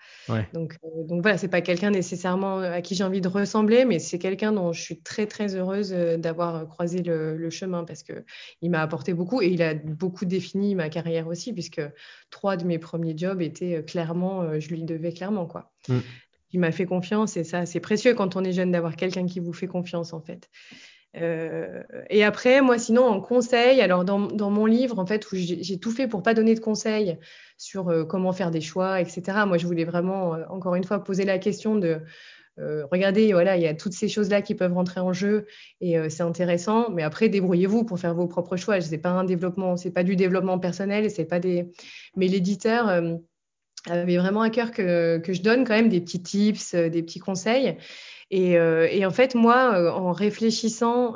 Donc, 0.52 0.76
euh, 0.82 1.04
donc 1.04 1.22
voilà, 1.22 1.38
c'est 1.38 1.46
pas 1.46 1.60
quelqu'un 1.60 1.92
nécessairement 1.92 2.58
à 2.58 2.82
qui 2.82 2.96
j'ai 2.96 3.04
envie 3.04 3.20
de 3.20 3.28
ressembler, 3.28 3.84
mais 3.84 4.00
c'est 4.00 4.18
quelqu'un 4.18 4.50
dont 4.50 4.72
je 4.72 4.82
suis 4.82 5.00
très 5.02 5.26
très 5.26 5.54
heureuse 5.54 5.92
euh, 5.92 6.16
d'avoir 6.16 6.66
croisé 6.66 7.00
le, 7.00 7.48
chemin 7.50 7.84
parce 7.84 8.02
que 8.02 8.24
il 8.60 8.72
m'a 8.72 8.82
apporté 8.82 9.14
beaucoup 9.14 9.40
et 9.40 9.46
il 9.46 9.62
a 9.62 9.74
beaucoup 9.74 10.24
défini 10.24 10.74
ma 10.74 10.88
carrière 10.88 11.28
aussi, 11.28 11.52
puisque 11.52 11.80
trois 12.30 12.56
de 12.56 12.64
mes 12.64 12.80
premiers 12.80 13.16
jobs 13.16 13.40
étaient 13.40 13.84
clairement, 13.84 14.58
je 14.58 14.68
lui 14.70 14.82
devais 14.82 15.12
clairement, 15.12 15.46
quoi. 15.46 15.70
Mm. 15.88 15.98
Il 16.50 16.58
m'a 16.58 16.72
fait 16.72 16.86
confiance 16.86 17.36
et 17.36 17.44
ça, 17.44 17.66
c'est 17.66 17.78
précieux 17.78 18.14
quand 18.14 18.34
on 18.34 18.42
est 18.42 18.52
jeune 18.52 18.72
d'avoir 18.72 18.96
quelqu'un 18.96 19.26
qui 19.26 19.38
vous 19.38 19.52
fait 19.52 19.68
confiance, 19.68 20.12
en 20.12 20.20
fait. 20.20 20.50
Euh, 21.16 21.82
et 22.10 22.24
après, 22.24 22.60
moi, 22.60 22.78
sinon, 22.78 23.04
en 23.04 23.20
conseil, 23.20 23.80
alors 23.80 24.04
dans, 24.04 24.50
mon 24.50 24.66
livre, 24.66 24.98
en 24.98 25.06
fait, 25.06 25.30
où 25.32 25.36
j'ai 25.36 25.78
tout 25.78 25.90
fait 25.90 26.06
pour 26.06 26.22
pas 26.22 26.34
donner 26.34 26.54
de 26.54 26.60
conseils 26.60 27.18
sur 27.56 27.88
euh, 27.88 28.04
comment 28.04 28.32
faire 28.32 28.50
des 28.50 28.60
choix, 28.60 29.00
etc. 29.00 29.22
Moi, 29.46 29.58
je 29.58 29.66
voulais 29.66 29.84
vraiment, 29.84 30.34
euh, 30.34 30.44
encore 30.50 30.74
une 30.74 30.84
fois, 30.84 31.02
poser 31.02 31.24
la 31.24 31.38
question 31.38 31.76
de 31.76 32.00
regardez, 32.90 33.32
voilà, 33.32 33.56
il 33.56 33.62
y 33.62 33.68
a 33.68 33.74
toutes 33.74 33.92
ces 33.92 34.08
choses-là 34.08 34.42
qui 34.42 34.56
peuvent 34.56 34.74
rentrer 34.74 34.98
en 34.98 35.12
jeu 35.12 35.46
et 35.80 35.96
c'est 36.10 36.24
intéressant. 36.24 36.90
Mais 36.90 37.04
après, 37.04 37.28
débrouillez-vous 37.28 37.84
pour 37.84 38.00
faire 38.00 38.16
vos 38.16 38.26
propres 38.26 38.56
choix. 38.56 38.80
C'est 38.80 38.98
pas 38.98 39.10
un 39.10 39.22
développement, 39.22 39.76
c'est 39.76 39.92
pas 39.92 40.02
du 40.02 40.16
développement 40.16 40.58
personnel, 40.58 41.08
c'est 41.08 41.24
pas 41.24 41.38
des. 41.38 41.70
Mais 42.16 42.26
l'éditeur 42.26 42.88
avait 43.86 44.16
vraiment 44.16 44.42
à 44.42 44.50
cœur 44.50 44.72
que, 44.72 45.22
je 45.24 45.40
donne 45.40 45.64
quand 45.64 45.74
même 45.74 45.88
des 45.88 46.00
petits 46.00 46.20
tips, 46.20 46.74
des 46.74 47.00
petits 47.04 47.20
conseils. 47.20 47.76
Et, 48.30 48.52
et 48.52 49.06
en 49.06 49.10
fait, 49.10 49.34
moi, 49.34 49.92
en 49.92 50.12
réfléchissant 50.12 51.14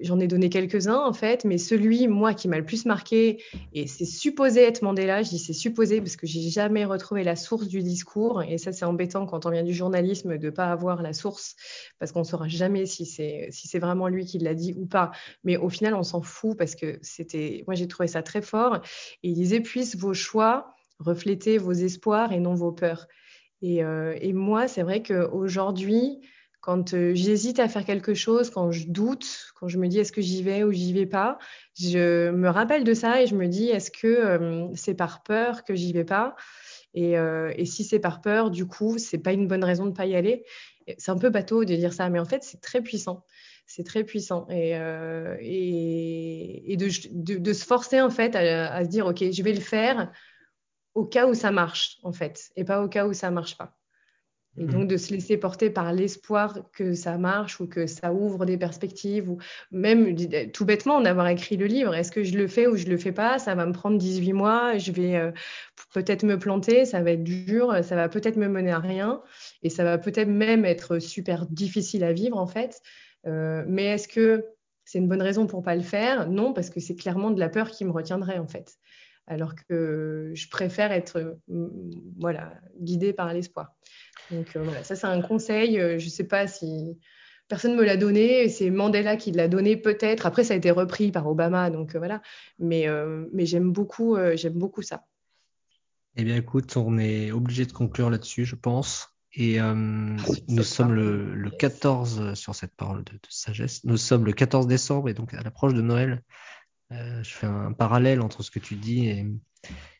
J'en 0.00 0.20
ai 0.20 0.26
donné 0.26 0.50
quelques-uns 0.50 0.98
en 0.98 1.12
fait, 1.12 1.44
mais 1.44 1.58
celui, 1.58 2.06
moi, 2.08 2.34
qui 2.34 2.48
m'a 2.48 2.58
le 2.58 2.64
plus 2.64 2.84
marqué, 2.84 3.42
et 3.72 3.86
c'est 3.86 4.04
supposé 4.04 4.62
être 4.62 4.82
Mandela, 4.82 5.22
je 5.22 5.30
dis 5.30 5.38
c'est 5.38 5.52
supposé 5.52 6.00
parce 6.00 6.16
que 6.16 6.26
j'ai 6.26 6.42
jamais 6.50 6.84
retrouvé 6.84 7.24
la 7.24 7.36
source 7.36 7.68
du 7.68 7.82
discours, 7.82 8.42
et 8.42 8.58
ça 8.58 8.72
c'est 8.72 8.84
embêtant 8.84 9.26
quand 9.26 9.46
on 9.46 9.50
vient 9.50 9.62
du 9.62 9.72
journalisme 9.72 10.38
de 10.38 10.50
pas 10.50 10.70
avoir 10.70 11.02
la 11.02 11.12
source, 11.12 11.56
parce 11.98 12.12
qu'on 12.12 12.24
saura 12.24 12.48
jamais 12.48 12.86
si 12.86 13.06
c'est 13.06 13.48
si 13.50 13.78
vraiment 13.78 14.08
lui 14.08 14.24
qui 14.26 14.38
l'a 14.38 14.54
dit 14.54 14.74
ou 14.76 14.86
pas. 14.86 15.12
Mais 15.44 15.56
au 15.56 15.68
final, 15.68 15.94
on 15.94 16.02
s'en 16.02 16.22
fout 16.22 16.56
parce 16.56 16.74
que 16.74 16.98
c'était, 17.02 17.64
moi 17.66 17.74
j'ai 17.74 17.88
trouvé 17.88 18.06
ça 18.06 18.22
très 18.22 18.42
fort. 18.42 18.76
Et 19.22 19.28
il 19.28 19.34
disait 19.34 19.60
puissent 19.60 19.96
vos 19.96 20.14
choix 20.14 20.74
refléter 20.98 21.58
vos 21.58 21.72
espoirs 21.72 22.32
et 22.32 22.40
non 22.40 22.54
vos 22.54 22.72
peurs. 22.72 23.06
Et, 23.66 23.82
euh, 23.82 24.16
et 24.20 24.32
moi, 24.32 24.68
c'est 24.68 24.82
vrai 24.82 25.02
qu'aujourd'hui, 25.02 26.20
quand 26.60 26.94
euh, 26.94 27.16
j'hésite 27.16 27.58
à 27.58 27.68
faire 27.68 27.84
quelque 27.84 28.14
chose, 28.14 28.48
quand 28.50 28.70
je 28.70 28.86
doute, 28.86 29.52
quand 29.56 29.66
je 29.66 29.76
me 29.78 29.88
dis 29.88 29.98
est-ce 29.98 30.12
que 30.12 30.20
j'y 30.20 30.44
vais 30.44 30.62
ou 30.62 30.70
j'y 30.70 30.92
vais 30.92 31.06
pas, 31.06 31.38
je 31.76 32.30
me 32.30 32.48
rappelle 32.48 32.84
de 32.84 32.94
ça 32.94 33.20
et 33.22 33.26
je 33.26 33.34
me 33.34 33.48
dis 33.48 33.68
est-ce 33.68 33.90
que 33.90 34.06
euh, 34.06 34.68
c'est 34.74 34.94
par 34.94 35.24
peur 35.24 35.64
que 35.64 35.74
j'y 35.74 35.92
vais 35.92 36.04
pas? 36.04 36.36
Et, 36.94 37.16
si 37.66 37.84
c'est 37.84 37.98
par 37.98 38.22
peur, 38.22 38.50
du 38.50 38.66
coup, 38.66 38.96
c'est 38.96 39.18
pas 39.18 39.32
une 39.32 39.48
bonne 39.48 39.64
raison 39.64 39.84
de 39.84 39.90
pas 39.90 40.06
y 40.06 40.14
aller. 40.16 40.44
C'est 40.96 41.10
un 41.10 41.18
peu 41.18 41.28
bateau 41.28 41.64
de 41.64 41.74
dire 41.74 41.92
ça, 41.92 42.08
mais 42.08 42.18
en 42.18 42.24
fait, 42.24 42.42
c'est 42.42 42.62
très 42.62 42.80
puissant. 42.80 43.22
C'est 43.66 43.84
très 43.84 44.02
puissant 44.02 44.46
et, 44.48 44.78
de, 46.76 47.52
se 47.52 47.64
forcer 47.66 48.00
en 48.00 48.08
fait 48.08 48.34
à 48.34 48.82
se 48.82 48.88
dire 48.88 49.06
ok, 49.06 49.30
je 49.30 49.42
vais 49.42 49.52
le 49.52 49.60
faire 49.60 50.10
au 50.96 51.04
cas 51.04 51.26
où 51.26 51.34
ça 51.34 51.52
marche 51.52 51.98
en 52.02 52.12
fait, 52.12 52.50
et 52.56 52.64
pas 52.64 52.82
au 52.82 52.88
cas 52.88 53.06
où 53.06 53.12
ça 53.12 53.30
marche 53.30 53.56
pas. 53.56 53.76
Et 54.58 54.64
donc 54.64 54.84
mm. 54.84 54.86
de 54.86 54.96
se 54.96 55.12
laisser 55.12 55.36
porter 55.36 55.68
par 55.68 55.92
l'espoir 55.92 56.70
que 56.72 56.94
ça 56.94 57.18
marche 57.18 57.60
ou 57.60 57.66
que 57.66 57.86
ça 57.86 58.14
ouvre 58.14 58.46
des 58.46 58.56
perspectives 58.56 59.28
ou 59.28 59.36
même 59.70 60.16
tout 60.52 60.64
bêtement 60.64 61.02
d'avoir 61.02 61.28
écrit 61.28 61.58
le 61.58 61.66
livre. 61.66 61.94
Est-ce 61.94 62.10
que 62.10 62.22
je 62.22 62.38
le 62.38 62.48
fais 62.48 62.66
ou 62.66 62.76
je 62.76 62.86
le 62.86 62.96
fais 62.96 63.12
pas? 63.12 63.38
Ça 63.38 63.54
va 63.54 63.66
me 63.66 63.72
prendre 63.72 63.98
18 63.98 64.32
mois, 64.32 64.78
je 64.78 64.92
vais 64.92 65.16
euh, 65.16 65.30
peut-être 65.92 66.22
me 66.22 66.38
planter, 66.38 66.86
ça 66.86 67.02
va 67.02 67.10
être 67.10 67.22
dur, 67.22 67.84
ça 67.84 67.94
va 67.94 68.08
peut-être 68.08 68.36
me 68.36 68.48
mener 68.48 68.72
à 68.72 68.78
rien 68.78 69.20
et 69.62 69.68
ça 69.68 69.84
va 69.84 69.98
peut-être 69.98 70.28
même 70.28 70.64
être 70.64 70.98
super 70.98 71.44
difficile 71.46 72.04
à 72.04 72.14
vivre 72.14 72.38
en 72.38 72.46
fait. 72.46 72.80
Euh, 73.26 73.62
mais 73.68 73.84
est-ce 73.84 74.08
que 74.08 74.46
c'est 74.86 74.98
une 74.98 75.08
bonne 75.08 75.20
raison 75.20 75.46
pour 75.46 75.62
pas 75.62 75.76
le 75.76 75.82
faire? 75.82 76.30
Non, 76.30 76.54
parce 76.54 76.70
que 76.70 76.80
c'est 76.80 76.96
clairement 76.96 77.30
de 77.30 77.40
la 77.40 77.50
peur 77.50 77.70
qui 77.70 77.84
me 77.84 77.90
retiendrait 77.90 78.38
en 78.38 78.46
fait. 78.46 78.78
Alors 79.26 79.54
que 79.68 80.30
je 80.34 80.48
préfère 80.48 80.92
être 80.92 81.38
voilà, 82.18 82.54
guidée 82.80 83.12
par 83.12 83.32
l'espoir. 83.32 83.74
Donc 84.30 84.56
euh, 84.56 84.62
voilà, 84.62 84.84
ça 84.84 84.96
c'est 84.96 85.06
un 85.06 85.20
conseil. 85.20 85.80
Euh, 85.80 85.98
je 85.98 86.06
ne 86.06 86.10
sais 86.10 86.24
pas 86.24 86.46
si 86.46 86.98
personne 87.48 87.72
ne 87.72 87.76
me 87.76 87.84
l'a 87.84 87.96
donné. 87.96 88.48
C'est 88.48 88.70
Mandela 88.70 89.16
qui 89.16 89.32
l'a 89.32 89.48
donné 89.48 89.76
peut-être. 89.76 90.26
Après, 90.26 90.44
ça 90.44 90.54
a 90.54 90.56
été 90.56 90.70
repris 90.70 91.12
par 91.12 91.26
Obama, 91.26 91.70
donc 91.70 91.94
euh, 91.94 91.98
voilà. 91.98 92.22
Mais, 92.58 92.86
mais 93.32 93.46
j'aime 93.46 93.72
beaucoup, 93.72 94.16
j'aime 94.34 94.54
beaucoup 94.54 94.82
ça. 94.82 95.04
Eh 96.16 96.24
bien, 96.24 96.36
écoute, 96.36 96.76
on 96.76 96.98
est 96.98 97.30
obligé 97.30 97.66
de 97.66 97.72
conclure 97.72 98.10
là-dessus, 98.10 98.44
je 98.44 98.56
pense. 98.56 99.12
Et 99.38 99.58
nous 99.60 100.62
sommes 100.62 100.94
le, 100.94 101.50
14 101.50 102.32
sur 102.34 102.54
cette 102.54 102.74
parole 102.74 103.04
de, 103.04 103.12
sagesse. 103.28 103.84
Nous 103.84 103.98
sommes 103.98 104.24
le 104.24 104.32
14 104.32 104.66
décembre 104.66 105.10
et 105.10 105.14
donc 105.14 105.34
à 105.34 105.42
l'approche 105.42 105.74
de 105.74 105.82
Noël. 105.82 106.22
Je 106.90 107.30
fais 107.30 107.46
un 107.46 107.72
parallèle 107.72 108.20
entre 108.20 108.42
ce 108.42 108.50
que 108.50 108.58
tu 108.58 108.76
dis 108.76 109.06
et, 109.06 109.26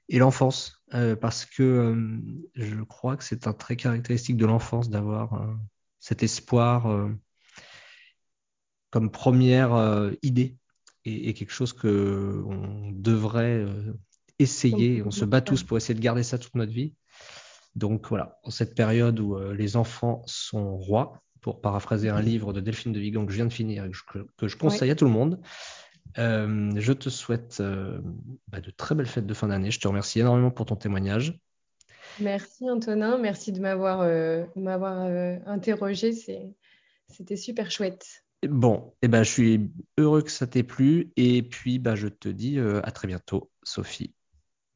et 0.08 0.18
l'enfance, 0.18 0.82
euh, 0.94 1.16
parce 1.16 1.44
que 1.44 1.62
euh, 1.62 2.18
je 2.54 2.82
crois 2.82 3.16
que 3.16 3.24
c'est 3.24 3.46
un 3.46 3.52
trait 3.52 3.76
caractéristique 3.76 4.36
de 4.36 4.46
l'enfance 4.46 4.88
d'avoir 4.88 5.34
euh, 5.34 5.54
cet 5.98 6.22
espoir 6.22 7.08
comme 8.90 9.10
première 9.10 10.12
idée 10.22 10.56
et, 11.04 11.34
quelque 11.34 11.52
chose 11.52 11.72
que 11.72 12.44
on 12.46 12.92
devrait 12.92 13.66
essayer. 14.38 15.02
On 15.02 15.10
se 15.10 15.24
bat 15.24 15.40
tous 15.40 15.64
pour 15.64 15.76
essayer 15.76 15.94
de 15.94 16.00
garder 16.00 16.22
ça 16.22 16.38
toute 16.38 16.54
notre 16.54 16.72
vie. 16.72 16.94
Donc 17.74 18.08
voilà, 18.08 18.38
en 18.44 18.50
cette 18.50 18.76
période 18.76 19.18
où 19.18 19.36
les 19.50 19.76
enfants 19.76 20.22
sont 20.26 20.76
rois, 20.76 21.20
pour 21.40 21.60
paraphraser 21.60 22.08
un 22.08 22.22
livre 22.22 22.52
de 22.52 22.60
Delphine 22.60 22.92
de 22.92 23.00
Vigan 23.00 23.26
que 23.26 23.32
je 23.32 23.36
viens 23.36 23.46
de 23.46 23.52
finir 23.52 23.84
et 23.84 23.90
que 24.36 24.48
je, 24.48 24.56
conseille 24.56 24.90
à 24.90 24.94
tout 24.94 25.04
le 25.04 25.10
monde, 25.10 25.40
euh, 26.18 26.70
je 26.76 26.92
te 26.92 27.08
souhaite 27.08 27.58
euh, 27.60 28.00
bah, 28.48 28.60
de 28.60 28.70
très 28.70 28.94
belles 28.94 29.06
fêtes 29.06 29.26
de 29.26 29.34
fin 29.34 29.48
d'année. 29.48 29.70
Je 29.70 29.80
te 29.80 29.88
remercie 29.88 30.20
énormément 30.20 30.50
pour 30.50 30.66
ton 30.66 30.76
témoignage. 30.76 31.38
Merci 32.20 32.70
Antonin, 32.70 33.18
merci 33.18 33.52
de 33.52 33.60
m'avoir 33.60 34.00
euh, 34.00 35.38
interrogé. 35.46 36.12
C'était 37.08 37.36
super 37.36 37.70
chouette. 37.70 38.24
Bon, 38.48 38.92
et 39.02 39.06
eh 39.06 39.08
ben, 39.08 39.22
je 39.22 39.30
suis 39.30 39.70
heureux 39.98 40.22
que 40.22 40.30
ça 40.30 40.46
t'ait 40.46 40.62
plu. 40.62 41.12
Et 41.16 41.42
puis, 41.42 41.78
bah, 41.78 41.94
je 41.94 42.08
te 42.08 42.28
dis 42.28 42.58
à 42.58 42.90
très 42.90 43.08
bientôt, 43.08 43.50
Sophie. 43.62 44.14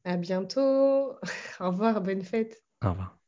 À 0.03 0.17
bientôt. 0.17 1.15
Au 1.59 1.69
revoir, 1.69 2.01
bonne 2.01 2.23
fête. 2.23 2.63
Au 2.83 2.89
revoir. 2.89 3.20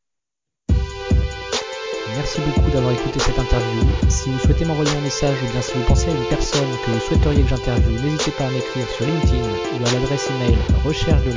Merci 2.15 2.41
beaucoup 2.41 2.69
d'avoir 2.69 2.93
écouté 2.93 3.19
cette 3.19 3.39
interview. 3.39 3.81
Si 4.09 4.29
vous 4.29 4.39
souhaitez 4.39 4.65
m'envoyer 4.65 4.91
un 4.91 5.01
message 5.01 5.35
ou 5.43 5.51
bien 5.51 5.61
si 5.61 5.73
vous 5.73 5.83
pensez 5.83 6.09
à 6.09 6.11
une 6.11 6.25
personne 6.29 6.67
que 6.85 6.91
vous 6.91 6.99
souhaiteriez 6.99 7.41
que 7.41 7.49
j'interviewe, 7.49 8.01
n'hésitez 8.01 8.31
pas 8.31 8.45
à 8.45 8.49
m'écrire 8.51 8.87
sur 8.89 9.05
LinkedIn 9.05 9.41
ou 9.41 9.87
à 9.87 9.91
l'adresse 9.91 10.29
email 10.29 10.57
recherche 10.85 11.23
de. 11.23 11.31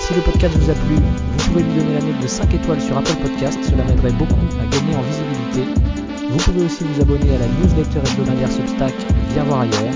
Si 0.00 0.14
le 0.14 0.20
podcast 0.20 0.56
vous 0.56 0.70
a 0.70 0.74
plu, 0.74 0.94
vous 0.94 1.48
pouvez 1.48 1.62
lui 1.62 1.74
donner 1.74 1.94
la 1.94 2.00
note 2.00 2.20
de 2.20 2.26
5 2.26 2.54
étoiles 2.54 2.80
sur 2.80 2.96
Apple 2.96 3.16
Podcast, 3.22 3.58
cela 3.62 3.84
m'aiderait 3.84 4.12
beaucoup 4.12 4.46
à 4.60 4.66
gagner 4.66 4.96
en 4.96 5.02
visibilité. 5.02 5.82
Vous 6.30 6.38
pouvez 6.38 6.64
aussi 6.64 6.84
vous 6.84 7.02
abonner 7.02 7.34
à 7.34 7.38
la 7.38 7.46
newsletter 7.46 7.98
hebdomadaire 7.98 8.50
Substack 8.50 8.94
Viens 9.32 9.44
voir 9.44 9.60
ailleurs. 9.60 9.94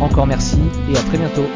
Encore 0.00 0.26
merci 0.26 0.58
et 0.90 0.96
à 0.96 1.02
très 1.02 1.18
bientôt. 1.18 1.46